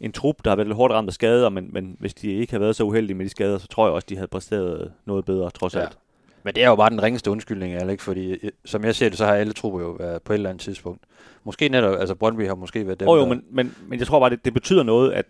en 0.00 0.12
trup, 0.12 0.44
der 0.44 0.50
har 0.50 0.56
været 0.56 0.66
lidt 0.68 0.76
hårdt 0.76 0.92
ramt 0.94 1.08
af 1.08 1.14
skader, 1.14 1.48
men, 1.48 1.68
men 1.72 1.96
hvis 1.98 2.14
de 2.14 2.32
ikke 2.32 2.52
havde 2.52 2.60
været 2.60 2.76
så 2.76 2.84
uheldige 2.84 3.16
med 3.16 3.24
de 3.24 3.30
skader, 3.30 3.58
så 3.58 3.68
tror 3.68 3.86
jeg 3.86 3.92
også, 3.94 4.06
de 4.08 4.14
havde 4.16 4.28
præsteret 4.28 4.92
noget 5.04 5.24
bedre, 5.24 5.50
trods 5.50 5.74
Ja. 5.74 5.80
alt. 5.80 5.98
Men 6.42 6.54
det 6.54 6.64
er 6.64 6.68
jo 6.68 6.76
bare 6.76 6.90
den 6.90 7.02
ringeste 7.02 7.30
undskyldning, 7.30 7.90
ikke? 7.90 8.02
Fordi 8.02 8.30
øh, 8.32 8.50
som 8.64 8.84
jeg 8.84 8.94
ser 8.94 9.08
det, 9.08 9.18
så 9.18 9.24
har 9.24 9.32
alle 9.34 9.52
trupper 9.52 9.80
jo 9.80 9.90
været 9.90 10.22
på 10.22 10.32
et 10.32 10.34
eller 10.34 10.50
andet 10.50 10.62
tidspunkt. 10.62 11.02
Måske 11.44 11.68
netop, 11.68 12.00
altså 12.00 12.14
Brøndby 12.14 12.46
har 12.46 12.54
måske 12.54 12.86
været 12.86 13.00
dem, 13.00 13.08
Oh, 13.08 13.16
jo, 13.18 13.22
der- 13.22 13.28
men, 13.28 13.42
men, 13.50 13.74
men 13.88 13.98
jeg 13.98 14.06
tror 14.06 14.20
bare, 14.20 14.30
det, 14.30 14.44
det 14.44 14.54
betyder 14.54 14.82
noget, 14.82 15.12
at, 15.12 15.26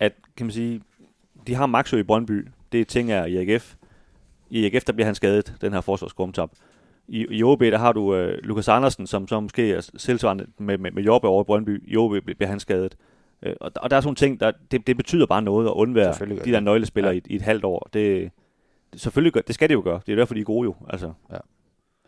at 0.00 0.12
kan 0.36 0.46
man 0.46 0.52
sige, 0.52 0.80
de 1.46 1.54
har 1.54 1.66
Maxø 1.66 1.96
i 1.98 2.02
Brøndby, 2.02 2.46
det 2.72 2.80
er 2.80 2.84
ting 2.84 3.12
er 3.12 3.24
i 3.24 3.36
AGF. 3.36 3.74
I 4.50 4.64
AGF, 4.66 4.84
der 4.84 4.92
bliver 4.92 5.06
han 5.06 5.14
skadet, 5.14 5.54
den 5.60 5.72
her 5.72 5.80
forsvarskrumtap. 5.80 6.50
I, 7.08 7.26
I 7.30 7.42
OB, 7.42 7.60
der 7.60 7.78
har 7.78 7.92
du 7.92 8.14
øh, 8.14 8.38
Lukas 8.42 8.68
Andersen, 8.68 9.06
som, 9.06 9.28
som 9.28 9.42
måske 9.42 9.72
er 9.72 9.90
selvsvarende 9.96 10.46
med, 10.58 10.78
med, 10.78 10.90
med 10.90 11.02
Jobbe 11.02 11.28
over 11.28 11.42
i 11.42 11.46
Brøndby. 11.46 11.82
I 11.92 11.96
OB 11.96 12.12
bliver 12.24 12.46
han 12.46 12.60
skadet. 12.60 12.96
Øh, 13.42 13.54
og, 13.60 13.72
og 13.76 13.90
der 13.90 13.96
er 13.96 14.00
sådan 14.00 14.06
nogle 14.06 14.16
ting, 14.16 14.40
der, 14.40 14.52
det, 14.70 14.86
det 14.86 14.96
betyder 14.96 15.26
bare 15.26 15.42
noget 15.42 15.66
at 15.66 15.72
undvære 15.72 16.12
de 16.44 16.52
der 16.52 16.60
nøglespillere 16.60 17.10
Ja. 17.10 17.14
i, 17.14 17.18
et- 17.18 17.26
i 17.26 17.36
et 17.36 17.42
halvt 17.42 17.64
år. 17.64 17.88
Det, 17.92 18.30
selvfølgelig 18.96 19.32
gør, 19.32 19.40
det 19.40 19.54
skal 19.54 19.68
det 19.68 19.74
jo 19.74 19.80
gøre. 19.84 20.00
Det 20.06 20.12
er 20.12 20.16
derfor, 20.16 20.34
de 20.34 20.40
er 20.40 20.44
gode 20.44 20.64
jo. 20.64 20.74
Altså, 20.90 21.12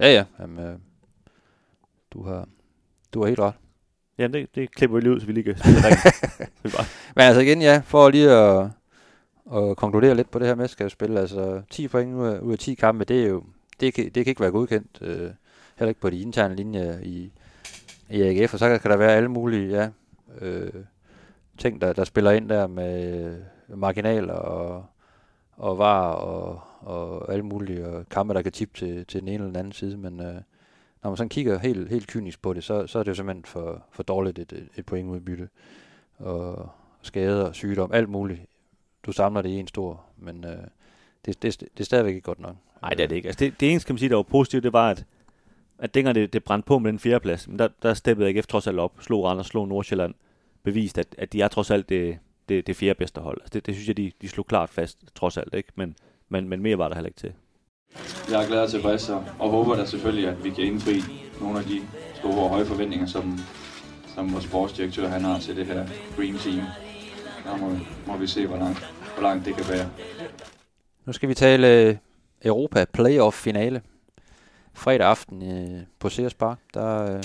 Ja, 0.01 0.13
ja. 0.13 0.25
Jamen, 0.41 0.67
øh, 0.67 0.79
du, 2.11 2.23
har, 2.23 2.49
du 3.15 3.21
har 3.21 3.27
helt 3.27 3.41
ret. 3.41 3.55
ja, 4.19 4.27
det, 4.27 4.55
det 4.55 4.71
klipper 4.75 4.97
vi 4.97 5.01
lige 5.01 5.13
ud, 5.15 5.21
så 5.21 5.27
vi 5.27 5.33
lige 5.33 5.45
kan 5.45 5.59
spille. 5.59 5.79
Men 7.17 7.23
altså 7.25 7.41
igen, 7.41 7.63
ja, 7.63 7.83
for 7.85 8.11
lige 8.11 8.31
at, 8.31 8.69
at 9.55 9.77
konkludere 9.77 10.15
lidt 10.15 10.31
på 10.31 10.39
det 10.39 10.47
her 10.47 10.55
mesterskabsspil, 10.55 11.17
altså 11.19 11.63
10 11.71 11.89
point 11.89 12.15
ud 12.15 12.27
af, 12.27 12.39
ud 12.39 12.53
af 12.53 12.59
10 12.59 12.75
kampe, 12.75 13.05
det 13.05 13.25
er 13.25 13.29
jo, 13.29 13.45
det 13.81 13.95
kan, 13.95 14.05
det 14.05 14.13
kan 14.15 14.27
ikke 14.27 14.41
være 14.41 14.51
godkendt, 14.51 14.99
øh, 15.01 15.31
heller 15.77 15.89
ikke 15.89 16.01
på 16.01 16.11
de 16.11 16.21
interne 16.21 16.57
linjer 16.57 16.99
i, 17.03 17.33
i 18.11 18.23
AGF, 18.23 18.53
og 18.53 18.59
så 18.59 18.79
kan 18.79 18.91
der 18.91 18.97
være 18.97 19.13
alle 19.13 19.29
mulige, 19.29 19.69
ja, 19.69 19.89
øh, 20.41 20.73
ting, 21.59 21.81
der, 21.81 21.93
der 21.93 22.05
spiller 22.05 22.31
ind 22.31 22.49
der 22.49 22.67
med 22.67 23.37
marginaler 23.69 24.35
og, 24.35 24.87
og 25.57 25.79
var 25.79 26.11
og, 26.11 26.61
og 26.81 27.33
alle 27.33 27.45
mulige 27.45 27.87
og 27.87 28.09
kampe, 28.09 28.35
der 28.35 28.43
kan 28.43 28.53
tippe 28.53 28.79
til, 28.79 29.07
til 29.07 29.21
den 29.21 29.29
ene 29.29 29.35
eller 29.35 29.47
den 29.47 29.57
anden 29.57 29.73
side, 29.73 29.97
men 29.97 30.21
øh, 30.21 30.35
når 31.03 31.11
man 31.11 31.17
sådan 31.17 31.29
kigger 31.29 31.59
helt, 31.59 31.91
helt 31.91 32.07
kynisk 32.07 32.43
på 32.43 32.53
det, 32.53 32.65
så, 32.65 32.87
så 32.87 32.99
er 32.99 33.03
det 33.03 33.09
jo 33.09 33.15
simpelthen 33.15 33.45
for, 33.45 33.83
for 33.91 34.03
dårligt 34.03 34.39
et, 34.39 34.69
et, 34.77 34.87
pointudbytte. 34.87 35.49
Og 36.19 36.69
skader, 37.03 37.53
sygdom, 37.53 37.93
alt 37.93 38.09
muligt. 38.09 38.41
Du 39.07 39.13
samler 39.13 39.43
det 39.43 39.49
i 39.49 39.59
en 39.59 39.69
stor, 39.69 40.05
men 40.17 40.45
øh, 40.45 40.57
det, 41.25 41.43
det, 41.43 41.61
det 41.61 41.81
er 41.81 41.85
stadigvæk 41.85 42.15
ikke 42.15 42.25
godt 42.25 42.41
nok. 42.41 42.57
Nej, 42.83 42.91
det 42.91 43.01
er 43.01 43.07
det 43.07 43.17
ikke. 43.17 43.29
Altså 43.29 43.45
det, 43.45 43.61
det 43.61 43.71
eneste, 43.71 43.87
kan 43.87 43.95
man 43.95 43.99
sige, 43.99 44.09
der 44.09 44.17
var 44.17 44.23
positivt, 44.23 44.63
det 44.63 44.73
var, 44.73 44.91
at, 44.91 45.05
at 45.79 45.95
dengang 45.95 46.15
det, 46.15 46.33
det 46.33 46.45
brændte 46.45 46.67
på 46.67 46.79
med 46.79 46.93
den 46.93 46.99
fjerdeplads, 46.99 47.49
men 47.49 47.59
der, 47.59 47.69
der 47.83 47.95
steppede 47.95 48.29
AGF 48.29 48.47
trods 48.47 48.67
alt 48.67 48.79
op, 48.79 48.93
slog 49.01 49.25
Randers, 49.25 49.47
slog 49.47 49.69
Nordsjælland, 49.69 50.15
bevist, 50.63 50.99
at, 50.99 51.15
at 51.19 51.33
de 51.33 51.43
er 51.43 51.49
trods 51.49 51.71
alt 51.71 51.89
det, 51.89 52.19
det, 52.49 52.67
det 52.67 52.77
fjerde 52.77 52.99
bedste 52.99 53.21
hold. 53.21 53.41
Altså 53.41 53.51
det, 53.55 53.67
det 53.67 53.75
synes 53.75 53.89
jeg, 53.89 53.97
de, 53.97 54.13
de 54.23 54.29
slog 54.29 54.47
klart 54.47 54.71
fast, 54.71 54.99
trods 55.15 55.37
alt, 55.37 55.55
ikke? 55.55 55.73
Men, 55.75 55.97
men, 56.29 56.49
men 56.49 56.63
mere 56.63 56.79
var 56.79 56.89
der 56.89 56.95
heller 56.95 57.09
ikke 57.09 57.21
til. 57.21 57.33
Jeg 58.31 58.43
er 58.43 58.49
glad 58.49 58.63
og 58.63 58.71
tilfreds 58.71 59.09
og, 59.09 59.25
og 59.39 59.51
håber 59.51 59.77
da 59.77 59.87
selvfølgelig, 59.87 60.29
at 60.29 60.45
vi 60.45 60.51
kan 60.51 60.65
indfri 60.65 61.03
nogle 61.41 61.59
af 61.59 61.65
de 61.65 61.81
store 62.15 62.43
og 62.43 62.49
høje 62.49 62.65
forventninger, 62.65 63.07
som, 63.07 63.39
som 64.15 64.33
vores 64.33 64.45
sportsdirektør 64.45 65.09
han 65.09 65.21
har 65.21 65.39
til 65.39 65.57
det 65.57 65.67
her 65.67 65.87
Dream 66.17 66.39
Team. 66.39 66.61
Der 67.45 67.57
må, 67.57 67.79
må 68.07 68.17
vi 68.17 68.27
se, 68.27 68.47
hvor 68.47 68.57
langt, 68.57 68.79
hvor 69.15 69.23
langt 69.23 69.47
det 69.47 69.57
kan 69.57 69.65
være. 69.69 69.91
Nu 71.05 71.13
skal 71.13 71.29
vi 71.29 71.35
tale 71.35 71.81
øh, 71.81 71.97
Europa 72.45 72.85
Playoff 72.85 73.37
finale. 73.37 73.83
Fredag 74.73 75.07
aften 75.07 75.43
øh, 75.43 75.83
på 75.99 76.09
Sears 76.09 76.35
Park, 76.35 76.59
der 76.75 77.17
øh, 77.17 77.25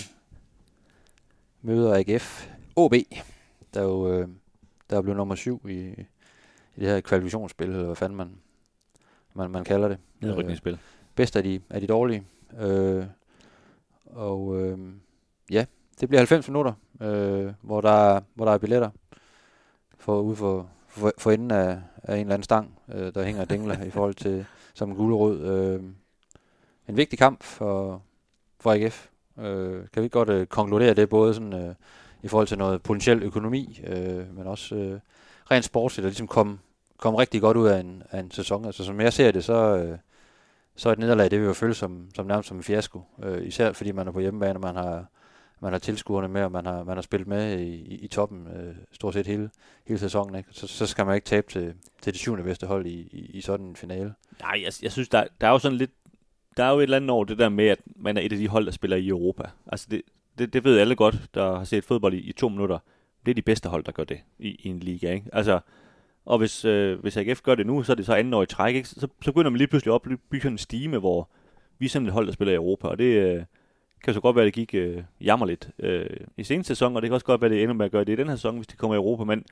møder 1.61 1.95
AGF 1.95 2.47
OB, 2.75 2.93
der 3.73 3.81
jo 3.81 4.13
øh, 4.13 4.27
der 4.89 4.97
er 4.97 5.01
blevet 5.01 5.17
nummer 5.17 5.35
syv 5.35 5.61
i, 5.69 5.79
i 6.75 6.79
det 6.79 6.87
her 6.87 7.01
kvalifikationsspil, 7.01 7.67
eller 7.67 7.85
hvad 7.85 7.95
fanden 7.95 8.17
man, 8.17 8.31
man, 9.33 9.51
man 9.51 9.63
kalder 9.63 9.87
det. 9.87 9.97
Nedrykningsspil. 10.19 10.73
Øh, 10.73 10.79
bedst 11.15 11.35
af 11.35 11.43
de, 11.43 11.61
af 11.69 11.81
de 11.81 11.87
dårlige. 11.87 12.23
Øh, 12.59 13.05
og 14.05 14.61
øh, 14.61 14.77
ja, 15.51 15.65
det 15.99 16.09
bliver 16.09 16.19
90 16.19 16.47
minutter, 16.47 16.73
øh, 17.01 17.53
hvor, 17.61 17.81
der, 17.81 18.21
hvor 18.33 18.45
der 18.45 18.51
er 18.51 18.57
billetter 18.57 18.89
for 19.97 20.21
ude 20.21 20.35
for, 20.35 20.69
for, 20.87 21.13
for 21.17 21.31
enden 21.31 21.51
af, 21.51 21.81
af 22.03 22.15
en 22.15 22.21
eller 22.21 22.33
anden 22.33 22.43
stang, 22.43 22.79
øh, 22.93 23.13
der 23.13 23.23
hænger 23.23 23.45
dingler 23.45 23.83
i 23.83 23.89
forhold 23.89 24.13
til 24.13 24.45
som 24.73 24.89
en 24.89 24.95
gulerod. 24.95 25.39
Øh, 25.39 25.83
en 26.89 26.97
vigtig 26.97 27.19
kamp 27.19 27.43
for, 27.43 28.01
for 28.59 28.71
AGF. 28.71 29.09
Øh, 29.39 29.83
kan 29.93 30.03
vi 30.03 30.07
godt 30.07 30.29
øh, 30.29 30.47
konkludere 30.47 30.93
det, 30.93 31.09
både 31.09 31.33
sådan, 31.33 31.53
øh, 31.53 31.75
i 32.23 32.27
forhold 32.27 32.47
til 32.47 32.57
noget 32.57 32.81
potentiel 32.81 33.23
økonomi, 33.23 33.81
øh, 33.87 34.35
men 34.35 34.47
også 34.47 34.75
øh, 34.75 34.99
rent 35.51 35.65
sportsligt, 35.65 36.05
at 36.05 36.11
ligesom 36.11 36.27
komme 36.27 36.57
kom 36.99 37.15
rigtig 37.15 37.41
godt 37.41 37.57
ud 37.57 37.67
af 37.67 37.79
en, 37.79 38.03
af 38.11 38.19
en 38.19 38.31
sæson. 38.31 38.65
Altså 38.65 38.83
som 38.83 39.01
jeg 39.01 39.13
ser 39.13 39.31
det, 39.31 39.43
så, 39.43 39.77
øh, 39.77 39.97
så 40.75 40.89
er 40.89 40.93
et 40.93 40.99
nederlag, 40.99 41.31
det 41.31 41.39
vil 41.39 41.45
jo 41.45 41.53
føles 41.53 41.77
som, 41.77 42.09
som 42.15 42.25
nærmest 42.25 42.47
som 42.47 42.57
en 42.57 42.63
fiasko. 42.63 43.01
Øh, 43.23 43.47
især 43.47 43.71
fordi 43.71 43.91
man 43.91 44.07
er 44.07 44.11
på 44.11 44.19
hjemmebane, 44.19 44.55
og 44.55 44.61
man 44.61 44.75
har, 44.75 45.05
man 45.59 45.71
har 45.71 45.79
tilskuerne 45.79 46.27
med, 46.27 46.43
og 46.43 46.51
man 46.51 46.65
har, 46.65 46.83
man 46.83 46.97
har 46.97 47.01
spillet 47.01 47.27
med 47.27 47.59
i, 47.59 47.73
i, 47.73 47.95
i 47.95 48.07
toppen 48.07 48.47
øh, 48.47 48.75
stort 48.91 49.13
set 49.13 49.27
hele, 49.27 49.49
hele 49.87 49.99
sæsonen. 49.99 50.35
Ikke? 50.35 50.49
Så, 50.51 50.67
så 50.67 50.85
skal 50.85 51.05
man 51.05 51.15
ikke 51.15 51.25
tabe 51.25 51.47
til, 51.51 51.73
til 52.01 52.13
det 52.13 52.19
syvende 52.19 52.43
bedste 52.43 52.67
hold 52.67 52.85
i, 52.85 53.09
i, 53.11 53.31
i 53.33 53.41
sådan 53.41 53.65
en 53.65 53.75
finale. 53.75 54.13
Nej, 54.41 54.61
jeg, 54.63 54.73
jeg 54.81 54.91
synes, 54.91 55.09
der, 55.09 55.27
der 55.41 55.47
er 55.47 55.51
jo 55.51 55.59
sådan 55.59 55.77
lidt, 55.77 55.91
der 56.57 56.63
er 56.63 56.71
jo 56.71 56.77
et 56.77 56.83
eller 56.83 56.97
andet 56.97 57.09
over 57.09 57.25
det 57.25 57.37
der 57.37 57.49
med, 57.49 57.67
at 57.67 57.79
man 57.95 58.17
er 58.17 58.21
et 58.21 58.31
af 58.31 58.37
de 58.37 58.47
hold, 58.47 58.65
der 58.65 58.71
spiller 58.71 58.97
i 58.97 59.07
Europa. 59.07 59.43
Altså 59.67 59.87
det, 59.91 60.01
det, 60.39 60.53
det 60.53 60.63
ved 60.63 60.79
alle 60.79 60.95
godt, 60.95 61.15
der 61.33 61.57
har 61.57 61.63
set 61.63 61.83
fodbold 61.83 62.13
i, 62.13 62.17
i 62.17 62.31
to 62.31 62.49
minutter. 62.49 62.79
Det 63.25 63.31
er 63.31 63.35
de 63.35 63.41
bedste 63.41 63.69
hold, 63.69 63.83
der 63.83 63.91
gør 63.91 64.03
det 64.03 64.19
i, 64.39 64.47
i 64.49 64.67
en 64.67 64.79
liga. 64.79 65.13
Ikke? 65.13 65.29
Altså, 65.33 65.59
og 66.25 66.37
hvis, 66.37 66.65
øh, 66.65 66.99
hvis 66.99 67.17
AGF 67.17 67.41
gør 67.41 67.55
det 67.55 67.67
nu, 67.67 67.83
så 67.83 67.91
er 67.91 67.95
det 67.95 68.05
så 68.05 68.13
anden 68.13 68.33
år 68.33 68.43
i 68.43 68.45
træk. 68.45 68.75
Ikke? 68.75 68.89
Så, 68.89 69.07
så 69.21 69.31
begynder 69.31 69.49
man 69.49 69.57
lige 69.57 69.67
pludselig 69.67 69.95
at 69.95 70.01
bygge 70.29 70.47
en 70.47 70.57
stime, 70.57 70.97
hvor 70.97 71.29
vi 71.79 71.85
er 71.85 71.89
sådan 71.89 72.07
et 72.07 72.13
hold, 72.13 72.27
der 72.27 72.33
spiller 72.33 72.51
i 72.51 72.55
Europa. 72.55 72.87
Og 72.87 72.97
det 72.97 73.05
øh, 73.05 73.43
kan 74.03 74.13
så 74.13 74.21
godt 74.21 74.35
være, 74.35 74.45
at 74.45 74.45
det 74.45 74.53
gik 74.53 74.75
øh, 74.75 75.03
jammerligt 75.21 75.69
øh, 75.79 76.09
i 76.37 76.43
seneste 76.43 76.67
sæson, 76.67 76.95
og 76.95 77.01
det 77.01 77.09
kan 77.09 77.13
også 77.13 77.25
godt 77.25 77.41
være, 77.41 77.51
at 77.51 77.55
det 77.55 77.63
ender 77.63 77.75
med 77.75 77.85
at 77.85 77.91
gøre 77.91 78.03
det 78.03 78.13
i 78.13 78.15
den 78.15 78.27
her 78.27 78.35
sæson, 78.35 78.55
hvis 78.55 78.67
de 78.67 78.75
kommer 78.75 78.95
i 78.95 78.97
Europa. 78.97 79.23
Men, 79.23 79.45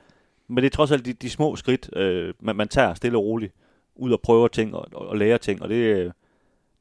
men 0.48 0.56
det 0.56 0.66
er 0.66 0.76
trods 0.76 0.90
alt 0.90 1.04
de, 1.04 1.12
de 1.12 1.30
små 1.30 1.56
skridt, 1.56 1.90
øh, 1.96 2.34
man, 2.40 2.56
man 2.56 2.68
tager 2.68 2.94
stille 2.94 3.18
og 3.18 3.24
roligt 3.24 3.52
ud 3.94 4.12
og 4.12 4.20
prøver 4.20 4.48
ting 4.48 4.74
og, 4.74 4.88
og, 4.92 5.08
og 5.08 5.16
lærer 5.16 5.38
ting. 5.38 5.62
Og 5.62 5.68
det, 5.68 5.74
øh, 5.74 6.10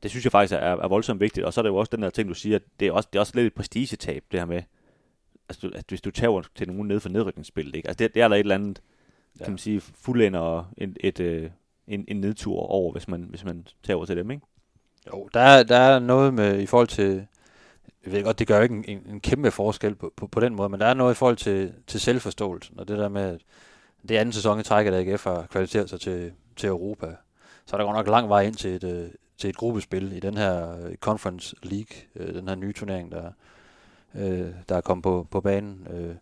det 0.03 0.12
synes 0.12 0.25
jeg 0.25 0.31
faktisk 0.31 0.53
er, 0.53 0.57
er 0.57 0.88
voldsomt 0.88 1.21
vigtigt. 1.21 1.45
Og 1.45 1.53
så 1.53 1.62
er 1.62 1.63
det 1.63 1.69
jo 1.69 1.75
også 1.75 1.89
den 1.95 2.03
der 2.03 2.10
ting, 2.10 2.29
du 2.29 2.33
siger, 2.33 2.55
at 2.55 2.62
det 2.79 2.88
er 2.88 2.91
også, 2.91 3.10
det 3.13 3.17
er 3.17 3.21
også 3.21 3.33
lidt 3.36 3.47
et 3.47 3.53
prestigetab, 3.53 4.23
det 4.31 4.39
her 4.39 4.45
med, 4.45 4.62
altså, 5.49 5.71
at 5.75 5.86
hvis 5.88 6.01
du 6.01 6.12
tager 6.12 6.41
til 6.55 6.67
nogen 6.67 6.88
ned 6.88 6.99
for 6.99 7.10
nedrykningsspillet, 7.10 7.75
ikke? 7.75 7.88
Altså, 7.88 8.03
det, 8.03 8.15
det 8.15 8.21
er 8.21 8.27
der 8.27 8.36
et 8.36 8.39
eller 8.39 8.55
andet, 8.55 8.81
ja. 9.39 9.43
kan 9.43 9.51
man 9.51 9.57
sige, 9.57 9.81
fuldender 9.81 10.71
en, 10.77 10.95
et, 10.99 11.19
øh, 11.19 11.49
en, 11.88 12.05
en 12.07 12.21
nedtur 12.21 12.60
over, 12.60 12.91
hvis 12.91 13.07
man, 13.07 13.21
hvis 13.21 13.45
man 13.45 13.67
tager 13.83 14.05
til 14.05 14.17
dem, 14.17 14.31
ikke? 14.31 14.45
Jo, 15.13 15.29
der 15.33 15.39
er, 15.39 15.63
der 15.63 15.77
er 15.77 15.99
noget 15.99 16.33
med, 16.33 16.62
i 16.62 16.65
forhold 16.65 16.88
til, 16.88 17.27
jeg 18.05 18.13
ved 18.13 18.23
godt, 18.23 18.39
det 18.39 18.47
gør 18.47 18.62
ikke 18.62 18.75
en, 18.75 18.86
en, 18.88 19.01
en 19.10 19.19
kæmpe 19.19 19.51
forskel 19.51 19.95
på, 19.95 20.13
på, 20.15 20.27
på 20.27 20.39
den 20.39 20.55
måde, 20.55 20.69
men 20.69 20.79
der 20.79 20.86
er 20.86 20.93
noget 20.93 21.13
i 21.13 21.17
forhold 21.17 21.38
til, 21.38 21.73
til 21.88 21.99
selvforståelsen, 21.99 22.79
og 22.79 22.88
det 22.88 22.97
der 22.97 23.10
med, 23.10 23.21
at 23.21 23.41
det 24.10 24.17
anden 24.17 24.33
sæson 24.33 24.60
i 24.60 24.63
træk, 24.63 24.88
at 24.88 24.93
AGF 24.93 25.23
har 25.23 25.47
kvalificeret 25.51 25.89
sig 25.89 25.99
til, 25.99 26.31
til 26.55 26.69
Europa, 26.69 27.15
så 27.65 27.75
er 27.75 27.77
der 27.77 27.86
godt 27.86 27.97
nok 27.97 28.07
lang 28.07 28.29
vej 28.29 28.41
ind 28.41 28.55
til 28.55 28.75
et, 28.75 28.83
øh, 28.83 29.10
til 29.38 29.50
et 29.50 29.58
gruppespil 29.58 30.13
i 30.13 30.19
den 30.19 30.38
her 30.38 30.86
øh, 30.86 30.95
Conference 30.95 31.56
League, 31.63 31.97
øh, 32.15 32.34
den 32.34 32.47
her 32.47 32.56
nye 32.56 32.73
turnering, 32.73 33.12
der, 33.12 33.32
øh, 34.15 34.52
der 34.69 34.76
er 34.76 34.82
kommet 34.82 35.04
på, 35.04 35.28
på 35.32 35.41
banen. 35.41 35.88
Øh. 35.93 36.15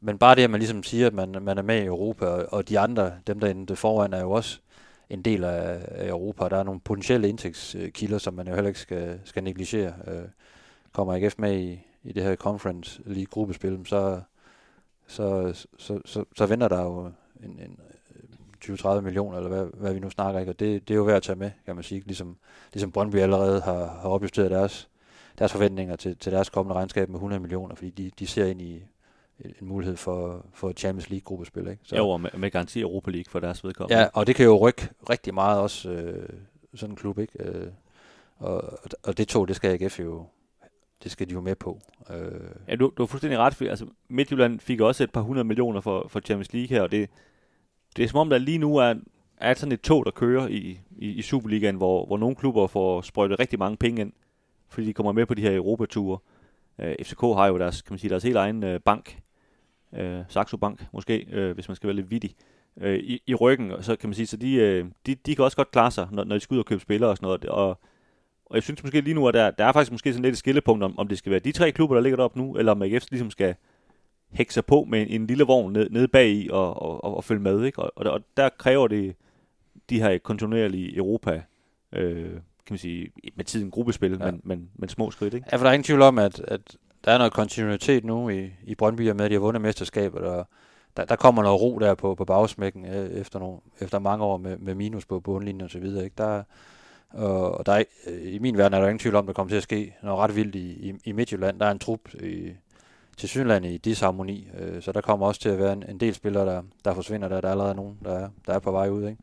Men 0.00 0.18
bare 0.18 0.34
det, 0.34 0.42
at 0.42 0.50
man 0.50 0.60
ligesom 0.60 0.82
siger, 0.82 1.06
at 1.06 1.14
man, 1.14 1.36
man 1.42 1.58
er 1.58 1.62
med 1.62 1.82
i 1.82 1.86
Europa, 1.86 2.26
og, 2.26 2.46
og 2.48 2.68
de 2.68 2.78
andre, 2.78 3.12
dem 3.26 3.40
der 3.40 3.64
er 3.70 3.74
foran, 3.74 4.12
er 4.12 4.20
jo 4.20 4.30
også 4.30 4.58
en 5.10 5.22
del 5.22 5.44
af, 5.44 5.86
af 5.88 6.08
Europa. 6.08 6.48
Der 6.48 6.56
er 6.56 6.62
nogle 6.62 6.80
potentielle 6.80 7.28
indtægtskilder, 7.28 8.18
som 8.18 8.34
man 8.34 8.48
jo 8.48 8.54
heller 8.54 8.68
ikke 8.68 8.80
skal, 8.80 9.20
skal 9.24 9.44
negligere. 9.44 9.94
Øh, 10.06 10.24
kommer 10.92 11.14
AGF 11.14 11.34
med 11.38 11.58
i, 11.58 11.86
i 12.04 12.12
det 12.12 12.22
her 12.22 12.36
Conference 12.36 13.02
League 13.06 13.26
gruppespil, 13.26 13.80
så, 13.84 14.20
så, 15.06 15.52
så, 15.52 15.66
så, 15.78 16.00
så, 16.04 16.24
så 16.36 16.46
venter 16.46 16.68
der 16.68 16.82
jo 16.82 17.04
en, 17.44 17.50
en, 17.50 17.80
20-30 18.64 19.00
millioner, 19.00 19.36
eller 19.36 19.48
hvad, 19.48 19.66
hvad 19.74 19.94
vi 19.94 20.00
nu 20.00 20.10
snakker, 20.10 20.40
ikke? 20.40 20.52
og 20.52 20.60
det, 20.60 20.88
det 20.88 20.94
er 20.94 20.98
jo 20.98 21.02
værd 21.02 21.16
at 21.16 21.22
tage 21.22 21.36
med, 21.36 21.50
kan 21.66 21.74
man 21.74 21.84
sige, 21.84 22.02
ligesom, 22.06 22.36
ligesom 22.72 22.92
Brøndby 22.92 23.16
allerede 23.16 23.60
har, 23.60 23.86
har 24.02 24.08
opjusteret 24.08 24.50
deres, 24.50 24.88
deres 25.38 25.52
forventninger 25.52 25.96
til, 25.96 26.16
til 26.16 26.32
deres 26.32 26.50
kommende 26.50 26.74
regnskab 26.74 27.08
med 27.08 27.16
100 27.16 27.40
millioner, 27.40 27.74
fordi 27.74 27.90
de, 27.90 28.10
de 28.18 28.26
ser 28.26 28.46
ind 28.46 28.62
i 28.62 28.82
en 29.44 29.68
mulighed 29.68 29.96
for, 29.96 30.46
for 30.52 30.72
Champions 30.72 31.10
League-gruppespil. 31.10 31.68
Ikke? 31.68 31.78
Så, 31.82 31.96
jo, 31.96 32.08
og 32.08 32.20
med, 32.20 32.30
med 32.38 32.50
garanti 32.50 32.80
Europa 32.80 33.10
League 33.10 33.30
for 33.30 33.40
deres 33.40 33.64
vedkommende. 33.64 34.02
Ja, 34.02 34.08
og 34.14 34.26
det 34.26 34.36
kan 34.36 34.44
jo 34.44 34.56
rykke 34.68 34.88
rigtig 35.10 35.34
meget 35.34 35.60
også, 35.60 35.90
øh, 35.90 36.28
sådan 36.74 36.92
en 36.92 36.96
klub, 36.96 37.18
ikke? 37.18 37.32
Øh, 37.44 37.66
og, 38.38 38.78
og 39.02 39.18
det 39.18 39.28
tog, 39.28 39.48
det 39.48 39.56
skal 39.56 39.82
AGF 39.82 40.00
jo 40.00 40.26
det 41.02 41.10
skal 41.10 41.28
de 41.28 41.32
jo 41.32 41.40
med 41.40 41.54
på. 41.54 41.80
Øh. 42.10 42.40
Ja, 42.68 42.76
du, 42.76 42.92
du 42.96 43.02
har 43.02 43.06
fuldstændig 43.06 43.38
ret, 43.38 43.62
altså, 43.62 43.86
Midtjylland 44.08 44.60
fik 44.60 44.80
også 44.80 45.04
et 45.04 45.12
par 45.12 45.20
hundrede 45.20 45.44
millioner 45.44 45.80
for, 45.80 46.06
for 46.08 46.20
Champions 46.20 46.52
League 46.52 46.68
her, 46.68 46.82
og 46.82 46.90
det, 46.90 47.10
det 47.96 48.04
er 48.04 48.08
som 48.08 48.18
om, 48.18 48.30
der 48.30 48.38
lige 48.38 48.58
nu 48.58 48.76
er, 48.76 48.94
er 49.36 49.54
sådan 49.54 49.72
et 49.72 49.80
tog, 49.80 50.04
der 50.04 50.10
kører 50.10 50.48
i, 50.48 50.80
i, 50.98 51.08
i 51.08 51.22
Superligaen, 51.22 51.76
hvor, 51.76 52.06
hvor 52.06 52.18
nogle 52.18 52.36
klubber 52.36 52.66
får 52.66 53.00
sprøjtet 53.00 53.40
rigtig 53.40 53.58
mange 53.58 53.76
penge 53.76 54.00
ind, 54.00 54.12
fordi 54.68 54.86
de 54.86 54.92
kommer 54.92 55.12
med 55.12 55.26
på 55.26 55.34
de 55.34 55.42
her 55.42 55.56
Europature. 55.56 56.18
Øh, 56.78 56.94
FCK 57.02 57.20
har 57.20 57.46
jo 57.46 57.58
deres, 57.58 57.82
kan 57.82 57.92
man 57.92 57.98
sige, 57.98 58.10
deres 58.10 58.22
helt 58.22 58.36
egen 58.36 58.64
øh, 58.64 58.80
bank, 58.80 59.18
øh, 59.94 60.20
Saxo 60.28 60.56
Bank 60.56 60.86
måske, 60.92 61.26
øh, 61.32 61.54
hvis 61.54 61.68
man 61.68 61.76
skal 61.76 61.86
være 61.86 61.96
lidt 61.96 62.10
vittig, 62.10 62.34
øh, 62.80 62.98
i, 62.98 63.22
i 63.26 63.34
ryggen. 63.34 63.70
Og 63.70 63.84
så 63.84 63.96
kan 63.96 64.08
man 64.08 64.14
sige, 64.14 64.26
så 64.26 64.36
de, 64.36 64.54
øh, 64.54 64.84
de, 65.06 65.14
de 65.14 65.34
kan 65.34 65.44
også 65.44 65.56
godt 65.56 65.70
klare 65.70 65.90
sig, 65.90 66.08
når, 66.10 66.24
når 66.24 66.36
de 66.36 66.40
skal 66.40 66.54
ud 66.54 66.58
og 66.58 66.66
købe 66.66 66.80
spillere 66.80 67.10
og 67.10 67.16
sådan 67.16 67.26
noget. 67.26 67.44
Og, 67.44 67.68
og 68.46 68.54
jeg 68.54 68.62
synes 68.62 68.82
måske 68.82 69.00
lige 69.00 69.14
nu, 69.14 69.28
at 69.28 69.34
der, 69.34 69.50
der 69.50 69.64
er 69.64 69.72
faktisk 69.72 69.92
måske 69.92 70.12
sådan 70.12 70.22
lidt 70.22 70.32
et 70.32 70.38
skillepunkt, 70.38 70.84
om, 70.84 70.98
om 70.98 71.08
det 71.08 71.18
skal 71.18 71.30
være 71.30 71.40
de 71.40 71.52
tre 71.52 71.72
klubber, 71.72 71.96
der 71.96 72.02
ligger 72.02 72.16
deroppe 72.16 72.38
nu, 72.38 72.56
eller 72.56 72.72
om 72.72 72.82
AGF 72.82 73.04
ligesom 73.10 73.30
skal, 73.30 73.54
hække 74.32 74.54
sig 74.54 74.66
på 74.66 74.86
med 74.88 75.06
en, 75.08 75.26
lille 75.26 75.44
vogn 75.44 75.72
ned, 75.72 75.90
nede 75.90 76.08
bag 76.08 76.28
i 76.28 76.48
og, 76.50 76.82
og, 76.82 77.04
og, 77.04 77.16
og 77.16 77.24
følge 77.24 77.42
med. 77.42 77.64
Ikke? 77.64 77.78
Og, 77.78 77.92
og, 77.96 78.04
der, 78.04 78.10
og 78.10 78.20
der 78.36 78.48
kræver 78.58 78.88
det 78.88 79.14
de 79.90 80.02
her 80.02 80.18
kontinuerlige 80.18 80.96
Europa, 80.96 81.42
øh, 81.92 82.30
kan 82.32 82.74
man 82.74 82.78
sige, 82.78 83.12
med 83.36 83.44
tiden 83.44 83.70
gruppespil, 83.70 84.18
ja. 84.20 84.30
men, 84.30 84.40
men, 84.44 84.70
men 84.74 84.88
små 84.88 85.10
skridt. 85.10 85.34
Ikke? 85.34 85.46
Ja, 85.52 85.56
for 85.56 85.62
der 85.62 85.70
er 85.70 85.74
ingen 85.74 85.84
tvivl 85.84 86.02
om, 86.02 86.18
at, 86.18 86.40
at 86.40 86.76
der 87.04 87.12
er 87.12 87.18
noget 87.18 87.32
kontinuitet 87.32 88.04
nu 88.04 88.28
i, 88.28 88.50
i 88.64 88.74
Brøndby, 88.74 89.10
og 89.10 89.16
med 89.16 89.24
at 89.24 89.30
de 89.30 89.34
har 89.34 89.40
vundet 89.40 89.60
mesterskabet, 89.60 90.20
og 90.20 90.48
der, 90.96 91.04
der 91.04 91.16
kommer 91.16 91.42
noget 91.42 91.60
ro 91.60 91.78
der 91.78 91.94
på, 91.94 92.14
på 92.14 92.24
bagsmækken 92.24 92.86
øh, 92.86 93.10
efter, 93.10 93.38
nogle, 93.38 93.58
efter 93.80 93.98
mange 93.98 94.24
år 94.24 94.36
med, 94.36 94.58
med 94.58 94.74
minus 94.74 95.06
på 95.06 95.20
bundlinjen 95.20 95.60
og 95.60 95.70
så 95.70 95.78
videre. 95.78 96.04
Ikke? 96.04 96.14
Der, 96.18 96.42
og, 97.10 97.58
og 97.58 97.66
der 97.66 97.72
er, 97.72 97.84
i 98.22 98.38
min 98.38 98.58
verden 98.58 98.74
er 98.74 98.80
der 98.80 98.88
ingen 98.88 98.98
tvivl 98.98 99.14
om, 99.14 99.24
at 99.24 99.26
der 99.26 99.32
kommer 99.32 99.48
til 99.48 99.56
at 99.56 99.62
ske 99.62 99.94
noget 100.02 100.18
ret 100.18 100.36
vildt 100.36 100.54
i, 100.54 100.88
i, 100.88 100.94
i 101.04 101.12
Midtjylland. 101.12 101.60
Der 101.60 101.66
er 101.66 101.70
en 101.70 101.78
trup 101.78 102.14
i, 102.14 102.52
til 103.16 103.28
synlande 103.28 103.74
i 103.74 103.78
disharmoni. 103.78 104.48
Øh, 104.58 104.82
så 104.82 104.92
der 104.92 105.00
kommer 105.00 105.26
også 105.26 105.40
til 105.40 105.48
at 105.48 105.58
være 105.58 105.72
en, 105.72 105.84
en 105.88 106.00
del 106.00 106.14
spillere, 106.14 106.46
der, 106.46 106.62
der 106.84 106.94
forsvinder. 106.94 107.28
Der, 107.28 107.40
der 107.40 107.48
er 107.48 107.52
allerede 107.52 107.74
nogen, 107.74 107.98
der 108.04 108.18
er, 108.18 108.28
der 108.46 108.52
er 108.52 108.58
på 108.58 108.70
vej 108.70 108.88
ud. 108.88 109.08
Ikke? 109.08 109.22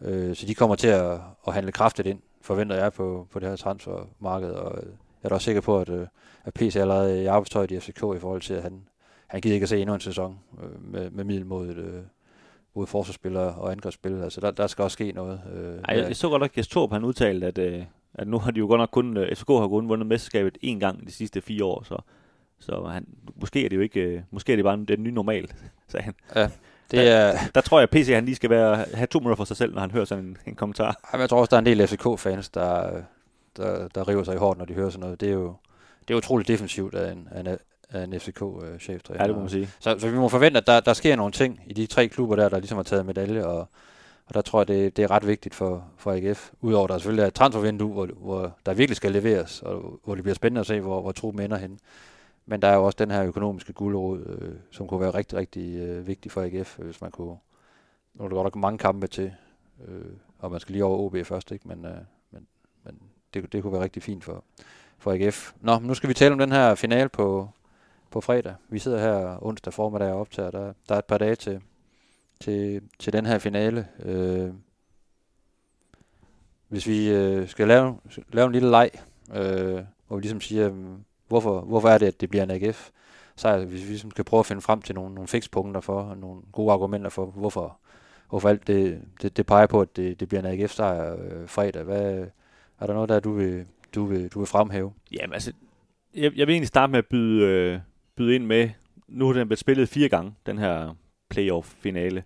Øh, 0.00 0.36
så 0.36 0.46
de 0.46 0.54
kommer 0.54 0.76
til 0.76 0.88
at, 0.88 1.18
at 1.46 1.54
handle 1.54 1.72
kraftigt 1.72 2.08
ind, 2.08 2.18
forventer 2.40 2.76
jeg 2.76 2.92
på, 2.92 3.26
på 3.30 3.38
det 3.38 3.48
her 3.48 3.56
transfermarked. 3.56 4.50
Og 4.50 4.74
jeg 4.82 4.90
er 5.22 5.28
da 5.28 5.34
også 5.34 5.44
sikker 5.44 5.60
på, 5.60 5.80
at, 5.80 5.88
øh, 5.88 6.06
at 6.44 6.54
PC 6.54 6.76
er 6.76 6.80
allerede 6.80 7.22
i 7.22 7.26
arbejdstøjet 7.26 7.70
i 7.70 7.80
FCK 7.80 7.98
i 8.16 8.20
forhold 8.20 8.40
til, 8.40 8.54
at 8.54 8.62
han, 8.62 8.82
han 9.26 9.40
gider 9.40 9.54
ikke 9.54 9.64
at 9.64 9.68
se 9.68 9.80
endnu 9.80 9.94
en 9.94 10.00
sæson 10.00 10.38
øh, 10.62 10.92
med, 10.92 11.10
med 11.10 11.24
middel 11.24 11.46
mod 11.46 11.68
et, 11.68 11.76
øh, 11.76 12.02
både 12.74 12.86
forsvarsspillere 12.86 13.54
og 13.54 13.72
angrebsspillere. 13.72 14.24
Altså 14.24 14.40
der, 14.40 14.50
der 14.50 14.66
skal 14.66 14.82
også 14.82 14.92
ske 14.92 15.12
noget. 15.12 15.40
Øh, 15.54 15.78
Ej, 15.88 15.96
jeg, 15.96 16.08
jeg 16.08 16.16
så 16.16 16.28
godt, 16.28 16.42
at 16.42 16.56
Jes 16.56 16.68
Torp, 16.68 16.92
han 16.92 17.04
udtalte, 17.04 17.46
at, 17.46 17.58
øh, 17.58 17.84
At 18.14 18.28
nu 18.28 18.38
har 18.38 18.50
de 18.50 18.58
jo 18.58 18.66
godt 18.66 18.78
nok 18.78 18.90
kun, 18.92 19.16
øh, 19.16 19.36
FCK 19.36 19.48
har 19.48 19.68
kun 19.68 19.88
vundet 19.88 20.06
mesterskabet 20.06 20.58
en 20.60 20.80
gang 20.80 21.06
de 21.06 21.12
sidste 21.12 21.40
fire 21.40 21.64
år, 21.64 21.82
så, 21.82 22.02
så 22.58 22.84
han, 22.84 23.06
måske 23.40 23.64
er 23.64 23.68
det 23.68 23.76
jo 23.76 23.80
ikke, 23.80 24.00
øh, 24.00 24.20
måske 24.30 24.52
er 24.52 24.56
det 24.56 24.64
bare 24.64 24.84
den 24.88 25.02
nye 25.02 25.12
normal, 25.12 25.50
sagde 25.88 26.04
han. 26.04 26.14
Ja, 26.34 26.50
det 26.90 27.08
er... 27.08 27.32
Der, 27.32 27.38
der 27.54 27.60
tror 27.60 27.78
jeg, 27.78 27.90
PC 27.90 28.10
han 28.14 28.24
lige 28.24 28.34
skal 28.36 28.50
være, 28.50 28.84
have 28.94 29.06
to 29.06 29.18
minutter 29.18 29.36
for 29.36 29.44
sig 29.44 29.56
selv, 29.56 29.74
når 29.74 29.80
han 29.80 29.90
hører 29.90 30.04
sådan 30.04 30.24
en, 30.24 30.36
en 30.46 30.54
kommentar. 30.54 31.00
Ej, 31.04 31.10
men 31.12 31.20
Jeg 31.20 31.28
tror 31.28 31.40
også, 31.40 31.50
der 31.50 31.56
er 31.56 31.58
en 31.58 31.66
del 31.66 31.86
FCK-fans, 31.86 32.48
der, 32.48 33.00
der, 33.56 33.88
der 33.88 34.08
river 34.08 34.24
sig 34.24 34.34
i 34.34 34.38
hårdt, 34.38 34.58
når 34.58 34.64
de 34.64 34.74
hører 34.74 34.90
sådan 34.90 35.00
noget. 35.00 35.20
Det 35.20 35.28
er 35.28 35.32
jo 35.32 35.54
det 36.08 36.14
er 36.14 36.18
utroligt 36.18 36.48
defensivt 36.48 36.94
af 36.94 37.12
en, 37.12 37.28
af 37.30 37.40
en, 37.40 37.46
af 37.90 38.04
en 38.04 38.14
FCK-cheftræner. 38.14 39.22
Ja, 39.22 39.26
det 39.26 39.34
må 39.34 39.40
man 39.40 39.48
sige. 39.48 39.68
Så, 39.80 39.98
så 39.98 40.08
vi 40.08 40.16
må 40.16 40.28
forvente, 40.28 40.58
at 40.58 40.66
der, 40.66 40.80
der 40.80 40.92
sker 40.92 41.16
nogle 41.16 41.32
ting 41.32 41.60
i 41.66 41.72
de 41.72 41.86
tre 41.86 42.08
klubber 42.08 42.36
der, 42.36 42.48
der 42.48 42.58
ligesom 42.58 42.76
har 42.76 42.82
taget 42.82 43.06
medalje, 43.06 43.46
og, 43.46 43.58
og 44.26 44.34
der 44.34 44.40
tror 44.40 44.60
jeg, 44.60 44.68
det, 44.68 44.96
det 44.96 45.02
er 45.02 45.10
ret 45.10 45.26
vigtigt 45.26 45.54
for, 45.54 45.84
for 45.98 46.12
AGF. 46.12 46.50
Udover 46.60 46.86
der 46.86 46.98
selvfølgelig 46.98 47.22
er 47.22 47.26
et 47.26 47.34
transfervindue, 47.34 47.92
hvor, 47.92 48.06
hvor 48.06 48.56
der 48.66 48.74
virkelig 48.74 48.96
skal 48.96 49.12
leveres, 49.12 49.62
og 49.62 50.00
hvor 50.04 50.14
det 50.14 50.24
bliver 50.24 50.34
spændende 50.34 50.60
at 50.60 50.66
se, 50.66 50.80
hvor, 50.80 51.00
hvor 51.00 51.12
truppen 51.12 51.42
ender 51.42 51.56
hen. 51.56 51.78
Men 52.46 52.62
der 52.62 52.68
er 52.68 52.74
jo 52.74 52.84
også 52.84 52.96
den 52.98 53.10
her 53.10 53.24
økonomiske 53.24 53.72
guldråd, 53.72 54.20
øh, 54.26 54.54
som 54.70 54.88
kunne 54.88 55.00
være 55.00 55.14
rigtig, 55.14 55.38
rigtig 55.38 55.76
øh, 55.76 56.06
vigtig 56.06 56.32
for 56.32 56.42
AGF, 56.42 56.78
øh, 56.78 56.84
hvis 56.84 57.00
man 57.00 57.10
kunne... 57.10 57.36
Nu 58.14 58.24
er 58.24 58.28
der 58.28 58.34
godt 58.34 58.44
nok 58.44 58.56
mange 58.56 58.78
kampe 58.78 59.06
til, 59.06 59.32
øh, 59.88 60.12
og 60.38 60.50
man 60.50 60.60
skal 60.60 60.72
lige 60.72 60.84
over 60.84 60.98
OB 60.98 61.26
først, 61.26 61.52
ikke? 61.52 61.68
Men, 61.68 61.84
øh, 61.84 61.98
men, 62.30 62.46
men 62.84 62.98
det, 63.34 63.52
det 63.52 63.62
kunne 63.62 63.72
være 63.72 63.82
rigtig 63.82 64.02
fint 64.02 64.24
for, 64.24 64.44
for 64.98 65.12
AGF. 65.12 65.52
Nå, 65.60 65.78
nu 65.78 65.94
skal 65.94 66.08
vi 66.08 66.14
tale 66.14 66.32
om 66.32 66.38
den 66.38 66.52
her 66.52 66.74
finale 66.74 67.08
på, 67.08 67.48
på 68.10 68.20
fredag. 68.20 68.54
Vi 68.68 68.78
sidder 68.78 68.98
her 68.98 69.46
onsdag 69.46 69.72
formiddag 69.72 70.12
og 70.12 70.20
optager. 70.20 70.50
Der, 70.50 70.72
der 70.88 70.94
er 70.94 70.98
et 70.98 71.04
par 71.04 71.18
dage 71.18 71.34
til, 71.34 71.60
til, 72.40 72.82
til 72.98 73.12
den 73.12 73.26
her 73.26 73.38
finale. 73.38 73.88
Øh, 74.02 74.52
hvis 76.68 76.86
vi 76.86 77.08
øh, 77.10 77.48
skal 77.48 77.68
lave, 77.68 77.98
lave 78.32 78.46
en 78.46 78.52
lille 78.52 78.70
leg, 78.70 78.90
øh, 79.34 79.82
hvor 80.06 80.16
vi 80.16 80.22
ligesom 80.22 80.40
siger, 80.40 80.66
øh, 80.66 80.98
hvorfor, 81.28 81.60
hvorfor 81.60 81.88
er 81.88 81.98
det, 81.98 82.06
at 82.06 82.20
det 82.20 82.30
bliver 82.30 82.42
en 82.42 82.50
AGF? 82.50 82.90
Så 83.36 83.64
hvis 83.64 83.82
vi 83.82 83.88
ligesom 83.88 84.10
skal 84.10 84.24
prøve 84.24 84.40
at 84.40 84.46
finde 84.46 84.62
frem 84.62 84.82
til 84.82 84.94
nogle, 84.94 85.14
nogle 85.14 85.28
fikspunkter 85.28 85.80
for, 85.80 86.02
og 86.02 86.18
nogle 86.18 86.42
gode 86.52 86.72
argumenter 86.72 87.10
for, 87.10 87.26
hvorfor, 87.26 87.78
hvorfor 88.28 88.48
alt 88.48 88.66
det, 88.66 89.00
det, 89.22 89.36
det 89.36 89.46
peger 89.46 89.66
på, 89.66 89.80
at 89.80 89.96
det, 89.96 90.20
det 90.20 90.28
bliver 90.28 90.42
en 90.42 90.60
AGF-sejr 90.60 91.16
øh, 91.18 91.48
fredag. 91.48 91.82
Hvad, 91.82 92.26
er 92.80 92.86
der 92.86 92.94
noget 92.94 93.08
der, 93.08 93.20
du 93.20 93.32
vil, 93.32 93.66
du 93.94 94.04
vil, 94.04 94.28
du 94.28 94.38
vil 94.38 94.46
fremhæve? 94.46 94.92
Jamen 95.12 95.34
altså, 95.34 95.52
jeg, 96.14 96.32
jeg 96.36 96.46
vil 96.46 96.52
egentlig 96.52 96.68
starte 96.68 96.90
med 96.90 96.98
at 96.98 97.06
byde, 97.06 97.46
øh, 97.46 97.80
byde 98.16 98.34
ind 98.34 98.46
med, 98.46 98.70
nu 99.08 99.26
har 99.26 99.32
den 99.32 99.48
blevet 99.48 99.58
spillet 99.58 99.88
fire 99.88 100.08
gange, 100.08 100.34
den 100.46 100.58
her 100.58 100.94
playoff-finale. 101.28 102.24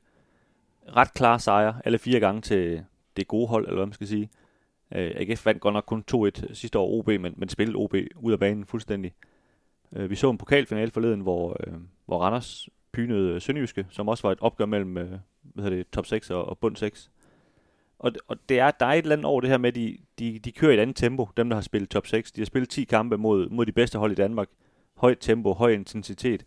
Ret 0.96 1.14
klar 1.14 1.38
sejr, 1.38 1.74
alle 1.84 1.98
fire 1.98 2.20
gange 2.20 2.40
til 2.40 2.84
det 3.16 3.28
gode 3.28 3.48
hold, 3.48 3.64
eller 3.64 3.76
hvad 3.76 3.86
man 3.86 3.92
skal 3.92 4.06
sige. 4.06 4.30
Øh, 4.94 5.12
AGF 5.14 5.46
vandt 5.46 5.60
godt 5.60 5.72
nok 5.72 5.84
kun 5.86 6.04
2-1 6.14 6.54
sidste 6.54 6.78
år 6.78 6.98
OB, 6.98 7.06
men, 7.06 7.34
men 7.36 7.48
spillede 7.48 7.76
OB 7.76 7.94
ud 8.16 8.32
af 8.32 8.38
banen 8.38 8.64
fuldstændig. 8.64 9.12
Øh, 9.96 10.10
vi 10.10 10.14
så 10.14 10.30
en 10.30 10.38
pokalfinale 10.38 10.90
forleden, 10.90 11.20
hvor, 11.20 11.56
øh, 11.60 11.74
hvor 12.06 12.18
Randers 12.18 12.68
pynede 12.92 13.40
Sønderjyske, 13.40 13.86
som 13.90 14.08
også 14.08 14.22
var 14.22 14.32
et 14.32 14.40
opgør 14.40 14.66
mellem 14.66 14.98
øh, 14.98 15.10
hvad 15.42 15.64
hedder 15.64 15.76
det, 15.76 15.90
top 15.90 16.06
6 16.06 16.30
og, 16.30 16.48
og 16.48 16.58
bund 16.58 16.76
6. 16.76 17.10
Og, 17.98 18.12
og 18.28 18.36
det 18.48 18.58
er, 18.58 18.70
der 18.70 18.86
er 18.86 18.92
et 18.92 19.02
eller 19.02 19.16
andet 19.16 19.24
over 19.24 19.40
det 19.40 19.50
her 19.50 19.58
med, 19.58 19.68
at 19.68 19.74
de, 19.74 19.98
de, 20.18 20.38
de 20.38 20.52
kører 20.52 20.70
i 20.70 20.74
et 20.74 20.80
andet 20.80 20.96
tempo, 20.96 21.28
dem 21.36 21.48
der 21.48 21.56
har 21.56 21.62
spillet 21.62 21.90
top 21.90 22.06
6. 22.06 22.32
De 22.32 22.40
har 22.40 22.46
spillet 22.46 22.68
10 22.68 22.84
kampe 22.84 23.16
mod, 23.18 23.48
mod 23.48 23.66
de 23.66 23.72
bedste 23.72 23.98
hold 23.98 24.12
i 24.12 24.14
Danmark. 24.14 24.48
Højt 24.96 25.18
tempo, 25.20 25.52
høj 25.52 25.72
intensitet. 25.72 26.44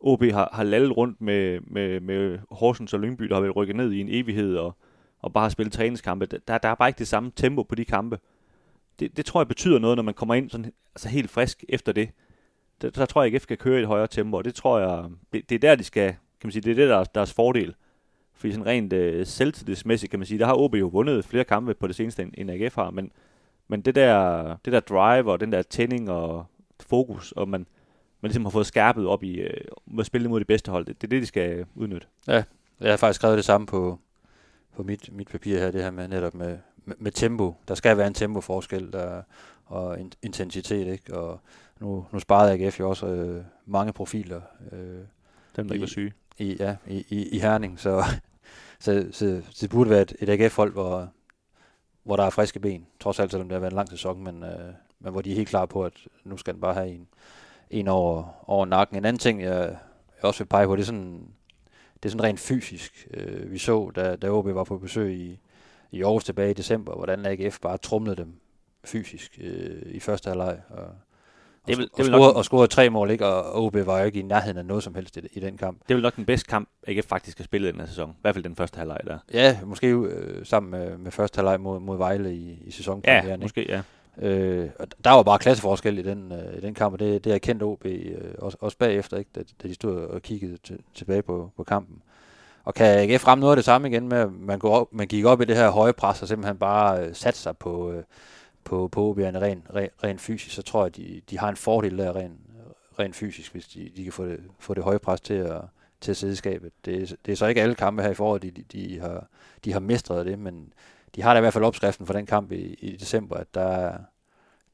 OB 0.00 0.22
har, 0.22 0.50
har 0.52 0.64
lallet 0.64 0.96
rundt 0.96 1.20
med, 1.20 1.60
med, 1.60 2.00
med 2.00 2.38
Horsens 2.50 2.94
og 2.94 3.00
Lyngby, 3.00 3.24
der 3.24 3.34
har 3.34 3.40
været 3.40 3.56
rykket 3.56 3.76
ned 3.76 3.92
i 3.92 4.00
en 4.00 4.08
evighed 4.10 4.56
og, 4.56 4.76
og 5.26 5.32
bare 5.32 5.42
har 5.42 5.48
spillet 5.48 5.72
træningskampe. 5.72 6.26
Der, 6.26 6.58
der 6.58 6.68
er 6.68 6.74
bare 6.74 6.88
ikke 6.88 6.98
det 6.98 7.08
samme 7.08 7.32
tempo 7.36 7.62
på 7.62 7.74
de 7.74 7.84
kampe. 7.84 8.18
Det, 8.98 9.16
det 9.16 9.26
tror 9.26 9.40
jeg 9.40 9.48
betyder 9.48 9.78
noget, 9.78 9.96
når 9.96 10.02
man 10.02 10.14
kommer 10.14 10.34
ind 10.34 10.50
sådan, 10.50 10.72
altså 10.94 11.08
helt 11.08 11.30
frisk 11.30 11.64
efter 11.68 11.92
det. 11.92 12.10
Der, 12.82 12.90
der 12.90 13.06
tror 13.06 13.22
jeg, 13.22 13.26
ikke, 13.26 13.36
at 13.36 13.40
AGF 13.40 13.46
kan 13.46 13.56
køre 13.56 13.78
i 13.78 13.82
et 13.82 13.88
højere 13.88 14.06
tempo, 14.06 14.36
og 14.36 14.44
det 14.44 14.54
tror 14.54 14.78
jeg, 14.78 15.04
det, 15.32 15.50
det 15.50 15.54
er 15.54 15.58
der, 15.58 15.74
de 15.74 15.84
skal, 15.84 16.08
kan 16.10 16.18
man 16.44 16.52
sige, 16.52 16.62
det 16.62 16.70
er 16.70 16.74
det, 16.74 16.88
der 16.88 16.96
er 16.96 17.04
deres 17.04 17.32
fordel. 17.32 17.74
Fordi 18.34 18.52
sådan 18.52 18.66
rent 18.66 18.92
øh, 18.92 19.26
selvtillidsmæssigt, 19.26 20.10
kan 20.10 20.18
man 20.18 20.26
sige, 20.26 20.38
der 20.38 20.46
har 20.46 20.54
OB 20.54 20.74
jo 20.74 20.86
vundet 20.86 21.24
flere 21.24 21.44
kampe 21.44 21.74
på 21.74 21.86
det 21.86 21.96
seneste, 21.96 22.30
end 22.34 22.50
AGF 22.50 22.74
har, 22.74 22.90
men, 22.90 23.12
men 23.68 23.80
det 23.80 23.94
der, 23.94 24.56
det 24.64 24.72
der 24.72 24.80
drive 24.80 25.32
og 25.32 25.40
den 25.40 25.52
der 25.52 25.62
tænding 25.62 26.10
og 26.10 26.46
fokus, 26.80 27.32
og 27.32 27.48
man, 27.48 27.66
man 28.20 28.28
ligesom 28.28 28.44
har 28.44 28.50
fået 28.50 28.66
skærpet 28.66 29.06
op 29.06 29.22
i 29.22 29.40
øh, 29.40 29.60
at 29.98 30.06
spille 30.06 30.28
mod 30.28 30.40
de 30.40 30.44
bedste 30.44 30.70
hold, 30.70 30.86
det, 30.86 31.00
det 31.02 31.06
er 31.06 31.10
det, 31.10 31.22
de 31.22 31.26
skal 31.26 31.66
udnytte. 31.74 32.06
Ja, 32.26 32.42
jeg 32.80 32.92
har 32.92 32.96
faktisk 32.96 33.20
skrevet 33.20 33.36
det 33.36 33.44
samme 33.44 33.66
på, 33.66 33.98
på 34.76 34.82
mit, 34.82 35.12
mit 35.12 35.28
papir 35.28 35.58
her, 35.58 35.70
det 35.70 35.82
her 35.82 35.90
med 35.90 36.08
netop 36.08 36.34
med, 36.34 36.58
med, 36.84 36.94
med 36.98 37.12
tempo. 37.12 37.54
Der 37.68 37.74
skal 37.74 37.96
være 37.96 38.06
en 38.06 38.14
tempoforskel 38.14 38.92
der, 38.92 39.22
og 39.66 40.00
in, 40.00 40.12
intensitet, 40.22 40.86
ikke? 40.86 41.18
Og 41.18 41.40
nu, 41.80 42.06
nu 42.12 42.18
sparede 42.18 42.52
AGF 42.52 42.80
jo 42.80 42.88
også 42.88 43.06
øh, 43.06 43.44
mange 43.66 43.92
profiler. 43.92 44.40
Øh, 44.72 45.00
Dem, 45.56 45.66
der 45.66 45.72
ikke 45.72 45.82
var 45.82 45.86
syge. 45.86 46.12
I, 46.38 46.56
ja, 46.60 46.76
i, 46.86 47.06
i, 47.08 47.28
i 47.28 47.38
Herning, 47.38 47.80
så, 47.80 48.04
så, 48.78 49.06
så, 49.12 49.42
så 49.50 49.58
det 49.60 49.70
burde 49.70 49.90
være 49.90 50.02
et, 50.02 50.16
et 50.20 50.28
AGF-hold, 50.28 50.72
hvor, 50.72 51.08
hvor 52.02 52.16
der 52.16 52.24
er 52.24 52.30
friske 52.30 52.60
ben, 52.60 52.86
trods 53.00 53.18
alt 53.18 53.30
selvom 53.30 53.48
det 53.48 53.54
har 53.54 53.60
været 53.60 53.72
en 53.72 53.76
lang 53.76 53.88
sæson, 53.88 54.24
men, 54.24 54.42
øh, 54.42 54.72
men 55.00 55.12
hvor 55.12 55.20
de 55.20 55.30
er 55.30 55.34
helt 55.34 55.48
klar 55.48 55.66
på, 55.66 55.84
at 55.84 55.92
nu 56.24 56.36
skal 56.36 56.54
den 56.54 56.60
bare 56.60 56.74
have 56.74 56.88
en, 56.88 57.08
en 57.70 57.88
over, 57.88 58.44
over 58.50 58.66
nakken. 58.66 58.96
En 58.96 59.04
anden 59.04 59.20
ting, 59.20 59.42
jeg, 59.42 59.78
jeg 60.16 60.24
også 60.24 60.44
vil 60.44 60.48
pege 60.48 60.66
på, 60.66 60.76
det 60.76 60.82
er 60.82 60.86
sådan, 60.86 61.28
det 62.02 62.08
er 62.08 62.10
sådan 62.10 62.22
rent 62.24 62.40
fysisk. 62.40 63.08
Øh, 63.14 63.52
vi 63.52 63.58
så, 63.58 63.90
da, 63.96 64.16
da 64.16 64.30
OB 64.30 64.46
var 64.46 64.64
på 64.64 64.78
besøg 64.78 65.14
i, 65.14 65.40
i 65.92 66.02
Aarhus 66.02 66.24
tilbage 66.24 66.50
i 66.50 66.54
december, 66.54 66.94
hvordan 66.94 67.26
AGF 67.26 67.58
bare 67.60 67.78
trumlede 67.78 68.16
dem 68.16 68.32
fysisk 68.84 69.38
øh, 69.42 69.82
i 69.86 70.00
første 70.00 70.28
halvleg. 70.28 70.58
Og, 70.70 70.76
og, 70.78 70.88
Det 71.68 71.78
vil- 71.78 71.88
og, 71.92 71.96
det 71.98 72.04
vil 72.04 72.12
scorede, 72.12 72.26
nok- 72.26 72.36
og 72.36 72.44
scorede 72.44 72.66
tre 72.68 72.90
mål, 72.90 73.10
ikke? 73.10 73.26
og 73.26 73.64
OB 73.64 73.74
var 73.86 73.98
jo 73.98 74.04
ikke 74.04 74.18
i 74.18 74.22
nærheden 74.22 74.58
af 74.58 74.64
noget 74.66 74.82
som 74.82 74.94
helst 74.94 75.16
i, 75.16 75.20
i 75.32 75.40
den 75.40 75.56
kamp. 75.58 75.78
Det 75.82 75.90
er 75.90 75.94
vel 75.94 76.02
nok 76.02 76.16
den 76.16 76.24
bedste 76.24 76.46
kamp, 76.48 76.68
AGF 76.86 77.06
faktisk 77.06 77.38
har 77.38 77.44
spillet 77.44 77.68
i 77.68 77.72
den 77.72 77.80
her 77.80 77.86
sæson. 77.86 78.10
I 78.10 78.14
hvert 78.22 78.34
fald 78.34 78.44
den 78.44 78.56
første 78.56 78.78
halvleg 78.78 79.00
der. 79.06 79.18
Ja, 79.32 79.58
måske 79.64 79.86
øh, 79.88 80.46
sammen 80.46 80.70
med, 80.70 80.98
med 80.98 81.10
første 81.10 81.36
halvleg 81.38 81.60
mod, 81.60 81.80
mod 81.80 81.96
Vejle 81.96 82.34
i, 82.34 82.62
i 82.64 82.70
sæsonpremieren. 82.70 83.28
Ja, 83.28 83.36
måske, 83.36 83.66
ja. 83.68 83.82
Øh, 84.18 84.68
og 84.78 84.86
der 85.04 85.10
var 85.10 85.22
bare 85.22 85.38
klasseforskel 85.38 85.98
i 85.98 86.02
den, 86.02 86.32
øh, 86.32 86.58
i 86.58 86.60
den 86.60 86.74
kamp, 86.74 86.92
og 86.92 86.98
det, 86.98 87.24
det 87.24 87.34
er 87.34 87.38
kendt 87.38 87.62
OB 87.62 87.86
øh, 87.86 88.34
også, 88.38 88.58
også 88.60 88.78
bagefter, 88.78 89.16
ikke? 89.16 89.30
Da, 89.34 89.42
da 89.62 89.68
de 89.68 89.74
stod 89.74 89.96
og 89.96 90.22
kiggede 90.22 90.58
tilbage 90.94 91.22
på, 91.22 91.50
på 91.56 91.64
kampen. 91.64 92.02
Og 92.64 92.74
kan 92.74 92.98
AGF 92.98 93.22
frem 93.22 93.38
noget 93.38 93.52
af 93.52 93.56
det 93.56 93.64
samme 93.64 93.88
igen 93.88 94.08
med, 94.08 94.18
at 94.18 94.32
man, 94.32 94.58
går 94.58 94.80
op, 94.80 94.92
man 94.92 95.06
gik 95.06 95.24
op 95.24 95.40
i 95.40 95.44
det 95.44 95.56
her 95.56 95.70
høje 95.70 95.92
pres, 95.92 96.22
og 96.22 96.28
simpelthen 96.28 96.58
bare 96.58 97.04
øh, 97.04 97.14
satte 97.14 97.38
sig 97.38 97.56
på, 97.56 97.92
øh, 97.92 98.02
på, 98.64 98.88
på 98.88 99.12
OB'erne 99.12 99.38
rent 99.38 99.64
ren, 99.74 99.88
ren 100.04 100.18
fysisk, 100.18 100.54
så 100.54 100.62
tror 100.62 100.84
jeg, 100.84 100.96
de, 100.96 101.20
de 101.30 101.38
har 101.38 101.48
en 101.48 101.56
fordel 101.56 101.98
der 101.98 102.16
rent 102.16 102.40
ren 102.98 103.12
fysisk, 103.12 103.52
hvis 103.52 103.66
de, 103.66 103.90
de 103.96 104.04
kan 104.04 104.12
få 104.12 104.26
det, 104.26 104.40
få 104.58 104.74
det 104.74 104.84
høje 104.84 104.98
pres 104.98 105.20
til 105.20 105.34
at, 105.34 105.60
til 106.00 106.10
at 106.10 106.16
sidde 106.16 106.32
i 106.32 106.36
skabet. 106.36 106.72
Det, 106.84 107.16
det 107.26 107.32
er 107.32 107.36
så 107.36 107.46
ikke 107.46 107.62
alle 107.62 107.74
kampe 107.74 108.02
her 108.02 108.10
i 108.10 108.14
foråret, 108.14 108.42
de, 108.42 108.50
de, 108.50 108.62
de, 108.72 109.00
har, 109.00 109.26
de 109.64 109.72
har 109.72 109.80
mestret 109.80 110.26
det, 110.26 110.38
men 110.38 110.72
de 111.16 111.22
har 111.22 111.34
da 111.34 111.38
i 111.38 111.40
hvert 111.40 111.52
fald 111.52 111.64
opskriften 111.64 112.06
for 112.06 112.12
den 112.12 112.26
kamp 112.26 112.52
i, 112.52 112.74
i 112.80 112.96
december, 112.96 113.36
at 113.36 113.54
der, 113.54 113.60
er- 113.60 113.98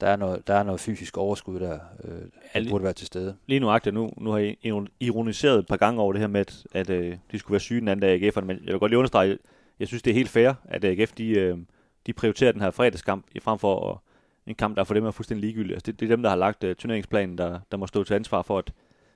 der, 0.01 0.07
er 0.07 0.17
noget, 0.17 0.47
der 0.47 0.55
er 0.55 0.63
noget 0.63 0.81
fysisk 0.81 1.17
overskud 1.17 1.61
der, 1.61 1.79
øh, 2.05 2.21
Alle- 2.55 2.71
burde 2.71 2.85
være 2.85 2.93
til 2.93 3.07
stede. 3.07 3.37
Lige 3.47 3.61
nu 3.61 3.71
agter 3.71 3.91
nu, 3.91 4.11
nu 4.19 4.31
har 4.31 4.55
iron- 4.67 4.97
ironiseret 5.01 5.59
et 5.59 5.67
par 5.67 5.77
gange 5.77 6.01
over 6.01 6.13
det 6.13 6.21
her 6.21 6.27
med, 6.29 6.41
at, 6.41 6.65
at 6.73 6.91
øh, 6.91 7.17
de 7.33 7.39
skulle 7.39 7.53
være 7.53 7.61
syge 7.61 7.81
den 7.81 7.89
anden 7.89 8.03
dag 8.03 8.23
AGF'erne, 8.23 8.41
men 8.45 8.57
jeg 8.65 8.73
vil 8.73 8.79
godt 8.79 8.91
lige 8.91 8.99
understrege, 8.99 9.39
jeg 9.81 9.89
synes 9.89 10.03
det 10.03 10.11
er 10.11 10.15
helt 10.15 10.29
fair, 10.29 10.53
at 10.65 10.85
AGF 10.85 11.13
de, 11.13 11.29
øh, 11.29 11.59
de 12.07 12.13
prioriterer 12.13 12.53
den 12.53 12.61
her 12.61 12.71
fredagskamp 12.71 13.27
i 13.35 13.41
frem 13.41 13.59
for 13.59 13.91
at, 13.91 13.99
en 14.47 14.55
kamp, 14.55 14.77
der 14.77 14.85
for 14.85 14.95
dem 14.95 15.05
er 15.07 15.11
fuldstændig 15.11 15.41
ligegyldig. 15.45 15.75
Altså, 15.75 15.93
det, 15.93 16.01
det 16.01 16.07
er 16.07 16.17
dem, 16.17 16.23
der 16.23 16.31
har 16.31 16.37
lagt 16.37 16.65
øh, 16.65 16.77
turneringsplanen, 16.77 17.39
der, 17.39 17.59
der 17.71 17.77
må 17.77 17.87
stå 17.87 18.05
til 18.05 18.15
ansvar 18.15 18.43
for, 18.43 18.59
at, 18.59 18.73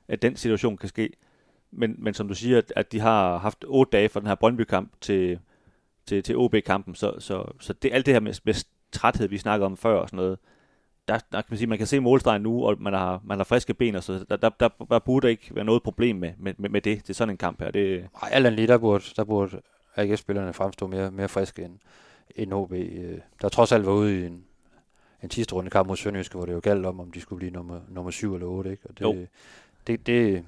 at 0.09 0.23
den 0.23 0.37
situation 0.37 0.77
kan 0.77 0.89
ske. 0.89 1.11
Men, 1.71 1.95
men 1.99 2.15
som 2.15 2.29
du 2.29 2.35
siger, 2.35 2.59
at, 2.59 2.73
at 2.77 2.93
de 2.93 3.01
har 3.01 3.39
haft 3.39 3.65
otte 3.69 3.91
dage 3.91 4.09
fra 4.09 4.21
den 4.21 4.29
her 4.29 4.35
Brøndby-kamp 4.35 4.93
til, 5.01 5.39
til, 6.07 6.23
til 6.23 6.37
OB-kampen, 6.37 6.95
så, 6.95 7.15
så, 7.19 7.45
så 7.61 7.73
det, 7.73 7.91
alt 7.93 8.07
det 8.07 8.15
her 8.15 8.21
med, 8.21 8.35
med 8.45 8.55
træthed, 8.93 9.29
vi 9.29 9.39
snakker 9.39 9.67
om 9.67 9.77
før 9.77 9.99
og 9.99 10.09
sådan 10.09 10.17
noget, 10.17 10.39
der, 11.09 11.19
der 11.33 11.41
kan 11.43 11.45
man 11.49 11.59
sige, 11.59 11.69
man 11.69 11.79
kan 11.79 11.87
se 11.87 12.01
målstregen 12.01 12.43
nu, 12.43 12.65
og 12.67 12.77
man 12.81 12.93
har, 12.93 13.21
man 13.25 13.39
har 13.39 13.45
friske 13.45 13.75
ben, 13.75 13.95
og 13.95 14.03
så 14.03 14.25
der, 14.29 14.37
der, 14.37 14.49
der, 14.49 14.69
der 14.91 14.99
burde 14.99 15.31
ikke 15.31 15.55
være 15.55 15.65
noget 15.65 15.83
problem 15.83 16.17
med, 16.17 16.33
med, 16.39 16.55
med, 16.59 16.71
med 16.71 16.81
det. 16.81 17.11
Er 17.11 17.15
sådan 17.15 17.31
en 17.35 17.37
kamp 17.37 17.61
her. 17.61 17.71
Det, 17.71 18.09
Ej, 18.23 18.29
alt 18.33 18.47
andet 18.47 18.57
lige, 18.59 18.69
der 18.69 18.79
burde, 18.79 19.05
der 19.17 19.25
burde 19.25 19.61
AGF-spillerne 19.97 20.53
fremstå 20.53 20.87
mere, 20.87 21.11
mere 21.11 21.29
friske 21.29 21.63
end, 21.65 21.79
end 22.37 22.53
OB. 22.53 22.73
Øh, 22.73 23.19
Der 23.43 23.49
trods 23.49 23.73
alt 23.73 23.87
var 23.87 23.93
ude 23.93 24.21
i 24.21 24.27
en, 24.27 24.45
en 25.23 25.31
sidste 25.31 25.55
runde 25.55 25.71
kamp 25.71 25.89
mod 25.89 25.97
Sønderjyske, 25.97 26.37
hvor 26.37 26.47
det 26.47 26.53
jo 26.53 26.61
galt 26.63 26.87
om, 26.87 27.01
om 27.01 27.11
de 27.13 27.21
skulle 27.21 27.39
blive 27.39 27.53
nummer, 27.53 27.81
nummer 27.89 28.11
7 28.11 28.35
eller 28.35 28.47
8. 28.47 28.71
Ikke? 28.71 28.83
Og 28.89 28.95
Jo. 29.01 29.13
det, 29.13 29.29
det, 29.87 30.07
det, 30.07 30.45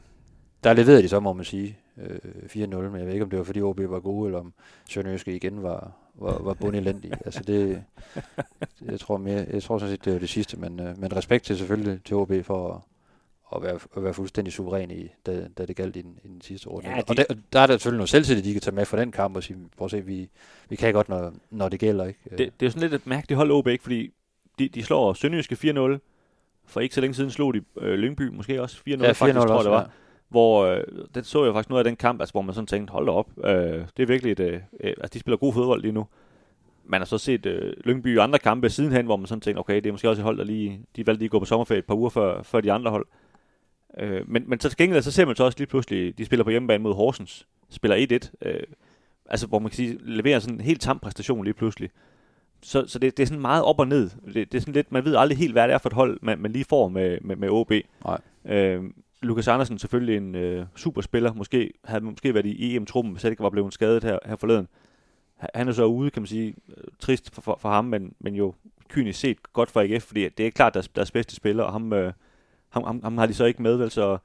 der 0.64 0.72
leverede 0.72 1.02
de 1.02 1.08
så, 1.08 1.20
må 1.20 1.32
man 1.32 1.44
sige, 1.44 1.78
øh, 2.02 2.18
4-0, 2.46 2.56
men 2.76 2.96
jeg 2.98 3.06
ved 3.06 3.12
ikke, 3.12 3.24
om 3.24 3.30
det 3.30 3.38
var 3.38 3.44
fordi 3.44 3.62
OB 3.62 3.80
var 3.80 4.00
gode, 4.00 4.26
eller 4.28 4.38
om 4.40 4.52
Sønderjyske 4.90 5.36
igen 5.36 5.62
var, 5.62 5.92
var, 6.14 6.38
var 6.42 6.54
bundelendige. 6.54 7.12
altså 7.26 7.40
det, 7.46 7.84
det, 8.80 8.90
jeg, 8.90 9.00
tror 9.00 9.16
mere, 9.16 9.46
jeg 9.50 9.62
tror 9.62 9.78
sådan 9.78 9.92
set, 9.94 10.04
det 10.04 10.12
var 10.12 10.18
det 10.18 10.28
sidste, 10.28 10.56
men, 10.56 10.80
øh, 10.80 10.98
men 11.00 11.16
respekt 11.16 11.44
til 11.44 11.58
selvfølgelig 11.58 12.00
til 12.04 12.16
OB 12.16 12.32
for 12.42 12.74
at, 12.74 12.80
at 13.56 13.62
være, 13.62 13.78
at 13.96 14.04
være 14.04 14.14
fuldstændig 14.14 14.52
suveræn 14.52 14.90
i, 14.90 15.08
da, 15.26 15.48
da 15.58 15.66
det 15.66 15.76
galt 15.76 15.96
i 15.96 16.02
den, 16.02 16.18
i 16.24 16.28
den 16.28 16.40
sidste 16.40 16.68
runde. 16.68 16.88
Ja, 16.88 16.94
Ja, 16.94 17.00
de- 17.00 17.04
Og 17.08 17.16
der, 17.16 17.24
der 17.52 17.60
er 17.60 17.66
der 17.66 17.74
selvfølgelig 17.74 17.98
noget 17.98 18.08
selvtillid, 18.08 18.42
de 18.44 18.52
kan 18.52 18.60
tage 18.62 18.74
med 18.74 18.84
fra 18.84 19.00
den 19.00 19.12
kamp 19.12 19.36
og 19.36 19.42
sige, 19.42 19.58
prøv 19.76 19.84
at 19.84 19.90
se, 19.90 20.04
vi, 20.04 20.28
vi 20.68 20.76
kan 20.76 20.92
godt, 20.94 21.08
når, 21.08 21.32
når 21.50 21.68
det 21.68 21.80
gælder. 21.80 22.04
Ikke? 22.04 22.20
det, 22.30 22.38
det 22.38 22.46
er 22.46 22.66
jo 22.66 22.70
sådan 22.70 22.80
lidt 22.90 22.94
et 23.02 23.06
mærkeligt 23.06 23.36
hold 23.36 23.50
OB, 23.50 23.66
ikke? 23.66 23.82
Fordi 23.82 24.10
de, 24.58 24.68
de 24.68 24.82
slår 24.82 25.12
Sønderjyske 25.12 25.54
4-0. 25.96 25.98
For 26.66 26.80
ikke 26.80 26.94
så 26.94 27.00
længe 27.00 27.14
siden 27.14 27.30
slog 27.30 27.54
de 27.54 27.62
øh, 27.80 27.94
Lyngby 27.98 28.28
måske 28.28 28.62
også 28.62 28.76
4-0, 28.76 28.80
Ja, 28.90 28.94
4-0 28.94 29.12
faktisk, 29.12 29.38
tror 29.38 29.54
jeg, 29.56 29.64
det 29.64 29.70
var. 29.72 29.80
ja. 29.80 29.86
Hvor, 30.28 30.64
øh, 30.64 30.82
den 31.14 31.24
så 31.24 31.44
jeg 31.44 31.54
faktisk 31.54 31.70
noget 31.70 31.84
af 31.84 31.84
den 31.84 31.96
kamp, 31.96 32.20
altså, 32.20 32.32
hvor 32.32 32.42
man 32.42 32.54
sådan 32.54 32.66
tænkte, 32.66 32.92
hold 32.92 33.06
da 33.06 33.12
op, 33.12 33.30
øh, 33.44 33.84
det 33.96 34.02
er 34.02 34.06
virkelig 34.06 34.32
et, 34.32 34.40
øh, 34.40 34.52
øh, 34.80 34.94
altså 35.00 35.10
de 35.14 35.18
spiller 35.18 35.36
god 35.36 35.52
fodbold 35.52 35.82
lige 35.82 35.92
nu. 35.92 36.06
Man 36.84 37.00
har 37.00 37.06
så 37.06 37.18
set 37.18 37.46
øh, 37.46 37.72
Lyngby 37.84 38.14
i 38.14 38.18
andre 38.18 38.38
kampe 38.38 38.70
sidenhen, 38.70 39.06
hvor 39.06 39.16
man 39.16 39.26
sådan 39.26 39.40
tænkte, 39.40 39.60
okay, 39.60 39.76
det 39.76 39.86
er 39.86 39.92
måske 39.92 40.08
også 40.08 40.22
et 40.22 40.24
hold, 40.24 40.38
der 40.38 40.44
lige, 40.44 40.80
de 40.96 41.06
valgte 41.06 41.20
lige 41.20 41.26
at 41.26 41.30
gå 41.30 41.38
på 41.38 41.44
sommerferie 41.44 41.78
et 41.78 41.84
par 41.84 41.94
uger 41.94 42.10
før, 42.10 42.42
før 42.42 42.60
de 42.60 42.72
andre 42.72 42.90
hold. 42.90 43.06
Øh, 43.98 44.30
men, 44.30 44.44
men 44.50 44.60
så 44.60 44.68
til 44.68 44.78
gengæld, 44.78 45.02
så 45.02 45.10
ser 45.10 45.26
man 45.26 45.36
så 45.36 45.44
også 45.44 45.58
lige 45.58 45.66
pludselig, 45.66 46.18
de 46.18 46.24
spiller 46.24 46.44
på 46.44 46.50
hjemmebane 46.50 46.82
mod 46.82 46.94
Horsens, 46.94 47.46
spiller 47.70 48.18
1-1, 48.42 48.48
øh, 48.48 48.62
altså 49.26 49.46
hvor 49.46 49.58
man 49.58 49.70
kan 49.70 49.76
sige, 49.76 49.98
leverer 50.00 50.38
sådan 50.38 50.54
en 50.54 50.60
helt 50.60 50.80
tam 50.80 50.98
præstation 50.98 51.44
lige 51.44 51.54
pludselig. 51.54 51.90
Så, 52.62 52.84
så 52.86 52.98
det, 52.98 53.16
det 53.16 53.22
er 53.22 53.26
sådan 53.26 53.40
meget 53.40 53.64
op 53.64 53.78
og 53.78 53.88
ned. 53.88 54.10
Det, 54.34 54.52
det 54.52 54.54
er 54.54 54.60
sådan 54.60 54.74
lidt, 54.74 54.92
man 54.92 55.04
ved 55.04 55.16
aldrig 55.16 55.38
helt, 55.38 55.52
hvad 55.52 55.68
det 55.68 55.74
er 55.74 55.78
for 55.78 55.88
et 55.88 55.92
hold, 55.92 56.18
man, 56.22 56.38
man 56.38 56.52
lige 56.52 56.64
får 56.64 56.88
med, 56.88 57.18
med, 57.20 57.36
med 57.36 57.48
OB. 57.48 57.72
Nej. 58.04 58.20
Øh, 58.44 58.82
Lukas 59.22 59.48
Andersen 59.48 59.78
selvfølgelig 59.78 60.16
en 60.16 60.34
øh, 60.34 60.66
superspiller. 60.76 61.32
Måske 61.32 61.72
havde 61.84 62.04
måske 62.04 62.34
været 62.34 62.46
i 62.46 62.76
EM-truppen, 62.76 63.12
hvis 63.12 63.22
han 63.22 63.32
ikke 63.32 63.42
var 63.42 63.50
blevet 63.50 63.72
skadet 63.74 64.04
her, 64.04 64.18
her 64.26 64.36
forleden. 64.36 64.68
Han- 65.36 65.68
er 65.68 65.72
så 65.72 65.84
ude, 65.84 66.10
kan 66.10 66.22
man 66.22 66.26
sige, 66.26 66.54
øh, 66.68 66.84
trist 66.98 67.34
for, 67.34 67.40
for, 67.42 67.58
for 67.60 67.68
ham, 67.68 67.84
men, 67.84 68.14
men 68.18 68.34
jo 68.34 68.54
kynisk 68.88 69.20
set 69.20 69.52
godt 69.52 69.70
for 69.70 69.80
AGF, 69.80 70.02
fordi 70.04 70.28
det 70.28 70.46
er 70.46 70.50
klart 70.50 70.74
deres, 70.74 70.88
deres 70.88 71.10
bedste 71.10 71.36
spiller, 71.36 71.64
og 71.64 71.72
ham, 71.72 71.92
øh, 71.92 72.12
ham, 72.68 72.82
ham, 72.84 73.00
ham 73.02 73.18
har 73.18 73.26
de 73.26 73.34
så 73.34 73.44
ikke 73.44 73.62
med, 73.62 73.76
vel, 73.76 73.90
så, 73.90 74.18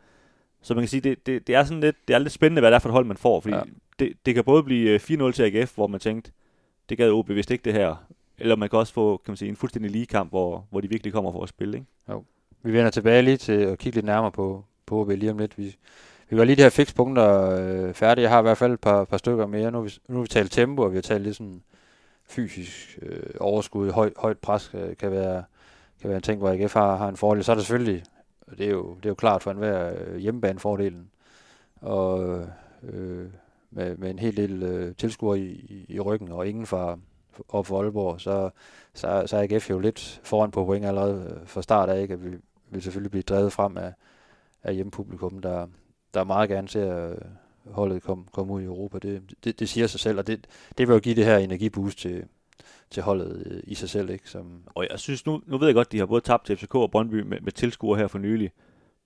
så 0.61 0.73
man 0.73 0.81
kan 0.81 0.87
sige, 0.89 1.01
det, 1.01 1.25
det, 1.25 1.47
det 1.47 1.55
er 1.55 1.63
sådan 1.63 1.81
lidt, 1.81 1.95
det 2.07 2.13
er 2.13 2.17
lidt 2.19 2.33
spændende, 2.33 2.59
hvad 2.59 2.71
det 2.71 2.75
er 2.75 2.79
for 2.79 2.89
et 2.89 2.93
hold, 2.93 3.05
man 3.05 3.17
får, 3.17 3.39
fordi 3.39 3.55
Ja. 3.55 3.61
det, 3.99 4.13
det 4.25 4.35
kan 4.35 4.43
både 4.43 4.63
blive 4.63 4.89
øh, 4.89 4.99
4-0 4.99 5.31
til 5.31 5.43
AGF, 5.43 5.75
hvor 5.75 5.87
man 5.87 5.99
tænkte, 5.99 6.31
det 6.89 6.97
gad 6.97 7.11
OB 7.11 7.29
vist 7.29 7.51
ikke 7.51 7.63
det 7.65 7.73
her, 7.73 7.95
eller 8.37 8.55
man 8.55 8.69
kan 8.69 8.79
også 8.79 8.93
få, 8.93 9.17
kan 9.17 9.31
man 9.31 9.37
sige, 9.37 9.49
en 9.49 9.55
fuldstændig 9.55 9.91
lige 9.91 10.05
kamp, 10.05 10.29
hvor, 10.31 10.67
hvor 10.69 10.81
de 10.81 10.89
virkelig 10.89 11.13
kommer 11.13 11.31
for 11.31 11.43
at 11.43 11.49
spille, 11.49 11.77
ikke? 11.77 11.87
Vi 12.63 12.73
vender 12.73 12.89
tilbage 12.91 13.21
lige 13.21 13.37
til 13.37 13.51
at 13.53 13.77
kigge 13.79 13.95
lidt 13.97 14.05
nærmere 14.05 14.31
på, 14.31 14.65
på 14.85 15.03
ved 15.03 15.17
lige 15.17 15.31
om 15.31 15.37
lidt. 15.37 15.57
Vi, 15.57 15.75
vi 16.29 16.37
var 16.37 16.43
lige 16.43 16.55
de 16.55 16.61
her 16.61 16.69
fikspunkter 16.69 17.49
øh, 17.49 17.93
færdige. 17.93 18.23
Jeg 18.23 18.31
har 18.31 18.39
i 18.39 18.41
hvert 18.41 18.57
fald 18.57 18.73
et 18.73 18.79
par, 18.79 19.03
par 19.03 19.17
stykker 19.17 19.45
mere. 19.45 19.71
Nu 19.71 19.77
har, 19.77 19.83
vi, 19.83 19.93
nu 20.07 20.21
vi 20.21 20.27
talt 20.27 20.51
tempo, 20.51 20.81
og 20.81 20.91
vi 20.91 20.97
har 20.97 21.01
talt 21.01 21.23
lidt 21.23 21.35
sådan 21.35 21.63
fysisk 22.25 22.99
øh, 23.01 23.23
overskud. 23.39 23.91
Høj, 23.91 24.11
højt 24.17 24.37
pres 24.37 24.67
kan, 24.67 24.95
kan, 24.99 25.11
være, 25.11 25.43
kan 26.01 26.09
være 26.09 26.17
en 26.17 26.23
ting, 26.23 26.39
hvor 26.39 26.49
AGF 26.49 26.73
har, 26.73 26.95
har 26.95 27.09
en 27.09 27.17
fordel. 27.17 27.43
Så 27.43 27.51
er 27.51 27.55
det 27.55 27.65
selvfølgelig, 27.65 28.03
og 28.47 28.57
det 28.57 28.65
er 28.65 28.71
jo, 28.71 28.95
det 28.95 29.05
er 29.05 29.09
jo 29.09 29.15
klart 29.15 29.43
for 29.43 29.51
enhver 29.51 29.93
øh, 29.97 30.17
hjemmebanefordelen. 30.17 31.09
Og 31.81 32.39
øh, 32.83 33.27
med, 33.71 33.97
med 33.97 34.09
en 34.09 34.19
hel 34.19 34.37
del 34.37 34.63
øh, 34.63 34.95
tilskuere 34.95 35.39
i, 35.39 35.51
i, 35.51 35.85
i 35.95 35.99
ryggen, 35.99 36.31
og 36.31 36.47
ingen 36.47 36.65
fra 36.65 36.97
op 37.49 37.65
for 37.65 37.81
Aalborg, 37.81 38.21
så, 38.21 38.49
så, 38.93 39.23
så 39.25 39.37
er 39.37 39.41
AGF 39.41 39.69
jo 39.69 39.79
lidt 39.79 40.21
foran 40.23 40.51
på 40.51 40.65
point 40.65 40.85
allerede 40.85 41.37
øh, 41.41 41.47
fra 41.47 41.61
start 41.61 41.89
af, 41.89 42.01
ikke? 42.01 42.13
At 42.13 42.25
vi 42.25 42.37
vil 42.69 42.81
selvfølgelig 42.81 43.11
blive 43.11 43.23
drevet 43.23 43.53
frem 43.53 43.77
af, 43.77 43.93
af 44.63 44.75
hjemmepublikum, 44.75 45.39
der, 45.39 45.67
der 46.13 46.23
meget 46.23 46.49
gerne 46.49 46.69
ser 46.69 47.09
øh, 47.09 47.17
holdet 47.65 48.03
komme 48.03 48.25
kom 48.31 48.51
ud 48.51 48.61
i 48.61 48.65
Europa. 48.65 48.99
Det, 48.99 49.21
det, 49.43 49.59
det 49.59 49.69
siger 49.69 49.87
sig 49.87 49.99
selv, 49.99 50.17
og 50.17 50.27
det, 50.27 50.47
det 50.77 50.87
vil 50.87 50.93
jo 50.93 50.99
give 50.99 51.15
det 51.15 51.25
her 51.25 51.37
energiboost 51.37 51.97
til, 51.97 52.25
til 52.89 53.03
holdet 53.03 53.43
øh, 53.45 53.61
i 53.63 53.75
sig 53.75 53.89
selv, 53.89 54.09
ikke? 54.09 54.29
Som, 54.29 54.63
Og 54.75 54.87
jeg 54.89 54.99
synes, 54.99 55.25
nu, 55.25 55.41
nu 55.45 55.57
ved 55.57 55.67
jeg 55.67 55.75
godt, 55.75 55.91
de 55.91 55.99
har 55.99 56.05
både 56.05 56.21
tabt 56.21 56.45
til 56.45 56.57
FCK 56.57 56.75
og 56.75 56.91
Brøndby 56.91 57.21
med, 57.21 57.41
med 57.41 57.51
tilskuere 57.51 57.99
her 57.99 58.07
for 58.07 58.19
nylig. 58.19 58.51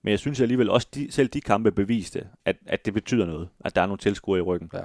Men 0.02 0.10
jeg 0.10 0.18
synes 0.18 0.40
alligevel 0.40 0.70
også, 0.70 0.88
de, 0.94 1.12
selv 1.12 1.28
de 1.28 1.40
kampe 1.40 1.72
beviste, 1.72 2.28
at, 2.44 2.56
at 2.66 2.84
det 2.86 2.94
betyder 2.94 3.26
noget, 3.26 3.48
at 3.60 3.76
der 3.76 3.82
er 3.82 3.86
nogle 3.86 3.98
tilskuere 3.98 4.38
i 4.38 4.42
ryggen. 4.42 4.70
Ja. 4.74 4.80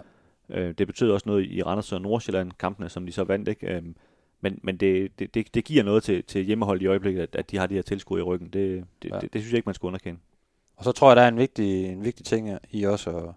Øh, 0.49 0.74
det 0.78 0.88
betyder 0.88 1.13
også 1.13 1.30
noget 1.30 1.45
i 1.45 1.63
Randers 1.63 1.91
og 1.91 2.01
Nordsjælland, 2.01 2.51
kampene, 2.59 2.89
som 2.89 3.05
de 3.05 3.11
så 3.11 3.24
vandt. 3.24 3.47
Ikke? 3.47 3.76
Øhm, 3.76 3.95
men 4.41 4.59
men 4.63 4.78
det, 4.78 5.19
det, 5.19 5.34
det, 5.34 5.55
det 5.55 5.65
giver 5.65 5.84
noget 5.84 6.03
til, 6.03 6.24
til 6.24 6.43
hjemmehold 6.43 6.82
i 6.82 6.86
øjeblikket, 6.86 7.21
at, 7.21 7.36
at 7.36 7.51
de 7.51 7.57
har 7.57 7.67
de 7.67 7.76
her 7.76 7.82
tilskuere 7.82 8.19
i 8.19 8.24
ryggen. 8.24 8.49
Det, 8.49 8.86
det, 9.03 9.09
ja. 9.09 9.19
det, 9.19 9.34
det 9.34 9.41
synes 9.41 9.51
jeg 9.51 9.57
ikke, 9.57 9.67
man 9.67 9.76
skal 9.76 9.88
underkende. 9.88 10.19
Og 10.76 10.84
så 10.84 10.91
tror 10.91 11.09
jeg, 11.09 11.15
der 11.15 11.21
er 11.21 11.28
en 11.28 11.38
vigtig, 11.38 11.86
en 11.86 12.03
vigtig 12.03 12.26
ting 12.26 12.59
i 12.71 12.84
også 12.84 13.17
at, 13.17 13.34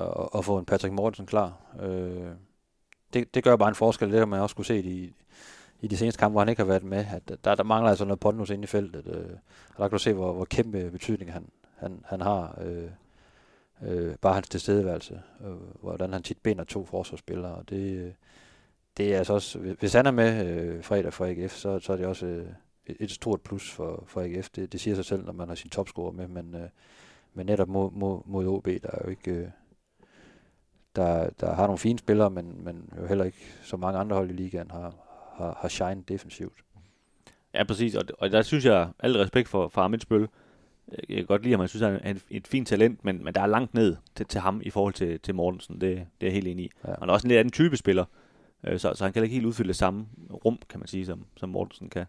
at, 0.00 0.28
at 0.34 0.44
få 0.44 0.58
en 0.58 0.64
Patrick 0.64 0.94
Mortensen 0.94 1.26
klar. 1.26 1.52
Øh, 1.80 2.30
det, 3.14 3.34
det 3.34 3.44
gør 3.44 3.56
bare 3.56 3.68
en 3.68 3.74
forskel, 3.74 4.10
det 4.10 4.18
har 4.18 4.26
man 4.26 4.40
også 4.40 4.56
kunne 4.56 4.64
se 4.64 4.80
i, 4.80 5.14
i 5.80 5.88
de 5.88 5.96
seneste 5.96 6.18
kampe, 6.18 6.32
hvor 6.32 6.40
han 6.40 6.48
ikke 6.48 6.62
har 6.62 6.66
været 6.66 6.84
med. 6.84 7.06
At 7.12 7.44
der, 7.44 7.54
der 7.54 7.62
mangler 7.62 7.90
altså 7.90 8.04
noget 8.04 8.20
pondus 8.20 8.50
inde 8.50 8.64
i 8.64 8.66
feltet. 8.66 9.06
Øh, 9.06 9.36
og 9.68 9.78
der 9.78 9.88
kan 9.88 9.90
du 9.90 9.98
se, 9.98 10.12
hvor, 10.12 10.32
hvor 10.32 10.44
kæmpe 10.44 10.90
betydning 10.90 11.32
han, 11.32 11.48
han, 11.76 12.04
han 12.04 12.20
har. 12.20 12.58
Øh, 12.64 12.90
øh, 13.82 14.16
bare 14.16 14.34
hans 14.34 14.48
tilstedeværelse. 14.48 15.22
Øh, 15.44 15.82
hvordan 15.82 16.12
han 16.12 16.22
tit 16.22 16.38
binder 16.38 16.64
to 16.64 16.84
forsvarsspillere. 16.84 17.54
Og 17.54 17.68
det, 17.68 17.98
øh, 17.98 18.12
det 18.96 19.14
er 19.14 19.18
altså 19.18 19.32
også, 19.32 19.58
hvis 19.58 19.92
han 19.92 20.06
er 20.06 20.10
med 20.10 20.46
øh, 20.46 20.84
fredag 20.84 21.12
for 21.12 21.26
AGF, 21.26 21.56
så, 21.56 21.78
så 21.78 21.92
er 21.92 21.96
det 21.96 22.06
også 22.06 22.26
øh, 22.26 22.46
et, 22.86 23.10
stort 23.10 23.40
plus 23.40 23.70
for, 23.70 24.04
for 24.06 24.20
AGF. 24.20 24.48
Det, 24.48 24.72
det 24.72 24.80
siger 24.80 24.94
sig 24.94 25.04
selv, 25.04 25.24
når 25.24 25.32
man 25.32 25.48
har 25.48 25.54
sin 25.54 25.70
topscorer 25.70 26.12
med, 26.12 26.28
men, 26.28 26.54
øh, 26.54 26.68
men 27.34 27.46
netop 27.46 27.68
mod, 27.68 27.90
mod, 27.92 28.20
mod 28.26 28.46
OB, 28.46 28.66
der 28.66 28.90
er 28.92 28.98
jo 29.04 29.10
ikke... 29.10 29.30
Øh, 29.30 29.48
der, 30.96 31.30
der 31.30 31.54
har 31.54 31.66
nogle 31.66 31.78
fine 31.78 31.98
spillere, 31.98 32.30
men, 32.30 32.64
men 32.64 32.92
jo 33.00 33.06
heller 33.06 33.24
ikke 33.24 33.54
så 33.62 33.76
mange 33.76 33.98
andre 33.98 34.16
hold 34.16 34.30
i 34.30 34.32
ligaen 34.32 34.70
har, 34.70 34.94
har, 35.36 35.58
har 35.60 35.68
shine 35.68 36.02
defensivt. 36.08 36.64
Ja, 37.54 37.64
præcis. 37.64 37.94
Og, 37.94 38.04
og 38.18 38.30
der 38.30 38.42
synes 38.42 38.64
jeg, 38.64 38.88
al 38.98 39.16
respekt 39.16 39.48
for, 39.48 39.68
for 39.68 39.80
Amits 39.80 40.06
Bøl. 40.06 40.28
Jeg 41.08 41.16
kan 41.16 41.26
godt 41.26 41.42
lide 41.42 41.52
ham, 41.52 41.60
jeg 41.60 41.68
synes, 41.68 41.82
han 41.82 42.00
er 42.02 42.14
et, 42.30 42.46
fint 42.46 42.68
talent, 42.68 43.04
men, 43.04 43.24
men 43.24 43.34
der 43.34 43.40
er 43.40 43.46
langt 43.46 43.74
ned 43.74 43.96
til, 44.14 44.26
til 44.26 44.40
ham 44.40 44.60
i 44.64 44.70
forhold 44.70 44.94
til, 44.94 45.20
til 45.20 45.34
Mortensen. 45.34 45.74
Det, 45.74 45.80
det 45.80 45.96
er 45.96 46.06
jeg 46.26 46.32
helt 46.32 46.48
enig 46.48 46.64
i. 46.64 46.70
Ja. 46.86 46.94
Han 46.98 47.08
er 47.08 47.12
også 47.12 47.26
en 47.26 47.28
lidt 47.28 47.38
anden 47.38 47.52
type 47.52 47.76
spiller, 47.76 48.04
øh, 48.64 48.78
så, 48.78 48.94
så 48.94 49.04
han 49.04 49.12
kan 49.12 49.22
ikke 49.22 49.34
helt 49.34 49.46
udfylde 49.46 49.68
det 49.68 49.76
samme 49.76 50.06
rum, 50.44 50.58
kan 50.68 50.80
man 50.80 50.88
sige, 50.88 51.06
som, 51.06 51.26
som 51.36 51.48
Mortensen 51.48 51.88
kan. 51.88 52.06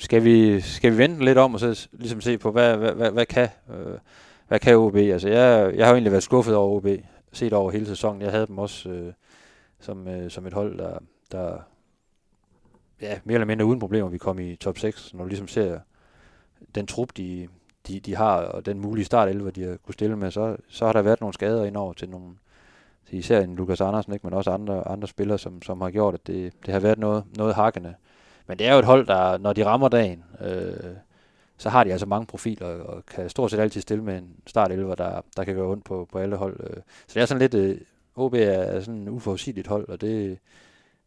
Skal 0.00 0.24
vi, 0.24 0.60
skal 0.60 0.92
vi 0.92 0.98
vente 0.98 1.24
lidt 1.24 1.38
om 1.38 1.54
og 1.54 1.60
så 1.60 1.88
ligesom 1.92 2.20
se 2.20 2.38
på, 2.38 2.50
hvad, 2.50 2.76
hvad, 2.76 2.92
hvad, 2.92 3.10
hvad 3.10 3.26
kan 3.26 3.48
øh, 3.70 3.98
hvad 4.48 4.58
kan 4.58 4.76
OB? 4.76 4.96
Altså, 4.96 5.28
jeg, 5.28 5.74
jeg 5.76 5.86
har 5.86 5.90
jo 5.90 5.94
egentlig 5.94 6.12
været 6.12 6.22
skuffet 6.22 6.54
over 6.54 6.76
OB, 6.76 6.86
set 7.32 7.52
over 7.52 7.70
hele 7.70 7.86
sæsonen. 7.86 8.22
Jeg 8.22 8.30
havde 8.30 8.46
dem 8.46 8.58
også 8.58 8.88
øh, 8.88 9.12
som, 9.80 10.08
øh, 10.08 10.30
som 10.30 10.46
et 10.46 10.52
hold, 10.52 10.78
der, 10.78 10.98
der 11.32 11.58
ja, 13.00 13.18
mere 13.24 13.34
eller 13.34 13.46
mindre 13.46 13.66
uden 13.66 13.80
problemer, 13.80 14.08
vi 14.08 14.18
kom 14.18 14.38
i 14.38 14.56
top 14.56 14.78
6. 14.78 15.14
Når 15.14 15.24
du 15.24 15.28
ligesom 15.28 15.48
ser 15.48 15.78
den 16.74 16.86
trup, 16.86 17.16
de, 17.16 17.48
de, 17.88 18.00
de 18.00 18.16
har, 18.16 18.36
og 18.36 18.66
den 18.66 18.80
mulige 18.80 19.04
start 19.04 19.34
de 19.56 19.62
har 19.62 19.76
kunne 19.76 19.94
stille 19.94 20.16
med, 20.16 20.30
så, 20.30 20.56
så 20.68 20.86
har 20.86 20.92
der 20.92 21.02
været 21.02 21.20
nogle 21.20 21.34
skader 21.34 21.64
indover 21.64 21.92
til 21.92 22.08
nogle, 22.08 22.34
til 23.08 23.18
især 23.18 23.40
en 23.40 23.56
Lukas 23.56 23.80
Andersen, 23.80 24.12
ikke, 24.12 24.26
men 24.26 24.34
også 24.34 24.50
andre, 24.50 24.88
andre 24.88 25.08
spillere, 25.08 25.38
som, 25.38 25.62
som 25.62 25.80
har 25.80 25.90
gjort, 25.90 26.14
at 26.14 26.26
det, 26.26 26.52
det 26.66 26.74
har 26.74 26.80
været 26.80 26.98
noget, 26.98 27.24
noget 27.36 27.54
hakkende. 27.54 27.94
Men 28.48 28.58
det 28.58 28.66
er 28.66 28.72
jo 28.72 28.78
et 28.78 28.84
hold, 28.84 29.06
der, 29.06 29.38
når 29.38 29.52
de 29.52 29.64
rammer 29.64 29.88
dagen, 29.88 30.24
øh, 30.40 30.94
så 31.58 31.68
har 31.68 31.84
de 31.84 31.92
altså 31.92 32.06
mange 32.06 32.26
profiler, 32.26 32.66
og 32.66 33.06
kan 33.06 33.30
stort 33.30 33.50
set 33.50 33.58
altid 33.58 33.80
stille 33.80 34.04
med 34.04 34.18
en 34.18 34.36
start 34.46 34.70
der, 34.70 35.20
der 35.36 35.44
kan 35.44 35.54
gøre 35.54 35.66
ondt 35.66 35.84
på, 35.84 36.08
på 36.12 36.18
alle 36.18 36.36
hold. 36.36 36.60
øh. 36.60 36.76
Så 37.06 37.14
det 37.14 37.22
er 37.22 37.26
sådan 37.26 37.40
lidt, 37.40 37.54
øh, 37.54 37.80
OB 38.16 38.34
er 38.34 38.80
sådan 38.80 39.00
en 39.00 39.08
uforudsigeligt 39.08 39.66
hold, 39.66 39.88
og 39.88 40.00
det, 40.00 40.38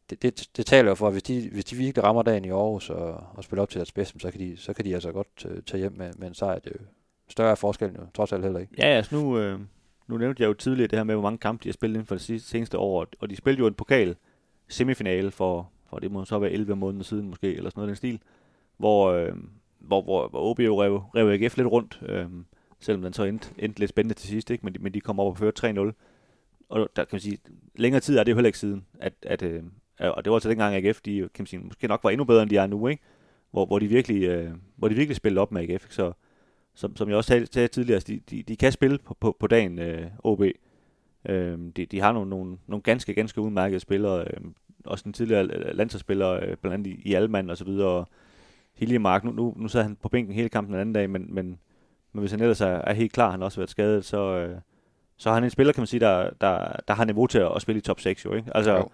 det, 0.10 0.22
det, 0.22 0.50
det 0.58 0.66
taler 0.66 0.92
jo 0.92 0.96
for, 0.96 1.08
at 1.08 1.14
hvis 1.14 1.24
de, 1.24 1.50
hvis 1.52 1.66
de 1.66 1.76
virkelig 1.76 2.04
rammer 2.04 2.24
dagen 2.24 2.46
i 2.46 2.50
Aarhus 2.50 2.90
og, 2.90 3.24
og 3.34 3.44
spiller 3.44 3.64
op 3.64 3.70
til 3.70 3.80
deres 3.80 3.92
bedste, 3.92 4.20
så 4.20 4.32
kan 4.32 4.40
de, 4.40 4.58
så 4.58 4.74
kan 4.74 4.86
de 4.86 4.94
altså 4.94 5.12
godt 5.12 5.46
øh, 5.46 5.64
tage 5.64 5.80
hjem 5.80 5.94
med, 5.98 6.14
med 6.18 6.28
en 6.28 6.34
sejr. 6.34 6.60
Det 6.60 6.68
er 6.68 6.76
jo 6.80 6.86
større 7.30 7.58
forskel 7.58 7.92
jo 7.96 8.06
trods 8.14 8.34
alt 8.34 8.44
heller 8.44 8.60
ikke. 8.60 8.74
Ja, 8.78 8.86
altså 8.86 9.16
nu, 9.16 9.38
øh, 9.38 9.60
nu 10.08 10.18
nævnte 10.18 10.44
jeg 10.44 10.48
jo 10.48 10.54
tidligere 10.54 10.88
det 10.88 11.00
her 11.00 11.04
med, 11.04 11.16
hvor 11.16 11.22
mange 11.22 11.38
kampe 11.38 11.64
de 11.64 11.70
har 11.70 11.74
spillet 11.74 11.96
inden 11.96 12.08
for 12.08 12.16
det 12.16 12.22
sidste, 12.22 12.50
seneste 12.50 12.78
år, 12.78 13.06
og 13.20 13.30
de 13.30 13.36
spillede 13.36 13.60
jo 13.60 13.68
en 13.68 13.74
pokal 13.74 14.16
semifinale 14.68 15.32
for, 15.32 15.70
for 15.92 16.00
det 16.00 16.12
må 16.12 16.26
så 16.26 16.40
være 16.40 16.52
11 16.52 16.76
måneder 16.76 17.04
siden 17.04 17.30
måske, 17.30 17.56
eller 17.56 17.70
sådan 17.70 17.80
noget 17.80 17.88
i 17.88 17.90
den 17.90 17.96
stil, 17.96 18.20
hvor, 18.78 19.12
øh, 19.12 19.34
hvor, 19.80 20.02
hvor, 20.02 20.28
hvor 20.28 20.50
OB 20.50 20.60
jo 20.60 20.84
rev, 20.84 20.98
rev 21.16 21.28
AGF 21.28 21.58
lidt 21.58 21.68
rundt, 21.68 22.02
øh, 22.06 22.26
selvom 22.80 23.02
den 23.02 23.14
så 23.14 23.24
endte, 23.24 23.50
endte 23.58 23.80
lidt 23.80 23.90
spændende 23.90 24.14
til 24.16 24.30
sidst, 24.30 24.50
ikke? 24.50 24.66
Men, 24.66 24.74
de, 24.74 24.80
men 24.80 24.94
de 24.94 25.02
kom 25.02 25.20
op 25.20 25.28
og 25.28 25.38
førte 25.38 25.68
3-0. 25.68 25.92
Og 26.70 26.90
der 26.96 27.04
kan 27.04 27.10
man 27.12 27.20
sige, 27.20 27.38
længere 27.76 28.02
tid 28.02 28.18
er 28.18 28.24
det 28.24 28.32
jo 28.32 28.36
heller 28.36 28.48
ikke 28.48 28.60
siden, 28.60 28.86
at, 29.00 29.14
at 29.22 29.42
øh, 29.42 29.64
og 30.00 30.26
det 30.26 30.32
var 30.32 30.36
altså 30.36 30.50
dengang 30.50 30.76
AGF, 30.76 31.02
de 31.02 31.20
kan 31.20 31.30
man 31.38 31.46
sige, 31.46 31.60
måske 31.60 31.88
nok 31.88 32.04
var 32.04 32.10
endnu 32.10 32.26
bedre, 32.26 32.42
end 32.42 32.50
de 32.50 32.58
er 32.58 32.68
nu, 32.68 32.88
ikke? 32.88 33.04
Hvor, 33.52 33.66
hvor, 33.66 33.80
de 33.80 33.88
virkelig, 33.88 34.24
øh, 34.24 34.52
hvor 34.76 34.88
de 34.88 34.96
virkelig 34.96 35.16
spillede 35.16 35.42
op 35.42 35.52
med 35.52 35.62
AGF, 35.62 35.86
ikke? 35.86 35.96
så 35.96 36.14
som, 36.74 36.96
som 36.96 37.10
jeg 37.10 37.18
også 37.18 37.28
sagde, 37.28 37.46
sagde 37.46 37.68
tidligere, 37.68 37.96
altså, 37.96 38.14
de, 38.14 38.20
de, 38.30 38.44
de 38.44 38.56
kan 38.56 38.72
spille 38.72 38.98
på, 38.98 39.18
på, 39.20 39.38
på 39.40 39.48
dagen, 39.48 39.80
øh, 39.80 40.08
OB. 40.24 40.42
Øh, 41.30 41.60
de, 41.76 41.86
de 41.86 42.00
har 42.00 42.12
nogle, 42.12 42.30
nogle, 42.30 42.58
nogle 42.68 42.82
ganske, 42.82 43.14
ganske 43.14 43.42
udmærkede 43.42 43.80
spillere. 43.80 44.22
Øh, 44.22 44.42
også 44.86 45.04
en 45.08 45.14
tidligere 45.14 45.74
landsholdsspiller, 45.74 46.32
øh, 46.32 46.58
blandt 46.62 46.74
andet 46.74 46.88
i, 46.88 47.02
i 47.12 47.50
og 47.50 47.58
så 47.58 47.64
videre. 47.64 47.88
Og 47.88 48.08
Hiljemark, 48.74 49.24
nu, 49.24 49.32
nu, 49.32 49.54
nu 49.58 49.68
sad 49.68 49.84
han 49.84 49.98
på 50.02 50.10
bænken 50.10 50.36
hele 50.36 50.50
kampen 50.50 50.74
den 50.74 50.82
anden 50.82 50.94
dag, 50.94 51.10
men, 51.10 51.36
men, 51.36 51.60
men 52.14 52.20
hvis 52.20 52.32
han 52.32 52.42
ellers 52.42 52.62
er, 52.62 52.68
er 52.68 52.94
helt 52.94 53.14
klar, 53.14 53.32
han 53.32 53.40
har 53.40 53.46
også 53.46 53.60
været 53.60 53.70
skadet, 53.70 54.06
så, 54.06 54.18
øh, 54.18 54.56
så 55.18 55.30
er 55.30 55.34
han 55.34 55.44
en 55.44 55.50
spiller, 55.50 55.74
kan 55.74 55.82
man 55.82 55.88
sige, 55.88 56.00
der, 56.00 56.30
der, 56.42 56.76
der 56.88 56.94
har 56.94 57.06
niveau 57.06 57.28
til 57.28 57.40
at, 57.40 57.52
at 57.56 57.62
spille 57.62 57.80
i 57.80 57.82
top 57.82 58.00
6, 58.00 58.26
jo, 58.26 58.34
ikke? 58.34 58.52
Altså, 58.56 58.72
Jo. 58.72 58.90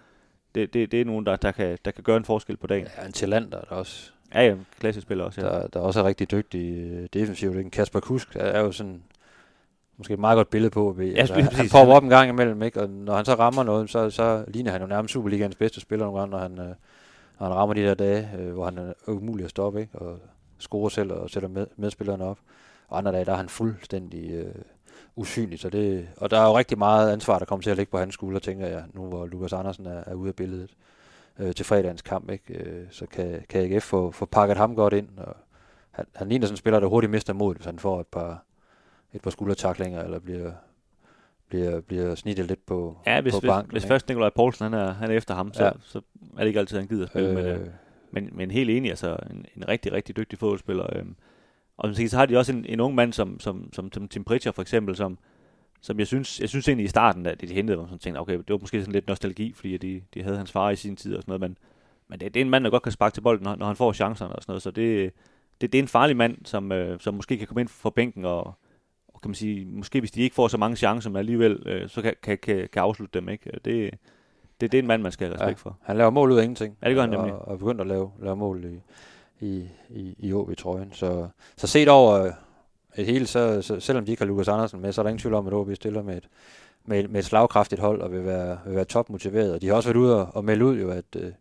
det, 0.54 0.74
det, 0.74 0.92
det 0.92 1.00
er 1.00 1.04
nogen, 1.04 1.26
der, 1.26 1.36
der, 1.36 1.52
kan, 1.52 1.78
der 1.84 1.90
kan 1.90 2.04
gøre 2.04 2.16
en 2.16 2.24
forskel 2.24 2.56
på 2.56 2.66
dagen. 2.66 2.86
Ja, 2.98 3.06
en 3.06 3.12
talent 3.12 3.52
der 3.52 3.58
er 3.58 3.62
også, 3.76 4.10
Ja, 4.34 4.46
ja, 4.46 4.54
klassisk 4.80 5.06
spiller 5.06 5.24
også, 5.24 5.40
ja. 5.40 5.46
der, 5.46 5.66
der 5.66 5.80
også 5.80 6.00
er 6.00 6.04
rigtig 6.04 6.30
dygtig 6.30 6.90
øh, 6.90 7.08
defensivt. 7.12 7.56
Ikke? 7.56 7.70
Kasper 7.70 8.00
Kusk 8.00 8.36
er 8.36 8.60
jo 8.60 8.72
sådan 8.72 9.02
måske 9.98 10.14
et 10.14 10.20
meget 10.20 10.36
godt 10.36 10.50
billede 10.50 10.70
på, 10.70 10.88
at 10.88 10.98
vi, 10.98 11.14
altså, 11.14 11.34
han, 11.34 11.68
popper 11.72 11.94
op 11.94 12.02
en 12.02 12.08
gang 12.08 12.28
imellem, 12.28 12.62
ikke? 12.62 12.82
og 12.82 12.90
når 12.90 13.16
han 13.16 13.24
så 13.24 13.34
rammer 13.34 13.62
noget, 13.62 13.90
så, 13.90 14.10
så 14.10 14.44
ligner 14.48 14.72
han 14.72 14.80
jo 14.80 14.86
nærmest 14.86 15.12
Superligans 15.12 15.56
bedste 15.56 15.80
spiller 15.80 16.06
nogle 16.06 16.20
gange, 16.20 16.30
når 16.30 16.38
han, 16.38 16.58
øh, 16.58 16.74
når 17.40 17.46
han 17.46 17.54
rammer 17.54 17.74
de 17.74 17.82
der 17.82 17.94
dage, 17.94 18.30
øh, 18.38 18.52
hvor 18.52 18.64
han 18.64 18.78
er 18.78 18.92
umulig 19.06 19.44
at 19.44 19.50
stoppe, 19.50 19.80
ikke? 19.80 19.98
og 19.98 20.18
scorer 20.58 20.88
selv 20.88 21.12
og 21.12 21.30
sætter 21.30 21.48
med, 21.48 21.66
medspillerne 21.76 22.24
op. 22.24 22.38
Og 22.88 22.98
andre 22.98 23.12
dage, 23.12 23.24
der 23.24 23.32
er 23.32 23.36
han 23.36 23.48
fuldstændig 23.48 24.30
øh, 24.30 24.54
usynlig. 25.16 25.58
Så 25.60 25.70
det, 25.70 26.08
og 26.16 26.30
der 26.30 26.40
er 26.40 26.46
jo 26.46 26.58
rigtig 26.58 26.78
meget 26.78 27.12
ansvar, 27.12 27.38
der 27.38 27.46
kommer 27.46 27.62
til 27.62 27.70
at 27.70 27.76
ligge 27.76 27.90
på 27.90 27.98
hans 27.98 28.14
skulder, 28.14 28.40
tænker 28.40 28.66
jeg, 28.66 28.84
nu 28.94 29.06
hvor 29.06 29.26
Lukas 29.26 29.52
Andersen 29.52 29.86
er, 29.86 30.02
er 30.06 30.14
ude 30.14 30.28
af 30.28 30.34
billedet 30.34 30.70
øh, 31.38 31.54
til 31.54 31.64
fredagens 31.64 32.02
kamp. 32.02 32.30
Ikke? 32.30 32.54
Øh, 32.54 32.86
så 32.90 33.06
kan, 33.06 33.44
kan 33.48 33.72
AGF 33.72 33.84
få, 33.84 34.10
få 34.10 34.26
pakket 34.26 34.56
ham 34.56 34.74
godt 34.74 34.92
ind. 34.92 35.08
Og 35.16 35.36
han, 35.90 36.06
han 36.14 36.28
ligner 36.28 36.46
sådan 36.46 36.52
en 36.52 36.58
spiller, 36.58 36.80
der 36.80 36.86
hurtigt 36.86 37.10
mister 37.10 37.32
mod, 37.32 37.54
hvis 37.54 37.66
han 37.66 37.78
får 37.78 38.00
et 38.00 38.06
par, 38.06 38.44
et 39.14 39.22
par 39.22 39.30
skuldertaklinger, 39.30 40.02
eller 40.02 40.18
bliver, 40.18 40.52
bliver, 41.48 41.80
bliver 41.80 42.14
snittet 42.14 42.46
lidt 42.46 42.66
på, 42.66 42.98
ja, 43.06 43.20
hvis, 43.20 43.34
på 43.34 43.40
banken. 43.40 43.70
Hvis, 43.70 43.82
hvis 43.82 43.88
først 43.88 44.08
Nikolaj 44.08 44.30
Poulsen 44.30 44.62
han 44.62 44.74
er, 44.74 44.92
han 44.92 45.10
er 45.10 45.14
efter 45.14 45.34
ham, 45.34 45.52
så, 45.52 45.64
ja. 45.64 45.70
så 45.80 46.00
er 46.36 46.38
det 46.38 46.46
ikke 46.46 46.60
altid, 46.60 46.78
han 46.78 46.86
gider 46.86 47.02
at 47.02 47.08
spille. 47.08 47.28
Øh, 47.28 47.36
men, 47.36 47.46
øh, 47.46 47.68
men, 48.10 48.30
men 48.32 48.50
helt 48.50 48.70
enig, 48.70 48.90
altså 48.90 49.16
en, 49.30 49.46
en 49.56 49.68
rigtig, 49.68 49.92
rigtig 49.92 50.16
dygtig 50.16 50.38
fodboldspiller. 50.38 50.96
Øh, 50.96 51.04
og 51.76 51.94
så 51.94 52.16
har 52.16 52.26
de 52.26 52.38
også 52.38 52.52
en, 52.52 52.64
en 52.68 52.80
ung 52.80 52.94
mand 52.94 53.12
som, 53.12 53.40
som, 53.40 53.72
som, 53.72 53.92
som 53.92 54.08
Tim 54.08 54.24
Pritchard 54.24 54.54
for 54.54 54.62
eksempel, 54.62 54.96
som, 54.96 55.18
som 55.80 55.98
jeg 55.98 56.06
synes, 56.06 56.40
jeg 56.40 56.48
synes 56.48 56.68
egentlig 56.68 56.84
i 56.84 56.88
starten, 56.88 57.22
da 57.22 57.34
de 57.34 57.46
hentede 57.54 57.78
mig, 57.78 57.88
så 57.90 57.98
tænkte 57.98 58.20
okay, 58.20 58.38
det 58.38 58.48
var 58.48 58.58
måske 58.58 58.80
sådan 58.80 58.92
lidt 58.92 59.08
nostalgi, 59.08 59.52
fordi 59.52 59.76
de, 59.76 60.02
de 60.14 60.22
havde 60.22 60.36
hans 60.36 60.52
far 60.52 60.70
i 60.70 60.76
sin 60.76 60.96
tid 60.96 61.14
og 61.16 61.22
sådan 61.22 61.30
noget, 61.30 61.40
men, 61.40 61.58
men 62.08 62.20
det, 62.20 62.34
det 62.34 62.40
er 62.40 62.44
en 62.44 62.50
mand, 62.50 62.64
der 62.64 62.70
godt 62.70 62.82
kan 62.82 62.92
sparke 62.92 63.14
til 63.14 63.20
bolden, 63.20 63.44
når, 63.44 63.56
når 63.56 63.66
han 63.66 63.76
får 63.76 63.92
chancerne 63.92 64.36
og 64.36 64.42
sådan 64.42 64.50
noget, 64.50 64.62
så 64.62 64.70
det, 64.70 65.12
det, 65.60 65.72
det 65.72 65.78
er 65.78 65.82
en 65.82 65.88
farlig 65.88 66.16
mand, 66.16 66.38
som, 66.44 66.72
øh, 66.72 67.00
som 67.00 67.14
måske 67.14 67.38
kan 67.38 67.46
komme 67.46 67.60
ind 67.60 67.68
for 67.68 67.90
bænken 67.90 68.24
og 68.24 68.54
kan 69.22 69.28
man 69.28 69.34
sige, 69.34 69.66
måske 69.66 70.00
hvis 70.00 70.10
de 70.10 70.22
ikke 70.22 70.34
får 70.34 70.48
så 70.48 70.58
mange 70.58 70.76
chancer, 70.76 71.10
men 71.10 71.16
alligevel, 71.16 71.62
øh, 71.66 71.88
så 71.88 72.02
kan, 72.02 72.14
kan, 72.22 72.38
kan, 72.38 72.68
kan 72.72 72.82
afslutte 72.82 73.20
dem, 73.20 73.28
ikke? 73.28 73.50
Det, 73.64 73.94
det, 74.60 74.72
det 74.72 74.74
er 74.74 74.82
en 74.82 74.86
mand, 74.86 75.02
man 75.02 75.12
skal 75.12 75.26
have 75.26 75.34
respekt 75.34 75.58
ja, 75.58 75.68
for. 75.68 75.78
Han 75.82 75.96
laver 75.96 76.10
mål 76.10 76.30
ud 76.30 76.38
af 76.38 76.42
ingenting. 76.42 76.76
Ja, 76.82 76.88
det 76.88 76.94
gør 76.94 77.00
han 77.00 77.10
nemlig. 77.10 77.32
Og, 77.32 77.48
og 77.48 77.58
begyndt 77.58 77.80
at 77.80 77.86
lave, 77.86 78.10
lave 78.22 78.36
mål 78.36 78.64
i, 78.64 78.80
i, 79.46 79.68
i, 79.90 80.14
i 80.18 80.32
OB-trøjen. 80.32 80.92
Så, 80.92 81.28
så 81.56 81.66
set 81.66 81.88
over 81.88 82.32
et 82.96 83.06
hele, 83.06 83.26
så, 83.26 83.62
så, 83.62 83.80
selvom 83.80 84.04
de 84.04 84.10
ikke 84.10 84.20
har 84.20 84.26
Lukas 84.26 84.48
Andersen 84.48 84.80
med, 84.80 84.92
så 84.92 85.00
er 85.00 85.02
der 85.02 85.10
ingen 85.10 85.20
tvivl 85.20 85.34
om, 85.34 85.46
at 85.46 85.52
OB 85.52 85.74
stiller 85.74 86.02
med 86.02 86.16
et, 86.16 86.28
med, 86.84 87.08
med 87.08 87.20
et 87.20 87.26
slagkraftigt 87.26 87.80
hold 87.80 88.00
og 88.00 88.12
vil 88.12 88.24
være, 88.24 88.58
vil 88.66 88.74
være 88.74 88.84
topmotiveret. 88.84 89.52
Og 89.52 89.62
de 89.62 89.66
har 89.66 89.74
også 89.74 89.88
været 89.88 89.96
ude 89.96 90.16
og, 90.20 90.36
og 90.36 90.44
melde 90.44 90.64
ud, 90.64 90.78
jo, 90.80 90.90
at, 90.90 91.04
øh, 91.16 91.32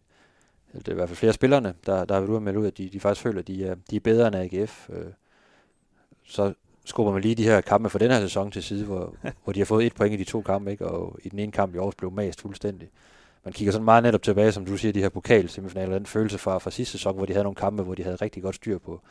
det 0.73 0.87
er 0.87 0.91
i 0.91 0.95
hvert 0.95 1.09
fald 1.09 1.17
flere 1.17 1.33
spillerne, 1.33 1.73
der, 1.85 2.05
der 2.05 2.13
har 2.13 2.21
været 2.21 2.29
ude 2.29 2.37
og 2.37 2.43
melde 2.43 2.59
ud, 2.59 2.67
at 2.67 2.77
de, 2.77 2.89
de 2.89 2.99
faktisk 2.99 3.23
føler, 3.23 3.39
at 3.39 3.47
de 3.47 3.65
er, 3.65 3.75
de 3.89 3.95
er 3.95 3.99
bedre 3.99 4.27
end 4.27 4.35
AGF. 4.35 4.89
Øh, 4.89 5.05
så 6.25 6.53
skubber 6.87 7.13
man 7.13 7.21
lige 7.21 7.35
de 7.35 7.43
her 7.43 7.61
kampe 7.61 7.89
for 7.89 7.99
den 7.99 8.11
her 8.11 8.19
sæson 8.19 8.51
til 8.51 8.63
side, 8.63 8.85
hvor, 8.85 9.15
hvor 9.43 9.53
de 9.53 9.59
har 9.59 9.65
fået 9.65 9.85
et 9.85 9.95
point 9.95 10.13
i 10.13 10.17
de 10.17 10.23
to 10.23 10.41
kampe, 10.41 10.71
ikke? 10.71 10.87
og 10.87 11.19
i 11.23 11.29
den 11.29 11.39
ene 11.39 11.51
kamp 11.51 11.75
i 11.75 11.77
Aarhus 11.77 11.95
blev 11.95 12.11
mast 12.11 12.41
fuldstændig. 12.41 12.89
Man 13.45 13.53
kigger 13.53 13.71
sådan 13.71 13.85
meget 13.85 14.03
netop 14.03 14.21
tilbage, 14.21 14.51
som 14.51 14.65
du 14.65 14.77
siger, 14.77 14.93
de 14.93 15.01
her 15.01 15.09
pokal-semifinaler, 15.09 15.97
den 15.97 16.05
følelse 16.05 16.37
fra, 16.37 16.57
fra 16.57 16.71
sidste 16.71 16.91
sæson, 16.91 17.15
hvor 17.15 17.25
de 17.25 17.33
havde 17.33 17.43
nogle 17.43 17.55
kampe, 17.55 17.83
hvor 17.83 17.95
de 17.95 18.03
havde 18.03 18.15
rigtig 18.15 18.43
godt 18.43 18.55
styr 18.55 18.77
på, 18.77 19.01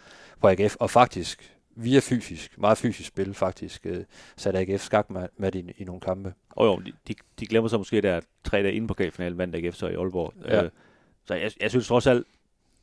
på 0.40 0.48
AGF, 0.48 0.76
og 0.80 0.90
faktisk 0.90 1.56
via 1.76 2.00
fysisk, 2.02 2.58
meget 2.58 2.78
fysisk 2.78 3.08
spil 3.08 3.34
faktisk, 3.34 3.86
øh, 3.86 4.04
satte 4.36 4.58
AGF 4.58 4.82
skak 4.82 5.10
med, 5.10 5.28
med 5.36 5.54
i, 5.54 5.72
i 5.78 5.84
nogle 5.84 6.00
kampe. 6.00 6.34
Og 6.50 6.66
jo, 6.66 6.82
de, 7.08 7.14
de 7.40 7.46
glemmer 7.46 7.68
så 7.68 7.78
måske 7.78 8.00
der 8.00 8.20
tre 8.44 8.62
dage 8.62 8.74
inden 8.74 8.88
pokalfinalen, 8.88 9.38
vandt 9.38 9.56
AGF 9.56 9.74
så 9.74 9.86
i 9.88 9.94
Aalborg. 9.94 10.32
Ja. 10.44 10.62
Øh, 10.64 10.70
så 11.24 11.34
jeg, 11.34 11.50
jeg 11.60 11.70
synes 11.70 11.86
trods 11.86 12.06
alt, 12.06 12.26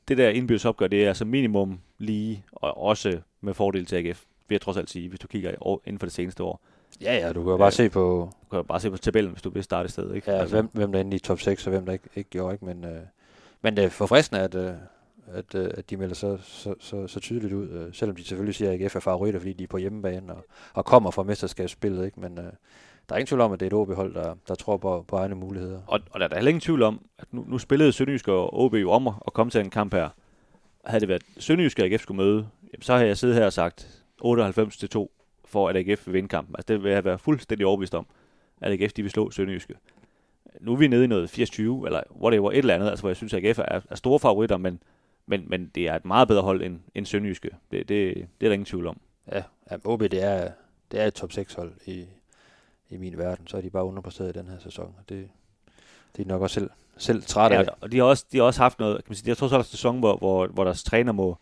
det 0.08 0.18
der 0.18 0.30
indbyrdes 0.30 0.66
opgør, 0.66 0.88
det 0.88 1.04
er 1.04 1.08
altså 1.08 1.26
minimum 1.26 1.80
lige, 1.98 2.46
og 2.52 2.78
også 2.78 3.20
med 3.42 3.54
fordel 3.54 3.86
til 3.86 3.96
AGF, 3.96 4.24
vil 4.48 4.56
jeg 4.56 4.62
trods 4.62 4.78
alt 4.78 4.90
sige, 4.90 5.10
hvis 5.10 5.20
du 5.20 5.28
kigger 5.28 5.80
inden 5.86 6.00
for 6.00 6.06
det 6.06 6.14
seneste 6.14 6.44
år. 6.44 6.62
Ja, 7.02 7.18
ja, 7.18 7.34
du 7.34 7.44
kan 7.44 7.52
jo 7.52 7.58
bare 7.58 7.68
øh, 7.68 7.74
se 7.74 7.90
på... 7.90 8.30
Du 8.44 8.50
kan 8.50 8.58
jo 8.58 8.64
bare 8.64 8.80
se 8.80 8.92
på 8.92 8.98
tabellen, 8.98 9.32
hvis 9.32 9.42
du 9.42 9.50
vil 9.50 9.64
starte 9.64 9.86
et 9.86 9.92
sted, 9.92 10.14
ikke? 10.14 10.32
Ja, 10.32 10.38
altså. 10.38 10.56
hvem, 10.56 10.70
hvem 10.74 10.92
der 10.92 11.00
er 11.00 11.04
inde 11.04 11.16
i 11.16 11.20
top 11.20 11.40
6, 11.40 11.68
og 11.68 11.72
hvem 11.72 11.86
der 11.86 11.94
ikke, 11.94 12.10
ikke 12.16 12.30
gjorde, 12.30 12.54
ikke? 12.54 12.66
Men, 12.66 12.86
øh, 12.86 13.02
men 13.62 13.78
det 13.78 13.86
er 13.86 13.90
forfriskende, 13.90 14.42
at, 14.42 14.56
øh, 14.56 14.74
at, 15.28 15.56
øh, 15.56 15.72
at 15.74 15.90
de 15.90 15.98
melder 15.98 16.16
så, 16.16 16.38
så, 16.44 16.76
så, 16.80 17.08
så 17.08 17.20
tydeligt 17.20 17.54
ud, 17.54 17.70
øh, 17.70 17.94
selvom 17.94 18.16
de 18.16 18.24
selvfølgelig 18.24 18.56
siger, 18.56 18.72
at 18.72 18.82
AGF 18.82 18.96
er 18.96 19.00
favoritter, 19.00 19.40
fordi 19.40 19.54
de 19.54 19.64
er 19.64 19.68
på 19.68 19.78
hjemmebane 19.78 20.34
og, 20.34 20.46
og 20.74 20.86
kommer 20.86 21.12
fra 21.12 21.24
mesterskabsspillet, 21.24 22.06
ikke? 22.06 22.20
Men 22.20 22.38
øh, 22.38 22.44
der 23.10 23.16
er 23.16 23.18
ingen 23.18 23.28
tvivl 23.28 23.42
om, 23.42 23.52
at 23.52 23.60
det 23.60 23.66
er 23.66 23.68
et 23.68 23.74
OB-hold, 23.74 24.14
der, 24.14 24.36
der 24.48 24.56
tror 24.56 24.78
på, 24.78 25.06
på 25.08 25.16
egne 25.16 25.36
muligheder. 25.36 25.80
Og, 25.88 26.00
og 26.12 26.20
der 26.20 26.28
er 26.28 26.36
heller 26.36 26.50
ingen 26.50 26.62
tvivl 26.62 26.84
om, 26.84 27.06
at 27.20 27.28
nu, 27.32 27.46
nu 27.48 27.58
spillede 27.58 27.92
Sønderjysk 27.92 28.28
og 28.28 28.60
OB 28.60 28.74
jo 28.74 28.92
om 28.92 29.08
at 29.08 29.34
komme 29.34 29.52
til 29.52 29.62
en 29.62 29.70
kamp 29.70 29.94
her. 29.94 30.10
Havde 30.86 31.00
det 31.00 31.10
været 31.10 31.24
Sønderjysk 31.38 31.80
og 31.80 31.86
AGF 31.86 32.02
skulle 32.02 32.18
møde, 32.18 32.48
jamen, 32.74 32.82
så 32.82 32.94
har 32.94 33.04
jeg 33.04 33.18
siddet 33.18 33.36
her 33.36 33.46
og 33.46 33.54
sagt 33.54 34.03
98 34.24 34.78
til 34.78 34.90
2 34.90 35.12
for, 35.46 35.70
at 35.70 35.76
AGF 35.76 36.08
vil 36.08 36.14
vinde 36.14 36.30
kampen. 36.30 36.56
Altså 36.56 36.74
det 36.74 36.84
vil 36.84 36.92
jeg 36.92 37.06
være 37.06 37.20
fuldstændig 37.20 37.68
overbevist 37.68 37.96
om, 37.96 38.06
at 38.62 38.72
AGF 38.72 38.94
de 38.94 39.02
vil 39.02 39.12
slå 39.12 39.32
Sønderjyske. 39.32 39.76
Nu 40.60 40.74
er 40.74 40.78
vi 40.78 40.88
nede 40.88 41.04
i 41.04 41.08
noget 41.08 41.40
80-20, 41.40 41.62
eller 41.62 42.02
whatever, 42.22 42.52
et 42.52 42.58
eller 42.58 42.76
andet, 42.76 42.90
altså 42.90 43.02
hvor 43.04 43.10
jeg 43.10 43.16
synes, 43.16 43.34
at 43.34 43.46
AGF 43.46 43.60
er, 43.60 43.80
er 43.90 43.96
store 43.96 44.20
favoritter, 44.20 44.58
men, 44.58 44.80
men, 45.26 45.44
men 45.48 45.72
det 45.76 45.88
er 45.88 45.96
et 45.96 46.06
meget 46.06 46.28
bedre 46.28 46.42
hold 46.42 46.64
end, 46.64 46.80
end 46.96 47.06
Sønderjyske. 47.06 47.50
Det, 47.72 47.90
det, 47.90 48.16
det 48.16 48.46
er 48.46 48.50
der 48.50 48.52
ingen 48.52 48.66
tvivl 48.66 48.88
om. 48.88 49.00
Ja, 49.32 49.44
ja 49.72 49.78
OB 49.84 50.02
det 50.02 50.24
er, 50.24 50.52
det 50.92 51.02
er 51.02 51.08
et 51.08 51.14
top 51.14 51.32
6 51.32 51.54
hold 51.54 51.74
i, 51.86 52.06
i 52.90 52.98
min 52.98 53.18
verden. 53.18 53.48
Så 53.48 53.58
er 53.58 53.62
de 53.62 53.70
bare 53.70 53.86
underpræsteret 53.86 54.36
i 54.36 54.40
den 54.40 54.48
her 54.48 54.60
sæson. 54.60 54.96
Og 54.98 55.10
det, 55.10 55.30
det 56.18 56.24
er 56.24 56.28
nok 56.28 56.42
også 56.42 56.54
selv, 56.54 56.70
selv 56.98 57.24
træt 57.24 57.52
af. 57.52 57.64
Ja, 57.64 57.70
og 57.82 57.92
de 57.92 57.98
har, 57.98 58.04
også, 58.04 58.26
de 58.32 58.38
har 58.38 58.44
også 58.44 58.62
haft 58.62 58.80
noget, 58.80 58.96
kan 58.98 59.10
man 59.10 59.16
sige, 59.16 59.30
jeg 59.30 59.38
tror 59.38 59.48
så 59.48 59.56
er 59.56 59.60
der 59.60 59.64
en 59.64 59.70
sæson, 59.70 60.00
hvor, 60.00 60.18
hvor, 60.18 60.48
hvor 60.48 60.64
deres 60.64 60.84
træner 60.84 61.12
må, 61.12 61.38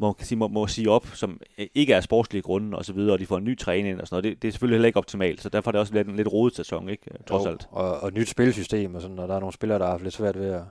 må, 0.00 0.12
kan 0.12 0.26
sige, 0.26 0.38
må, 0.38 0.48
må 0.48 0.66
sige 0.66 0.90
op, 0.90 1.06
som 1.06 1.40
ikke 1.74 1.92
er 1.92 2.00
sportslige 2.00 2.42
grunde 2.42 2.78
og 2.78 2.84
så 2.84 2.92
videre, 2.92 3.12
og 3.12 3.18
de 3.18 3.26
får 3.26 3.38
en 3.38 3.44
ny 3.44 3.58
træning 3.58 4.00
og 4.00 4.06
sådan 4.06 4.14
noget. 4.14 4.24
Det, 4.24 4.42
det 4.42 4.48
er 4.48 4.52
selvfølgelig 4.52 4.76
heller 4.76 4.86
ikke 4.86 4.98
optimalt, 4.98 5.40
så 5.42 5.48
derfor 5.48 5.70
er 5.70 5.72
det 5.72 5.80
også 5.80 5.94
lidt 5.94 6.08
en 6.08 6.16
lidt 6.16 6.32
rodet 6.32 6.56
sæson, 6.56 6.88
ikke? 6.88 7.10
Trods 7.26 7.44
jo, 7.44 7.50
alt. 7.50 7.68
Og, 7.70 8.00
og 8.00 8.08
et 8.08 8.14
nyt 8.14 8.28
spilsystem 8.28 8.94
og 8.94 9.02
sådan, 9.02 9.18
og 9.18 9.28
der 9.28 9.34
er 9.34 9.40
nogle 9.40 9.52
spillere, 9.52 9.78
der 9.78 9.84
har 9.84 9.92
haft 9.92 10.02
lidt 10.02 10.14
svært 10.14 10.38
ved 10.38 10.50
at, 10.50 10.62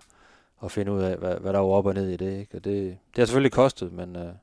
at 0.64 0.72
finde 0.72 0.92
ud 0.92 1.02
af, 1.02 1.18
hvad, 1.18 1.36
hvad 1.36 1.54
der 1.54 1.60
er 1.60 1.64
op 1.64 1.86
og 1.86 1.94
ned 1.94 2.10
i 2.10 2.18
det, 2.18 2.40
ikke? 2.40 2.58
Og 2.58 2.64
det, 2.64 2.74
det 2.84 3.18
har 3.18 3.26
selvfølgelig 3.26 3.52
kostet, 3.52 3.94
men, 3.94 4.16
øh, 4.16 4.34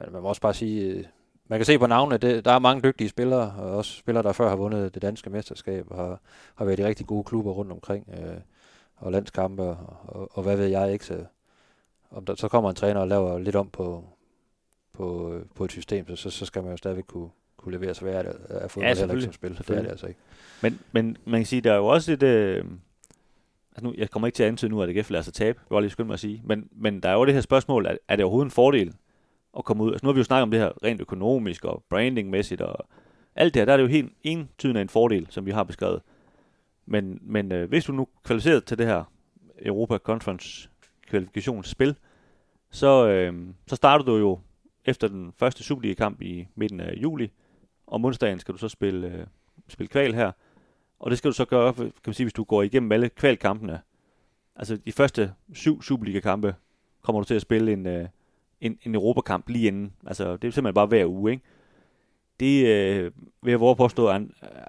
men 0.00 0.12
man 0.12 0.22
må 0.22 0.28
også 0.28 0.40
bare 0.40 0.54
sige, 0.54 0.82
øh, 0.82 1.04
man 1.48 1.58
kan 1.58 1.66
se 1.66 1.78
på 1.78 1.86
navnene, 1.86 2.18
det, 2.18 2.44
der 2.44 2.52
er 2.52 2.58
mange 2.58 2.82
dygtige 2.82 3.08
spillere, 3.08 3.54
og 3.58 3.76
også 3.76 3.98
spillere, 3.98 4.22
der 4.22 4.32
før 4.32 4.48
har 4.48 4.56
vundet 4.56 4.94
det 4.94 5.02
danske 5.02 5.30
mesterskab, 5.30 5.86
og 5.90 5.96
har, 5.96 6.20
har 6.54 6.64
været 6.64 6.78
i 6.78 6.84
rigtig 6.84 7.06
gode 7.06 7.24
klubber 7.24 7.52
rundt 7.52 7.72
omkring, 7.72 8.08
øh, 8.18 8.36
og 8.96 9.12
landskampe, 9.12 9.62
og, 9.62 9.96
og, 10.02 10.28
og 10.32 10.42
hvad 10.42 10.56
ved 10.56 10.66
jeg 10.66 10.92
ikke, 10.92 11.06
så 11.06 11.24
om 12.14 12.24
der 12.24 12.34
så 12.34 12.48
kommer 12.48 12.70
en 12.70 12.76
træner 12.76 13.00
og 13.00 13.08
laver 13.08 13.38
lidt 13.38 13.56
om 13.56 13.70
på, 13.70 14.04
på, 14.92 15.38
på 15.54 15.64
et 15.64 15.72
system, 15.72 16.08
så, 16.08 16.16
så, 16.16 16.30
så 16.30 16.46
skal 16.46 16.62
man 16.62 16.70
jo 16.70 16.76
stadigvæk 16.76 17.04
kunne, 17.06 17.28
kunne 17.56 17.78
levere 17.78 17.94
sig 17.94 18.06
værd 18.06 18.26
af 18.48 18.70
fodbold 18.70 18.88
ja, 18.88 18.98
heller 18.98 19.14
ikke 19.14 19.24
som 19.24 19.32
spil. 19.32 19.58
Det 19.58 19.70
er 19.70 19.82
det 19.82 19.90
altså 19.90 20.06
ikke. 20.06 20.20
Men, 20.62 20.80
men 20.92 21.16
man 21.24 21.40
kan 21.40 21.46
sige, 21.46 21.60
der 21.60 21.72
er 21.72 21.76
jo 21.76 21.86
også 21.86 22.12
et... 22.12 22.22
Øh, 22.22 22.64
altså 23.72 23.84
nu, 23.84 23.94
jeg 23.98 24.10
kommer 24.10 24.26
ikke 24.26 24.36
til 24.36 24.42
at 24.42 24.48
antyde 24.48 24.70
nu, 24.70 24.82
at 24.82 24.96
AGF 24.96 25.10
lader 25.10 25.22
sig 25.22 25.34
tabe, 25.34 25.58
det 25.64 25.70
var 25.70 25.80
lige 25.80 25.90
skyndt 25.90 26.06
mig 26.06 26.14
at 26.14 26.20
sige, 26.20 26.42
men, 26.44 26.68
men 26.72 27.00
der 27.00 27.08
er 27.08 27.14
jo 27.14 27.24
det 27.24 27.34
her 27.34 27.40
spørgsmål, 27.40 27.86
er, 27.86 27.96
er 28.08 28.16
det 28.16 28.24
overhovedet 28.24 28.46
en 28.46 28.50
fordel 28.50 28.94
at 29.58 29.64
komme 29.64 29.84
ud? 29.84 29.92
Altså 29.92 30.06
nu 30.06 30.08
har 30.08 30.12
vi 30.12 30.20
jo 30.20 30.24
snakket 30.24 30.42
om 30.42 30.50
det 30.50 30.60
her 30.60 30.84
rent 30.84 31.00
økonomisk 31.00 31.64
og 31.64 31.84
brandingmæssigt 31.90 32.60
og 32.60 32.86
alt 33.36 33.54
det 33.54 33.60
her, 33.60 33.64
der 33.64 33.72
er 33.72 33.76
det 33.76 33.84
jo 33.84 33.88
helt 33.88 34.12
entydende 34.22 34.80
en 34.80 34.88
fordel, 34.88 35.26
som 35.30 35.46
vi 35.46 35.50
har 35.50 35.64
beskrevet. 35.64 36.02
Men, 36.86 37.18
men 37.22 37.52
øh, 37.52 37.68
hvis 37.68 37.84
du 37.84 37.92
nu 37.92 38.08
kvalificerer 38.24 38.60
til 38.60 38.78
det 38.78 38.86
her 38.86 39.04
Europa 39.62 39.98
Conference 39.98 40.70
kvalifikationsspil, 41.14 41.96
så, 42.70 43.08
øh, 43.08 43.48
så 43.66 43.76
starter 43.76 44.04
du 44.04 44.16
jo 44.16 44.38
efter 44.84 45.08
den 45.08 45.32
første 45.36 45.62
Superliga-kamp 45.62 46.22
i 46.22 46.46
midten 46.54 46.80
af 46.80 46.94
juli. 46.96 47.30
og 47.86 48.00
onsdagen 48.04 48.38
skal 48.38 48.54
du 48.54 48.58
så 48.58 48.68
spille, 48.68 49.08
øh, 49.08 49.26
spille 49.68 49.88
kval 49.88 50.14
her. 50.14 50.32
Og 50.98 51.10
det 51.10 51.18
skal 51.18 51.30
du 51.30 51.34
så 51.34 51.44
gøre, 51.44 51.74
kan 51.74 51.92
man 52.06 52.14
sige, 52.14 52.24
hvis 52.24 52.32
du 52.32 52.44
går 52.44 52.62
igennem 52.62 52.92
alle 52.92 53.08
kvalkampene. 53.08 53.80
Altså 54.56 54.76
de 54.76 54.92
første 54.92 55.32
syv 55.52 55.82
Superliga-kampe 55.82 56.54
kommer 57.02 57.20
du 57.20 57.26
til 57.26 57.34
at 57.34 57.42
spille 57.42 57.72
en, 57.72 57.86
øh, 57.86 58.08
en, 58.60 58.78
en 58.82 58.94
Europakamp 58.94 59.48
lige 59.48 59.66
inden. 59.66 59.92
Altså 60.06 60.36
det 60.36 60.48
er 60.48 60.52
simpelthen 60.52 60.74
bare 60.74 60.86
hver 60.86 61.06
uge, 61.06 61.32
ikke? 61.32 61.42
Det 62.40 62.66
øh, 62.66 63.12
vil 63.42 63.50
jeg 63.50 63.60
våge 63.60 63.76
påstå, 63.76 64.08
at 64.08 64.22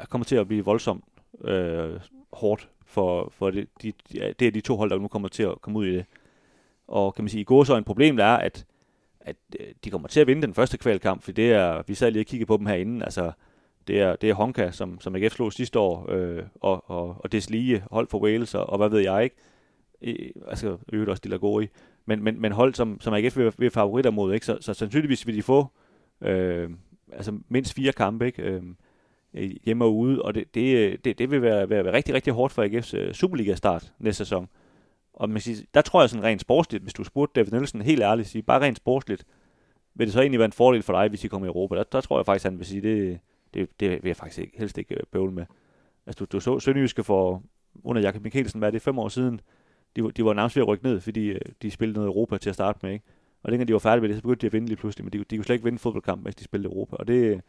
kommer 0.09 0.25
til 0.25 0.35
at 0.35 0.47
blive 0.47 0.65
voldsomt 0.65 1.03
øh, 1.41 1.99
hårdt 2.33 2.69
for, 2.85 3.29
for 3.37 3.51
det, 3.51 3.67
de, 3.81 3.93
det 4.11 4.41
er 4.47 4.51
de 4.51 4.61
to 4.61 4.75
hold, 4.75 4.89
der 4.89 4.97
nu 4.97 5.07
kommer 5.07 5.27
til 5.27 5.43
at 5.43 5.61
komme 5.61 5.79
ud 5.79 5.85
i 5.85 5.95
det. 5.95 6.05
Og 6.87 7.15
kan 7.15 7.23
man 7.23 7.29
sige, 7.29 7.41
i 7.41 7.43
går 7.43 7.63
så 7.63 7.77
en 7.77 7.83
problem 7.83 8.17
der 8.17 8.25
er, 8.25 8.37
at, 8.37 8.65
at 9.19 9.35
øh, 9.59 9.67
de 9.83 9.89
kommer 9.89 10.07
til 10.07 10.19
at 10.19 10.27
vinde 10.27 10.41
den 10.41 10.53
første 10.53 10.77
kvalkamp, 10.77 11.23
for 11.23 11.31
det 11.31 11.51
er, 11.51 11.83
vi 11.87 11.93
sad 11.93 12.11
lige 12.11 12.21
og 12.21 12.25
kiggede 12.25 12.47
på 12.47 12.57
dem 12.57 12.65
herinde, 12.65 13.05
altså 13.05 13.31
det 13.87 14.01
er, 14.01 14.15
det 14.15 14.29
er 14.29 14.33
Honka, 14.33 14.71
som, 14.71 14.99
som 14.99 15.15
AGF 15.15 15.33
slog 15.33 15.53
sidste 15.53 15.79
år, 15.79 16.11
øh, 16.11 16.43
og, 16.61 16.89
og, 16.89 17.15
og 17.19 17.31
Deslige, 17.31 17.83
hold 17.91 18.07
for 18.07 18.19
Wales, 18.19 18.55
og, 18.55 18.69
og 18.69 18.77
hvad 18.77 18.89
ved 18.89 18.99
jeg 18.99 19.23
ikke. 19.23 19.35
I, 20.01 20.31
altså 20.47 20.77
øvrigt 20.93 21.09
også 21.09 21.21
de 21.23 21.29
lager 21.29 21.61
i. 21.61 21.67
Men, 22.05 22.23
men, 22.23 22.41
men 22.41 22.51
hold, 22.51 22.73
som, 22.73 23.01
som 23.01 23.13
AGF 23.13 23.37
vil, 23.37 23.53
vil 23.57 23.71
favoritter 23.71 24.11
mod, 24.11 24.33
ikke? 24.33 24.45
Så, 24.45 24.57
så 24.61 24.73
sandsynligvis 24.73 25.27
vil 25.27 25.35
de 25.35 25.43
få 25.43 25.67
øh, 26.21 26.69
altså 27.11 27.39
mindst 27.49 27.73
fire 27.73 27.91
kampe, 27.91 28.25
ikke? 28.25 28.43
Øh, 28.43 28.63
hjemme 29.63 29.85
og 29.85 29.95
ude, 29.95 30.21
og 30.21 30.35
det, 30.35 30.55
det, 30.55 30.77
øh, 30.77 30.97
det, 31.05 31.17
det 31.17 31.31
vil 31.31 31.41
være, 31.41 31.69
være, 31.69 31.85
være 31.85 31.93
rigtig, 31.93 32.13
rigtig 32.15 32.33
hårdt 32.33 32.53
for 32.53 32.63
AGF's 32.63 32.97
øh, 32.97 33.13
Superliga-start 33.13 33.93
næste 33.99 34.17
sæson. 34.17 34.49
Og 35.15 35.29
man 35.29 35.41
siger, 35.41 35.65
der 35.73 35.81
tror 35.81 36.01
jeg 36.01 36.09
sådan 36.09 36.23
rent 36.23 36.41
sportsligt, 36.41 36.83
hvis 36.83 36.93
du 36.93 37.03
spurgte 37.03 37.39
David 37.39 37.51
Nielsen 37.51 37.81
helt 37.81 38.01
ærligt, 38.01 38.27
sige, 38.27 38.41
bare 38.41 38.61
rent 38.61 38.77
sportsligt, 38.77 39.25
vil 39.93 40.07
det 40.07 40.13
så 40.13 40.21
egentlig 40.21 40.39
være 40.39 40.45
en 40.45 40.51
fordel 40.51 40.83
for 40.83 40.93
dig, 40.93 41.09
hvis 41.09 41.23
I 41.23 41.27
kommer 41.27 41.47
i 41.47 41.49
Europa? 41.49 41.75
Der, 41.75 41.83
der 41.83 42.01
tror 42.01 42.19
jeg 42.19 42.25
faktisk, 42.25 42.43
han 42.43 42.57
vil 42.57 42.65
sige, 42.65 42.81
det, 42.81 43.19
det, 43.53 43.69
det 43.79 43.89
vil 43.89 44.09
jeg 44.09 44.15
faktisk 44.15 44.39
ikke, 44.39 44.57
helst 44.57 44.77
ikke 44.77 44.95
øh, 44.95 45.01
bøvle 45.11 45.31
med. 45.31 45.45
Altså, 46.05 46.25
du, 46.25 46.37
du 46.37 46.39
så 46.39 46.59
Sønderjyske 46.59 47.03
for, 47.03 47.43
under 47.83 48.01
Jakob 48.01 48.23
Mikkelsen, 48.23 48.59
hvad 48.59 48.69
er 48.69 48.71
det, 48.71 48.81
fem 48.81 48.99
år 48.99 49.09
siden, 49.09 49.41
de, 49.95 50.11
de 50.11 50.25
var 50.25 50.33
nærmest 50.33 50.55
ved 50.55 50.63
at 50.63 50.67
rykke 50.67 50.83
ned, 50.83 50.99
fordi 50.99 51.27
øh, 51.27 51.39
de 51.61 51.71
spillede 51.71 51.97
noget 51.97 52.07
Europa 52.07 52.37
til 52.37 52.49
at 52.49 52.55
starte 52.55 52.79
med, 52.83 52.91
ikke? 52.91 53.05
Og 53.43 53.51
dengang 53.51 53.67
de 53.67 53.73
var 53.73 53.79
færdige 53.79 54.01
med 54.01 54.09
det, 54.09 54.17
så 54.17 54.21
begyndte 54.21 54.41
de 54.41 54.45
at 54.45 54.53
vinde 54.53 54.67
lige 54.67 54.77
pludselig, 54.77 55.05
men 55.05 55.13
de, 55.13 55.17
de 55.17 55.37
kunne 55.37 55.45
slet 55.45 55.55
ikke 55.55 55.63
vinde 55.63 55.79
fodboldkamp, 55.79 56.23
hvis 56.23 56.35
de 56.35 56.43
spillede 56.43 56.73
Europa. 56.73 56.95
Og 56.95 57.07
det, 57.07 57.41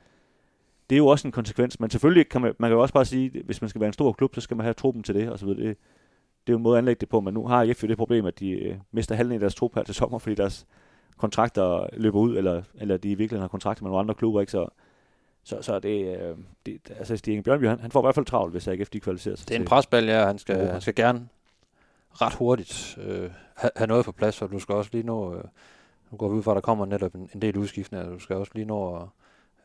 det 0.91 0.97
er 0.97 0.99
jo 0.99 1.07
også 1.07 1.29
en 1.29 1.33
konsekvens, 1.33 1.81
men 1.81 1.91
selvfølgelig 1.91 2.29
kan 2.29 2.41
man, 2.41 2.55
man 2.59 2.71
kan 2.71 2.75
jo 2.77 2.83
også 2.83 2.95
bare 2.95 3.05
sige, 3.05 3.31
at 3.35 3.45
hvis 3.45 3.61
man 3.61 3.69
skal 3.69 3.81
være 3.81 3.89
en 3.89 3.93
stor 3.93 4.13
klub, 4.13 4.35
så 4.35 4.41
skal 4.41 4.57
man 4.57 4.65
have 4.65 4.75
truppen 4.75 5.03
til 5.03 5.15
det, 5.15 5.31
og 5.31 5.39
så 5.39 5.47
videre. 5.47 5.69
Det, 5.69 5.77
det 6.47 6.53
er 6.53 6.55
jo 6.55 6.57
en 6.57 6.63
måde 6.63 6.77
at 6.77 6.79
anlægge 6.79 7.01
det 7.01 7.09
på, 7.09 7.21
men 7.21 7.35
nu 7.35 7.47
har 7.47 7.63
IF 7.63 7.83
jo 7.83 7.89
det 7.89 7.97
problem, 7.97 8.27
at 8.27 8.39
de 8.39 8.51
øh, 8.51 8.77
mister 8.93 9.15
halvdelen 9.15 9.35
af 9.35 9.41
deres 9.41 9.55
trup 9.55 9.75
her 9.75 9.83
til 9.83 9.95
sommer, 9.95 10.19
fordi 10.19 10.35
deres 10.35 10.67
kontrakter 11.17 11.87
løber 11.93 12.19
ud, 12.19 12.37
eller, 12.37 12.63
eller 12.75 12.97
de 12.97 13.11
i 13.11 13.15
virkeligheden 13.15 13.41
har 13.41 13.49
kontrakter 13.49 13.83
med 13.83 13.91
nogle 13.91 14.01
andre 14.01 14.15
klubber, 14.15 14.41
ikke? 14.41 14.53
Så, 14.53 14.67
så, 15.45 15.63
så 15.63 15.79
det, 15.79 16.21
øh, 16.21 16.37
det, 16.67 16.91
altså 16.99 17.17
Stig 17.17 17.33
Inge 17.33 17.43
Bjørnby, 17.43 17.67
han, 17.67 17.81
han 17.81 17.91
får 17.91 18.01
i 18.01 18.05
hvert 18.05 18.15
fald 18.15 18.27
travlt, 18.27 18.53
hvis 18.53 18.69
AGF 18.69 18.89
de 18.89 19.01
kvalificerer 19.01 19.37
sig 19.37 19.49
Det 19.49 19.57
er 19.57 19.61
en 19.61 19.67
presbal, 19.67 20.05
ja. 20.05 20.27
Han 20.27 20.39
skal, 20.39 20.67
han 20.69 20.81
skal 20.81 20.95
gerne 20.95 21.29
ret 22.13 22.35
hurtigt 22.35 22.99
øh, 23.03 23.31
have, 23.55 23.71
have 23.77 23.87
noget 23.87 24.05
på 24.05 24.13
plads, 24.13 24.43
og 24.43 24.51
du 24.51 24.59
skal 24.59 24.75
også 24.75 24.91
lige 24.93 25.07
nå... 25.07 25.35
Øh, 25.35 25.45
nu 26.11 26.17
går 26.17 26.29
vi 26.29 26.35
ud 26.35 26.43
fra, 26.43 26.51
at 26.51 26.55
der 26.55 26.61
kommer 26.61 26.87
netop 26.87 27.15
en, 27.15 27.31
en 27.35 27.43
del 27.43 27.57
udskiftninger. 27.57 28.09
Du 28.09 28.19
skal 28.19 28.37
også 28.37 28.53
lige 28.55 28.65
nå 28.65 28.97
at, 28.97 29.03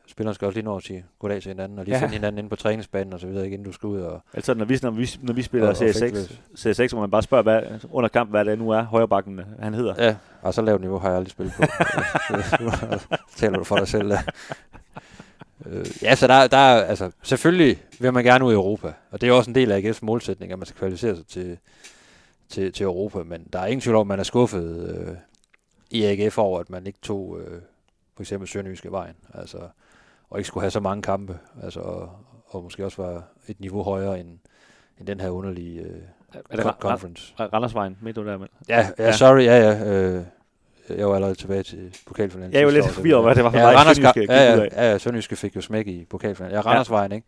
Spillerne 0.06 0.34
skal 0.34 0.46
også 0.46 0.56
lige 0.56 0.64
nå 0.64 0.76
at 0.76 0.82
sige 0.82 1.04
goddag 1.18 1.42
til 1.42 1.48
hinanden, 1.48 1.78
og 1.78 1.84
lige 1.84 1.94
Ja. 1.94 1.98
ja. 1.98 2.04
finde 2.04 2.14
hinanden 2.14 2.38
inde 2.38 2.50
på 2.50 2.56
træningsbanen 2.56 3.12
og 3.12 3.20
så 3.20 3.26
videre, 3.26 3.44
ikke, 3.44 3.54
inden 3.54 3.66
du 3.66 3.72
skal 3.72 3.86
ud 3.86 4.00
og... 4.00 4.20
Altså, 4.34 4.54
når 4.54 4.64
vi, 4.64 4.78
når 4.82 4.90
vi, 4.90 5.10
når 5.20 5.32
vi 5.32 5.42
spiller 5.42 5.66
Og- 5.66 5.70
og 5.70 5.76
Serie 5.76 5.92
fægte 5.94 6.22
6, 6.24 6.40
Serie 6.54 6.74
6, 6.74 6.94
må 6.94 7.00
man 7.00 7.10
bare 7.10 7.22
spørge 7.22 7.42
hvad, 7.42 7.62
under 7.90 8.08
kamp, 8.08 8.30
hvad 8.30 8.44
det 8.44 8.58
nu 8.58 8.70
er, 8.70 8.82
højrebakken 8.82 9.40
han 9.60 9.74
hedder. 9.74 9.94
Ja, 10.04 10.16
og 10.42 10.54
så 10.54 10.62
lavt 10.62 10.80
niveau 10.80 10.98
har 10.98 11.08
jeg 11.08 11.16
aldrig 11.16 11.30
spillet 11.30 11.54
på. 11.56 11.62
Taler 13.36 13.58
du 13.58 13.64
for 13.64 13.76
dig 13.76 13.88
selv. 13.88 14.08
Der. 14.08 14.18
Øh, 15.66 15.86
ja, 16.02 16.14
så 16.14 16.26
der, 16.26 16.46
der 16.46 16.56
er, 16.56 16.82
altså, 16.84 17.10
selvfølgelig 17.22 17.82
vil 18.00 18.12
man 18.12 18.24
gerne 18.24 18.44
ud 18.44 18.52
i 18.52 18.54
Europa, 18.54 18.92
og 19.10 19.20
det 19.20 19.28
er 19.28 19.32
også 19.32 19.50
en 19.50 19.54
del 19.54 19.72
af 19.72 19.80
AGF's 19.80 19.98
målsætning, 20.02 20.52
at 20.52 20.58
man 20.58 20.66
skal 20.66 20.78
kvalificere 20.78 21.16
sig 21.16 21.26
til, 21.26 21.58
til, 22.48 22.72
til 22.72 22.84
Europa, 22.84 23.18
men 23.22 23.46
der 23.52 23.58
er 23.58 23.66
ingen 23.66 23.80
tvivl 23.80 23.96
om, 23.96 24.00
at 24.00 24.06
man 24.06 24.18
er 24.18 24.22
skuffet 24.24 24.96
øh, 25.08 25.14
i 25.90 26.04
AGF 26.04 26.38
over, 26.38 26.60
at 26.60 26.70
man 26.70 26.86
ikke 26.86 26.98
tog 27.02 27.38
øh, 27.40 27.60
for 28.14 28.22
eksempel 28.22 28.48
Sønderjyske 28.48 28.90
vejen, 28.90 29.14
altså, 29.34 29.58
og 30.32 30.38
ikke 30.38 30.46
skulle 30.48 30.62
have 30.62 30.70
så 30.70 30.80
mange 30.80 31.02
kampe, 31.02 31.38
altså, 31.62 31.80
og, 31.80 32.10
og 32.46 32.62
måske 32.62 32.84
også 32.84 33.02
var 33.02 33.24
et 33.48 33.60
niveau 33.60 33.82
højere 33.82 34.20
end, 34.20 34.28
end 34.98 35.06
den 35.06 35.20
her 35.20 35.28
underlige 35.30 35.80
øh, 35.80 35.96
Er 36.50 36.56
det 36.56 36.74
conference. 36.80 37.34
Ra- 37.40 37.42
Randersvejen, 37.52 37.96
midt 38.02 38.16
du 38.16 38.26
der 38.26 38.38
med? 38.38 38.46
Ja, 38.68 38.78
ja, 38.78 38.86
Ja. 38.98 39.04
ja. 39.04 39.12
sorry, 39.12 39.42
ja, 39.42 39.56
ja. 39.70 39.92
Øh, 39.92 40.22
jeg 40.88 41.08
var 41.08 41.14
allerede 41.14 41.34
tilbage 41.34 41.62
til 41.62 41.96
pokalfinalen. 42.06 42.52
Jeg 42.54 42.66
var 42.66 42.72
lidt 42.72 42.88
forvirret 42.88 43.22
hvad 43.24 43.34
det 43.34 43.44
var 43.44 43.50
for 43.50 43.58
ja, 43.58 43.64
vej, 43.64 43.74
Randers, 43.74 43.96
Sønderjyske 43.96 44.32
ja, 44.32 44.42
ja, 44.44 44.56
ja, 44.56 44.68
ja, 44.84 44.90
ja, 44.90 44.98
Sønderjyske 44.98 45.36
fik 45.36 45.56
jo 45.56 45.60
smæk 45.60 45.86
i 45.86 46.04
pokalfinalen. 46.10 46.54
Ja, 46.54 46.60
Randersvejen, 46.60 47.12
ikke? 47.12 47.26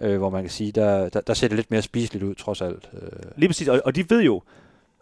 Øh, 0.00 0.18
hvor 0.18 0.30
man 0.30 0.42
kan 0.42 0.50
sige, 0.50 0.72
der, 0.72 1.08
der, 1.08 1.20
der 1.20 1.34
ser 1.34 1.48
det 1.48 1.56
lidt 1.56 1.70
mere 1.70 1.82
spiseligt 1.82 2.24
ud, 2.24 2.34
trods 2.34 2.62
alt. 2.62 2.90
Øh, 3.02 3.08
Lige 3.36 3.48
præcis, 3.48 3.68
og, 3.68 3.80
og 3.84 3.94
de 3.96 4.10
ved 4.10 4.22
jo, 4.22 4.42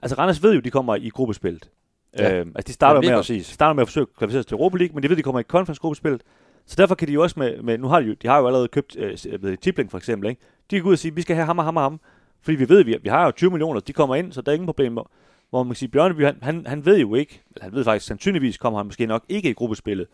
altså 0.02 0.16
Randers 0.18 0.42
ved 0.42 0.54
jo, 0.54 0.60
de 0.60 0.70
kommer 0.70 0.94
i 0.96 1.08
gruppespillet. 1.08 1.70
Ja. 2.18 2.28
Ja. 2.28 2.34
Øhm, 2.36 2.52
altså 2.56 2.68
de 2.68 2.72
starter, 2.72 3.00
lige 3.00 3.10
med, 3.10 3.18
at, 3.18 3.22
præcis. 3.22 3.46
starter 3.46 3.72
med 3.74 3.82
at 3.82 3.88
forsøge 3.88 4.06
at 4.10 4.16
kvalificere 4.18 4.42
sig 4.42 4.48
til 4.48 4.54
Europa 4.54 4.76
League, 4.78 4.94
men 4.94 5.02
de 5.02 5.08
ved, 5.08 5.16
de 5.16 5.22
kommer 5.22 5.40
i 5.40 5.42
conference-gruppespillet. 5.42 6.22
Så 6.66 6.74
derfor 6.78 6.94
kan 6.94 7.08
de 7.08 7.12
jo 7.12 7.22
også 7.22 7.38
med, 7.38 7.62
med 7.62 7.78
nu 7.78 7.88
har 7.88 8.00
de 8.00 8.06
jo, 8.06 8.14
de 8.22 8.28
har 8.28 8.38
jo 8.38 8.46
allerede 8.46 8.68
købt, 8.68 8.96
øh, 8.96 9.42
ved, 9.42 9.56
Tipling 9.56 9.90
for 9.90 9.98
eksempel, 9.98 10.30
ikke? 10.30 10.42
De 10.70 10.76
kan 10.76 10.84
ud 10.84 10.92
og 10.92 10.98
sige, 10.98 11.14
vi 11.14 11.22
skal 11.22 11.36
have 11.36 11.46
ham 11.46 11.58
og 11.58 11.64
ham 11.64 11.76
og 11.76 11.82
ham. 11.82 12.00
Fordi 12.42 12.56
vi 12.56 12.68
ved, 12.68 12.84
vi, 12.84 12.96
vi 13.02 13.08
har 13.08 13.24
jo 13.24 13.30
20 13.30 13.50
millioner, 13.50 13.80
de 13.80 13.92
kommer 13.92 14.14
ind, 14.14 14.32
så 14.32 14.40
der 14.40 14.52
er 14.52 14.54
ingen 14.54 14.66
problemer. 14.66 15.10
Hvor 15.50 15.62
man 15.62 15.70
kan 15.70 15.76
sige, 15.76 15.88
Bjørneby, 15.88 16.24
han, 16.24 16.38
han, 16.42 16.66
han 16.66 16.86
ved 16.86 16.98
jo 16.98 17.14
ikke, 17.14 17.42
eller 17.54 17.64
han 17.64 17.72
ved 17.72 17.84
faktisk, 17.84 18.06
sandsynligvis 18.06 18.58
kommer 18.58 18.78
han 18.78 18.86
måske 18.86 19.06
nok 19.06 19.24
ikke 19.28 19.50
i 19.50 19.52
gruppespillet. 19.52 20.06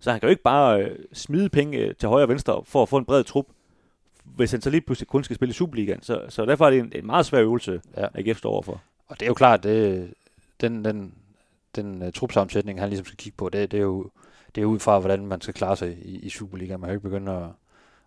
Så 0.00 0.10
han 0.10 0.20
kan 0.20 0.26
jo 0.26 0.30
ikke 0.30 0.42
bare 0.42 0.82
øh, 0.82 0.98
smide 1.12 1.48
penge 1.48 1.78
øh, 1.78 1.94
til 1.94 2.08
højre 2.08 2.24
og 2.24 2.28
venstre 2.28 2.62
for 2.64 2.82
at 2.82 2.88
få 2.88 2.96
en 2.96 3.04
bred 3.04 3.24
trup, 3.24 3.46
hvis 4.24 4.50
han 4.50 4.60
så 4.60 4.70
lige 4.70 4.80
pludselig 4.80 5.08
kun 5.08 5.24
skal 5.24 5.36
spille 5.36 5.50
i 5.50 5.54
Superligaen. 5.54 6.02
Så, 6.02 6.20
så 6.28 6.44
derfor 6.44 6.66
er 6.66 6.70
det 6.70 6.78
en, 6.78 6.92
en 6.94 7.06
meget 7.06 7.26
svær 7.26 7.40
øvelse, 7.40 7.80
Ja. 7.96 8.06
AGF 8.14 8.38
står 8.38 8.50
overfor. 8.50 8.82
Og 9.08 9.20
det 9.20 9.26
er 9.26 9.30
jo 9.30 9.34
klart, 9.34 9.62
det, 9.62 10.10
den, 10.60 10.84
den, 10.84 11.14
den 11.76 12.02
uh, 12.02 12.12
trupsammensætning, 12.12 12.80
han 12.80 12.88
ligesom 12.88 13.06
skal 13.06 13.16
kigge 13.16 13.36
på, 13.36 13.48
det, 13.48 13.70
det, 13.70 13.78
er 13.78 13.82
jo, 13.82 14.10
det 14.54 14.60
er 14.62 14.66
ud 14.66 14.78
fra, 14.78 14.98
hvordan 14.98 15.26
man 15.26 15.40
skal 15.40 15.54
klare 15.54 15.76
sig 15.76 15.98
i, 15.98 16.18
i 16.18 16.28
Superligaen. 16.28 16.80
Man 16.80 16.88
kan 16.88 16.94
ikke 16.96 17.08
begynde 17.08 17.32
at, 17.32 17.48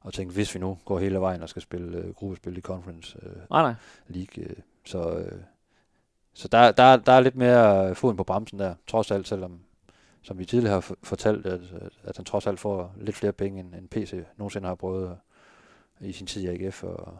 at 0.07 0.13
tænke, 0.13 0.33
hvis 0.33 0.55
vi 0.55 0.59
nu 0.59 0.77
går 0.85 0.99
hele 0.99 1.19
vejen 1.19 1.41
og 1.43 1.49
skal 1.49 1.61
spille 1.61 2.05
uh, 2.07 2.13
gruppespil 2.13 2.57
i 2.57 2.61
Conference 2.61 3.17
uh, 3.23 3.31
Nej, 3.49 3.61
nej. 3.61 3.73
League. 4.07 4.43
Øh, 4.43 4.55
så 4.85 5.17
øh, 5.17 5.41
så 6.33 6.47
der, 6.47 6.71
der, 6.71 6.95
der 6.97 7.11
er 7.11 7.19
lidt 7.19 7.35
mere 7.35 7.89
øh, 7.89 7.95
foden 7.95 8.17
på 8.17 8.23
bremsen 8.23 8.59
der, 8.59 8.75
trods 8.87 9.11
alt, 9.11 9.27
selvom 9.27 9.59
som 10.21 10.39
vi 10.39 10.45
tidligere 10.45 10.73
har 10.73 10.93
fortalt, 11.03 11.45
at, 11.45 11.61
at- 12.03 12.15
han 12.15 12.25
trods 12.25 12.47
alt 12.47 12.59
får 12.59 12.93
lidt 12.97 13.15
flere 13.15 13.33
penge, 13.33 13.59
end, 13.59 13.75
end 13.75 13.89
PC 13.89 14.23
nogensinde 14.37 14.67
har 14.67 14.75
prøvet 14.75 15.09
at, 15.99 16.07
i 16.07 16.11
sin 16.11 16.27
tid 16.27 16.41
i 16.41 16.47
AGF 16.65 16.83
og, 16.83 17.17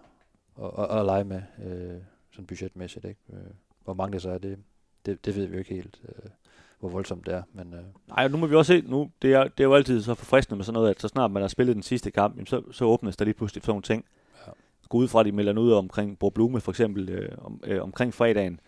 og, 0.56 0.74
og, 0.74 0.88
og 0.88 1.06
lege 1.06 1.24
med, 1.24 1.42
øh, 1.66 2.02
sådan 2.32 2.46
budgetmæssigt. 2.46 3.06
Ikke? 3.06 3.20
Øh, 3.34 3.40
hvor 3.84 3.94
mange 3.94 4.14
det 4.14 4.22
så 4.22 4.30
er, 4.30 4.38
det, 4.38 4.60
det, 5.06 5.26
det 5.26 5.36
ved 5.36 5.46
vi 5.46 5.54
jo 5.54 5.60
ikke 5.60 5.74
helt, 5.74 6.02
øh, 6.08 6.30
hvor 6.82 6.90
voldsomt 6.90 7.26
det 7.26 7.34
er. 7.34 7.44
Men 7.54 7.74
øh, 7.74 7.80
Nej, 8.08 8.28
nu 8.28 8.38
må 8.38 8.48
vi 8.48 8.56
også 8.56 8.74
se, 8.74 8.84
nu, 8.88 9.10
det 9.22 9.34
er, 9.34 9.44
det 9.44 9.60
er 9.60 9.64
jo 9.64 9.74
altid 9.74 10.02
så 10.02 10.16
forfriskende 10.16 10.58
med 10.58 10.66
sådan 10.66 10.74
noget, 10.74 10.90
at 10.90 11.02
så 11.02 11.08
snart 11.08 11.32
man 11.32 11.42
har 11.44 11.48
spillet 11.48 11.76
den 11.76 11.84
sidste 11.84 12.12
kamp, 12.12 12.36
jamen, 12.36 12.48
så, 12.48 12.62
så 12.72 12.86
åbnes 12.86 13.18
der 13.18 13.26
lige 13.26 13.34
pludselig 13.34 13.64
sådan 13.64 13.72
nogle 13.72 13.82
ting. 13.82 14.06
Ja. 14.48 14.52
Gå 14.90 14.98
ud 14.98 15.08
fra, 15.08 15.20
at 15.20 15.26
de 15.26 15.32
melder 15.32 15.54
noget 15.54 15.76
omkring 15.76 16.20
Bro 16.20 16.30
Blume 16.30 16.62
for 16.62 16.72
eksempel, 16.72 17.10
øh, 17.10 17.30
om, 17.42 17.62
øh, 17.64 17.84
omkring 17.84 18.14
fredagen. 18.14 18.60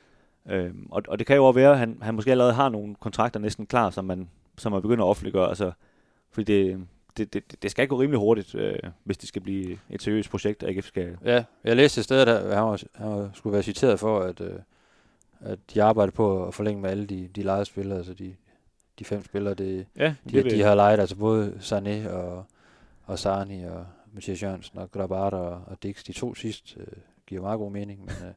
Øh, 0.50 0.72
og, 0.90 1.04
og 1.08 1.20
det 1.20 1.28
kan 1.28 1.36
jo 1.36 1.46
også 1.46 1.60
være, 1.60 1.72
at 1.72 1.78
han, 1.78 1.98
han 2.02 2.16
måske 2.16 2.32
allerede 2.32 2.54
har 2.54 2.70
nogle 2.70 2.96
kontrakter 2.96 3.40
næsten 3.40 3.66
klar, 3.66 3.90
som 3.90 4.06
man, 4.06 4.30
som 4.58 4.72
man 4.72 4.82
begynder 4.82 5.06
at 5.06 5.10
offentliggøre. 5.10 5.50
Altså, 5.50 5.72
fordi 6.32 6.44
det, 6.44 6.88
det, 7.18 7.34
det, 7.34 7.64
det 7.64 7.72
skal 7.72 7.88
gå 7.88 7.96
rimelig 7.96 8.20
hurtigt, 8.20 8.56
øh, 8.56 8.80
hvis 9.04 9.18
det 9.18 9.30
skal 9.30 9.42
blive 9.42 9.78
et 9.90 10.02
seriøst 10.02 10.30
projekt, 10.30 10.64
at 10.64 10.70
AGF 10.70 10.86
skal... 10.86 11.18
ja, 11.26 11.44
jeg 11.64 11.76
læste 11.76 12.00
et 12.00 12.06
sted, 12.06 12.22
at 12.22 12.56
han, 12.56 12.64
var, 12.64 12.84
han 12.96 13.10
var, 13.10 13.30
skulle 13.34 13.54
være 13.54 13.64
citeret 13.64 14.00
for, 14.00 14.20
at, 14.20 14.42
øh, 14.42 14.60
at 15.44 15.60
de 15.74 15.84
arbejder 15.84 16.12
på 16.12 16.46
at 16.48 16.54
forlænge 16.54 16.82
med 16.82 16.90
alle 16.90 17.06
de, 17.06 17.30
de 17.36 17.44
lejede 17.44 17.66
spillere, 17.66 17.98
altså 17.98 18.14
de, 18.14 18.36
de 19.00 19.06
fem 19.06 19.24
spillere, 19.26 19.54
det, 19.54 19.86
Ja, 19.98 20.16
De, 20.30 20.44
de 20.50 20.62
har 20.62 20.76
lejet 20.76 21.00
altså 21.00 21.16
både 21.16 21.54
Sané 21.60 22.10
og, 22.10 22.46
og 23.06 23.20
Sarni 23.20 23.64
og 23.64 23.86
Mathias 24.14 24.44
Jørgensen 24.44 24.80
og 24.80 24.92
Grabart 24.92 25.34
og, 25.34 25.50
og 25.68 25.84
Dix. 25.84 26.04
De 26.04 26.14
to 26.14 26.36
sidst 26.36 26.78
øh, 26.80 26.86
giver 27.28 27.42
meget 27.42 27.60
god 27.60 27.72
mening, 27.72 28.00
men 28.00 28.10
øh, 28.28 28.34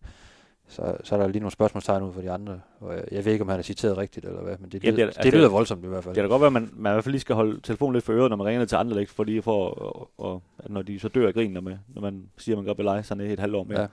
så, 0.69 0.97
så 1.05 1.15
er 1.15 1.21
der 1.21 1.27
lige 1.29 1.41
nogle 1.41 1.53
spørgsmålstegn 1.53 2.03
ud 2.03 2.13
for 2.13 2.21
de 2.21 2.31
andre. 2.31 2.61
Og 2.81 2.95
jeg, 2.95 3.05
jeg 3.13 3.25
ved 3.25 3.33
ikke, 3.33 3.43
om 3.43 3.49
han 3.49 3.59
er 3.59 3.63
citeret 3.63 3.97
rigtigt 3.99 4.27
eller 4.27 4.43
hvad, 4.43 4.57
men 4.59 4.71
det, 4.71 4.85
Ja, 4.85 4.91
det 4.91 4.93
er- 4.93 4.97
det, 4.97 5.03
altså, 5.03 5.21
det 5.23 5.33
lyder 5.35 5.49
voldsomt 5.49 5.85
i 5.85 5.89
hvert 5.89 6.05
fald. 6.05 6.15
Det 6.15 6.23
kan 6.23 6.29
godt 6.31 6.41
være, 6.41 6.47
at 6.47 6.53
man, 6.53 6.71
man 6.73 6.93
i 6.93 6.95
hvert 6.95 7.05
fald 7.05 7.13
lige 7.13 7.21
skal 7.21 7.35
holde 7.35 7.61
telefonen 7.61 7.93
lidt 7.93 8.05
for 8.05 8.13
øret, 8.13 8.31
når 8.31 8.37
man 8.37 8.47
ringer 8.47 8.65
til 8.65 8.77
andre, 8.77 9.01
ikke? 9.01 9.13
fordi 9.13 9.41
for, 9.41 9.69
og, 9.71 10.11
og, 10.19 10.43
at 10.59 10.71
når 10.71 10.83
de 10.83 10.99
så 10.99 11.09
dør 11.09 11.27
af 11.29 11.35
grin, 11.35 11.51
når 11.51 11.61
man, 11.61 11.79
når 11.95 12.03
man 12.03 12.29
siger, 12.37 12.55
at 12.57 12.59
man 12.59 12.67
godt 12.67 12.79
vil 12.79 12.85
lege 12.85 13.03
sådan 13.03 13.27
et 13.31 13.39
halvt 13.41 13.55
år 13.57 13.65
mere. 13.65 13.81
Ja. 13.81 13.87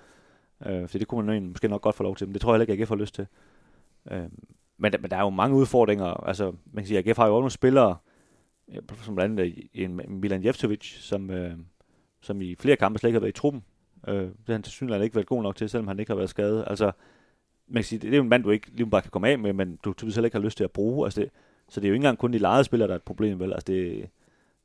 Øh, 0.65 0.87
for 0.87 0.97
det 0.97 1.07
kunne 1.07 1.25
man 1.25 1.47
måske 1.47 1.67
nok 1.67 1.81
godt 1.81 1.95
få 1.95 2.03
lov 2.03 2.15
til, 2.15 2.27
men 2.27 2.33
det 2.33 2.41
tror 2.41 2.51
jeg 2.51 2.55
heller 2.55 2.73
ikke, 2.73 2.73
at 2.73 2.79
AGF 2.79 2.89
har 2.89 2.95
lyst 2.95 3.15
til. 3.15 3.27
Øh, 4.11 4.23
men, 4.77 4.93
men 4.99 5.11
der 5.11 5.17
er 5.17 5.21
jo 5.21 5.29
mange 5.29 5.55
udfordringer. 5.55 6.05
Altså, 6.05 6.45
man 6.45 6.83
kan 6.83 6.85
sige, 6.85 6.97
at 6.97 7.07
AGF 7.07 7.17
har 7.17 7.27
jo 7.27 7.33
også 7.33 7.41
nogle 7.41 7.51
spillere, 7.51 7.97
øh, 8.69 8.81
som 9.01 9.15
blandt 9.15 9.39
andet 9.39 9.57
øh, 9.73 9.83
en 9.83 10.01
Milan 10.07 10.45
Jeftovic, 10.45 10.85
som, 10.99 11.29
øh, 11.29 11.57
som 12.21 12.41
i 12.41 12.55
flere 12.55 12.75
kampe 12.75 12.99
slet 12.99 13.09
ikke 13.09 13.15
har 13.15 13.21
været 13.21 13.37
i 13.37 13.39
truppen. 13.39 13.63
Øh, 14.07 14.15
det 14.15 14.33
har 14.47 14.53
han 14.53 14.63
til 14.63 14.71
synligheden 14.71 15.03
ikke 15.03 15.15
været 15.15 15.27
god 15.27 15.43
nok 15.43 15.55
til, 15.55 15.69
selvom 15.69 15.87
han 15.87 15.99
ikke 15.99 16.09
har 16.09 16.15
været 16.15 16.29
skadet. 16.29 16.63
Altså, 16.67 16.91
man 17.67 17.75
kan 17.75 17.83
sige, 17.83 17.99
det, 17.99 18.13
er 18.13 18.17
jo 18.17 18.23
en 18.23 18.29
mand, 18.29 18.43
du 18.43 18.49
ikke 18.49 18.71
lige 18.71 18.89
bare 18.89 19.01
kan 19.01 19.11
komme 19.11 19.29
af 19.29 19.39
med, 19.39 19.53
men 19.53 19.75
du 19.75 19.93
typisk 19.93 20.17
heller 20.17 20.25
ikke 20.25 20.37
har 20.37 20.43
lyst 20.43 20.57
til 20.57 20.63
at 20.63 20.71
bruge. 20.71 21.07
Altså 21.07 21.21
det, 21.21 21.29
så 21.69 21.79
det 21.79 21.87
er 21.87 21.89
jo 21.89 21.93
ikke 21.93 22.01
engang 22.01 22.17
kun 22.17 22.33
de 22.33 22.37
lejede 22.37 22.63
spillere, 22.63 22.87
der 22.87 22.93
er 22.93 22.97
et 22.97 23.03
problem, 23.03 23.39
vel? 23.39 23.53
Altså 23.53 23.65
det, 23.67 24.09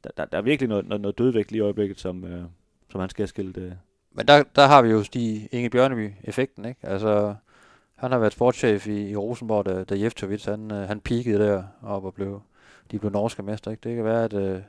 der, 0.05 0.11
der, 0.16 0.24
der 0.24 0.38
er 0.38 0.42
virkelig 0.42 0.68
noget, 0.68 0.86
noget, 0.86 1.01
noget 1.01 1.18
dødvægt 1.18 1.53
lige 1.53 1.59
i 1.59 1.62
øjeblikket, 1.62 2.01
som, 2.01 2.24
øh, 2.24 2.44
som 2.90 3.01
han 3.01 3.11
skal 3.11 3.22
have 3.22 3.28
skilt. 3.28 3.57
Øh. 3.57 3.72
Men 4.13 4.29
der, 4.29 4.43
der 4.57 4.67
har 4.67 4.83
vi 4.83 4.91
jo 4.91 5.03
Stig 5.03 5.49
Inge 5.53 5.71
Bjørneby-effekten, 5.71 6.65
ikke? 6.65 6.81
Altså, 6.83 7.35
han 7.95 8.13
har 8.13 8.19
været 8.19 8.33
sportschef 8.33 8.87
i, 8.87 9.11
i 9.11 9.17
Rosenborg, 9.17 9.67
da, 9.67 9.85
da 9.85 10.01
Jeftovic, 10.01 10.45
han, 10.45 10.73
øh, 10.73 10.89
han 10.89 11.01
peakede 11.01 11.39
der 11.39 11.63
op 11.83 12.05
og 12.05 12.15
blev, 12.15 12.41
de 12.91 12.99
blev 12.99 13.13
norske 13.13 13.43
mester, 13.43 13.71
ikke? 13.71 13.89
Det 13.89 13.97
kan 13.97 14.05
være, 14.05 14.25
at, 14.25 14.33
øh, 14.33 14.61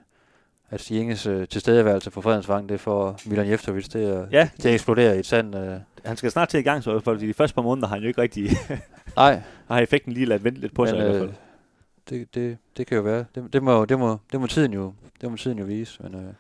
at 0.70 0.82
Stig 0.82 1.00
Inges 1.00 1.26
øh, 1.26 1.48
tilstedeværelse 1.48 2.12
på 2.12 2.22
Fredensvang, 2.22 2.70
det 2.70 2.80
får 2.80 3.20
Milan 3.26 3.50
Jeftovic 3.50 3.88
til 3.88 4.00
at, 4.00 4.32
Ja, 4.32 4.50
til 4.60 4.68
at 4.68 4.74
eksplodere 4.74 5.16
i 5.16 5.20
et 5.20 5.26
sand... 5.26 5.56
Øh, 5.56 5.80
han 6.06 6.18
skal 6.18 6.32
snart 6.32 6.50
til 6.50 6.60
i 6.60 6.64
gang, 6.64 6.84
så 6.84 7.00
fordi 7.00 7.28
de 7.28 7.34
første 7.34 7.56
par 7.56 7.62
måneder 7.62 7.88
har 7.88 7.96
han 7.96 8.04
jo 8.04 8.08
ikke 8.08 8.22
rigtig 8.22 8.50
nej, 9.16 9.42
har 9.68 9.80
effekten 9.80 10.14
lige 10.14 10.26
ladet 10.26 10.44
vente 10.44 10.62
lidt 10.62 10.74
på 10.74 10.86
sig 10.86 10.98
i 10.98 11.02
hvert 11.02 11.20
fald. 11.20 11.34
det, 12.10 12.36
det, 12.36 12.58
det 12.78 12.88
kan 12.88 12.98
jo 12.98 13.04
være. 13.04 13.26
Det, 13.36 13.54
det, 13.54 13.64
må, 13.64 13.86
det, 13.86 14.00
må, 14.00 14.18
det, 14.32 14.42
må 14.42 14.48
tiden 14.48 14.74
jo, 14.74 14.94
det 15.22 15.32
må 15.32 15.38
tiden 15.38 15.60
jo 15.60 15.66
vise. 15.66 16.04
Men 16.04 16.16
øh, 16.16 16.34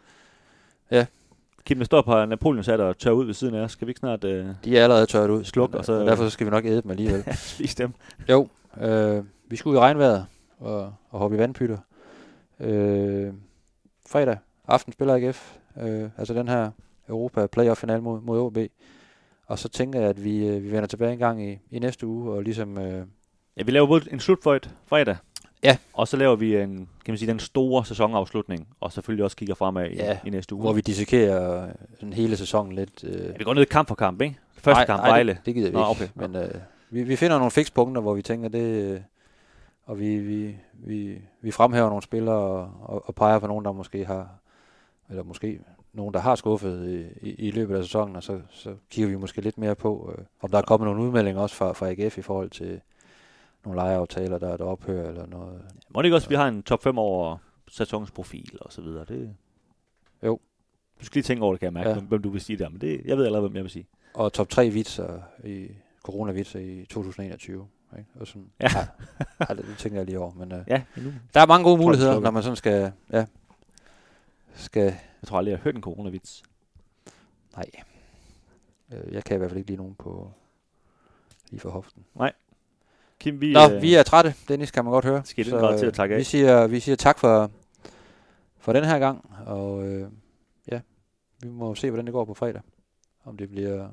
Kim, 1.70 1.78
der 1.78 1.86
står 1.86 2.02
på 2.02 2.26
Napoleon 2.26 2.64
sat 2.64 2.80
og 2.80 2.98
tør 2.98 3.12
ud 3.12 3.26
ved 3.26 3.34
siden 3.34 3.56
af 3.56 3.60
os. 3.62 3.72
Skal 3.72 3.88
vi 3.88 3.90
ikke 3.90 4.00
snart 4.00 4.24
øh, 4.24 4.48
de 4.64 4.78
er 4.78 4.84
allerede 4.84 5.06
tørt 5.06 5.30
ud. 5.30 5.44
Sluk, 5.44 5.74
og 5.74 5.86
så- 5.86 5.94
og 6.00 6.06
derfor 6.06 6.30
skal 6.30 6.46
vi 6.46 6.52
nok 6.52 6.66
æde 6.66 6.82
dem 6.82 6.92
alligevel. 6.92 7.24
spise 7.56 7.76
dem? 7.78 7.94
jo, 8.30 8.48
øh, 8.82 9.24
vi 9.50 9.56
skal 9.56 9.70
ud 9.70 9.76
i 9.76 9.80
regnvejret 9.80 10.26
og, 10.60 10.94
og 11.10 11.20
hoppe 11.20 11.36
i 11.36 11.40
vandpytter. 11.40 11.78
Øh, 12.60 13.34
fredag 14.10 14.38
aften 14.68 14.94
spiller 14.94 15.16
AGF. 15.16 15.56
Øh, 15.82 16.10
altså 16.18 16.34
den 16.34 16.48
her 16.48 16.72
Europa 17.10 17.48
playoff 17.48 17.80
final 17.80 18.02
mod, 18.02 18.22
mod 18.22 18.40
OB. 18.40 18.58
Og 19.48 19.60
så 19.60 19.70
tænker 19.70 20.00
jeg, 20.00 20.10
at 20.10 20.24
vi, 20.24 20.48
øh, 20.48 20.64
vi 20.64 20.72
vender 20.72 20.88
tilbage 20.88 21.14
en 21.14 21.20
gang 21.20 21.44
i, 21.50 21.60
i 21.72 21.80
næste 21.80 22.08
uge, 22.08 22.32
og 22.32 22.42
ligesom... 22.44 22.78
Øh, 22.78 23.06
Ja, 23.58 23.64
vi 23.64 23.72
laver 23.72 23.88
både 23.88 24.06
en 24.12 24.20
slutføjt 24.20 24.70
fredag. 24.86 25.18
Ja. 25.64 25.78
Og 25.94 26.08
så 26.08 26.18
laver 26.18 26.36
vi 26.36 26.56
en, 26.58 26.76
kan 26.78 27.12
man 27.12 27.18
sige, 27.18 27.30
den 27.32 27.40
store 27.40 27.86
sæsonafslutning, 27.86 28.68
og 28.80 28.92
selvfølgelig 28.92 29.24
også 29.24 29.38
kigger 29.38 29.56
fremad 29.56 29.90
i, 29.90 29.96
Ja, 29.96 30.20
i 30.26 30.30
næste 30.30 30.56
uge. 30.56 30.62
hvor 30.62 30.74
vi 30.74 30.82
dissekerer 30.82 31.70
sådan 32.00 32.14
hele 32.14 32.38
sæsonen 32.38 32.74
lidt. 32.74 33.04
Øh, 33.04 33.26
Ja, 33.26 33.32
vi 33.38 33.44
går 33.44 33.54
ned 33.54 33.66
kamp 33.66 33.88
for 33.88 33.96
kamp, 33.96 34.22
ikke? 34.22 34.36
Første 34.54 34.80
nej, 34.80 34.86
kamp, 34.86 35.02
nej, 35.02 35.10
Vejle. 35.10 35.34
Det, 35.34 35.46
det 35.46 35.56
gider 35.56 35.70
vi 35.70 35.74
Nå, 35.74 35.80
ikke. 35.80 35.90
okay. 35.90 36.08
Men, 36.16 36.36
øh, 36.36 36.56
vi, 36.90 37.04
vi 37.04 37.16
finder 37.16 37.38
nogle 37.38 37.52
fikspunkter, 37.52 38.02
hvor 38.02 38.14
vi 38.14 38.22
tænker, 38.22 38.50
det, 38.50 38.60
øh, 38.94 39.00
og 39.86 40.00
vi, 40.00 40.18
vi, 40.18 40.56
vi, 40.74 41.18
vi 41.42 41.52
fremhæver 41.52 41.88
nogle 41.90 42.04
spillere 42.04 42.36
og, 42.36 42.72
og, 42.84 43.04
og 43.08 43.16
peger 43.16 43.40
på 43.40 43.48
nogen, 43.48 43.66
der 43.66 43.72
måske 43.72 44.06
har, 44.06 44.30
eller 45.10 45.24
måske 45.24 45.60
nogen, 45.94 46.14
der 46.14 46.20
har 46.20 46.36
skuffet 46.36 46.88
i, 47.22 47.30
i, 47.30 47.48
i 47.48 47.52
løbet 47.52 47.76
af 47.76 47.84
sæsonen, 47.84 48.16
og 48.16 48.24
så, 48.24 48.40
så 48.50 48.74
kigger 48.90 49.10
vi 49.10 49.16
måske 49.16 49.42
lidt 49.42 49.58
mere 49.58 49.76
på, 49.76 50.14
øh, 50.18 50.26
om 50.42 50.50
der 50.52 50.58
er 50.58 50.62
kommet 50.62 50.88
nogle 50.88 51.02
udmeldinger 51.04 51.42
også 51.42 51.56
fra, 51.56 51.74
fra 51.74 51.90
AGF 51.90 52.18
i 52.18 52.22
forhold 52.22 52.50
til 52.50 52.82
nogle 53.66 53.78
lejeaftaler, 53.80 54.38
der, 54.38 54.58
der 54.58 54.66
ophører, 54.66 55.10
eller 55.10 55.26
noget. 55.26 55.62
Må 55.90 56.02
det 56.02 56.06
ikke 56.06 56.16
også, 56.18 56.26
at 56.26 56.30
vi 56.30 56.36
har 56.36 56.48
en 56.48 56.64
top 56.64 56.84
5 56.84 56.98
over 56.98 57.38
sæsonens 57.68 58.12
profil 58.12 58.58
og 58.62 58.74
så 58.74 58.82
videre? 58.82 59.06
Det... 59.06 59.36
Jo. 60.24 60.40
Du 61.00 61.06
skal 61.06 61.16
lige 61.20 61.24
tænke 61.24 61.44
over 61.44 61.54
det, 61.54 61.60
kan 61.60 61.66
jeg 61.66 61.74
mærke, 61.74 61.90
Ja. 61.90 62.00
hvem 62.00 62.22
du 62.22 62.30
vil 62.30 62.42
sige 62.42 62.58
der. 62.58 62.70
Men 62.70 62.82
det, 62.82 63.02
jeg 63.06 63.18
ved 63.18 63.26
allerede, 63.26 63.48
hvem 63.48 63.56
jeg 63.56 63.64
vil 63.64 63.72
sige. 63.72 63.88
Og 64.14 64.34
top 64.34 64.50
3 64.50 64.70
vitser 64.70 65.22
i 65.44 65.68
coronavitser 66.04 66.60
i 66.60 66.86
2021. 66.86 67.68
Ikke? 67.98 68.10
Og 68.20 68.28
sådan, 68.28 68.52
Ja. 68.62 68.68
ja. 68.76 68.88
ja, 69.50 69.54
det, 69.56 69.76
tænker 69.78 69.98
jeg 70.00 70.06
lige 70.06 70.20
over. 70.20 70.34
Men, 70.34 70.52
øh, 70.52 70.64
Ja, 70.68 70.84
nu. 70.98 71.14
der 71.34 71.40
er 71.42 71.46
mange 71.46 71.64
gode 71.64 71.78
muligheder, 71.82 72.20
når 72.20 72.32
man 72.32 72.44
sådan 72.44 72.56
skal, 72.56 72.92
ja, 73.12 73.26
skal, 74.54 74.84
Jeg 75.22 75.28
tror 75.28 75.38
aldrig, 75.38 75.52
jeg 75.52 75.60
har 75.60 75.64
hørt 75.64 75.76
en 75.76 75.82
coronavits. 75.82 76.44
nej, 77.56 77.66
øh, 78.94 79.14
jeg 79.14 79.24
kan 79.24 79.36
i 79.36 79.38
hvert 79.38 79.50
fald 79.50 79.58
ikke 79.58 79.70
lige 79.70 79.78
nogen 79.78 79.96
på, 79.96 80.32
lige 81.50 81.60
for 81.60 81.70
hoften. 81.70 82.06
Kim, 83.20 83.42
vi, 83.42 83.54
Nå, 83.54 83.60
øh, 83.76 83.82
vi 83.82 83.94
er 83.96 84.04
trætte, 84.04 84.34
Dennis, 84.48 84.72
kan 84.72 84.84
man 84.84 84.92
godt 84.92 85.06
høre. 85.06 85.22
Skal 85.26 85.50
grad 85.50 85.80
til 85.80 85.86
at 85.86 85.94
takke 85.94 86.16
af. 86.16 86.20
Vi 86.20 86.24
siger, 86.24 86.68
vi 86.68 86.80
siger 86.80 86.96
tak 86.96 87.20
for, 87.20 87.52
for 88.60 88.74
den 88.74 88.84
her 88.84 89.00
gang, 89.00 89.30
og 89.46 89.88
øh, 89.88 90.08
ja, 90.72 90.80
vi 91.44 91.50
må 91.50 91.76
se, 91.76 91.90
hvordan 91.90 92.06
det 92.06 92.14
går 92.14 92.26
på 92.26 92.34
fredag. 92.34 92.62
Om 93.26 93.38
det 93.38 93.50
bliver 93.50 93.88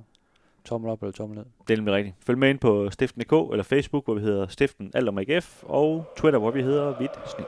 tommel 0.65 0.91
op 0.91 1.03
eller 1.03 1.13
tommel 1.13 1.39
ned. 1.39 1.45
Det 1.69 1.75
er 1.75 1.77
nemlig 1.77 1.95
rigtigt. 1.95 2.17
Følg 2.27 2.39
med 2.39 2.51
ind 2.51 2.59
på 2.59 2.91
stiften.dk 2.91 3.33
eller 3.53 3.63
Facebook, 3.63 4.05
hvor 4.05 4.15
vi 4.15 4.21
hedder 4.21 4.47
Stiften 4.47 4.91
Alt 4.95 5.09
om 5.09 5.19
AGF, 5.19 5.63
og 5.63 6.05
Twitter, 6.17 6.39
hvor 6.39 6.51
vi 6.51 6.63
hedder 6.63 6.97
Hvidt 6.97 7.13
Snit. 7.37 7.47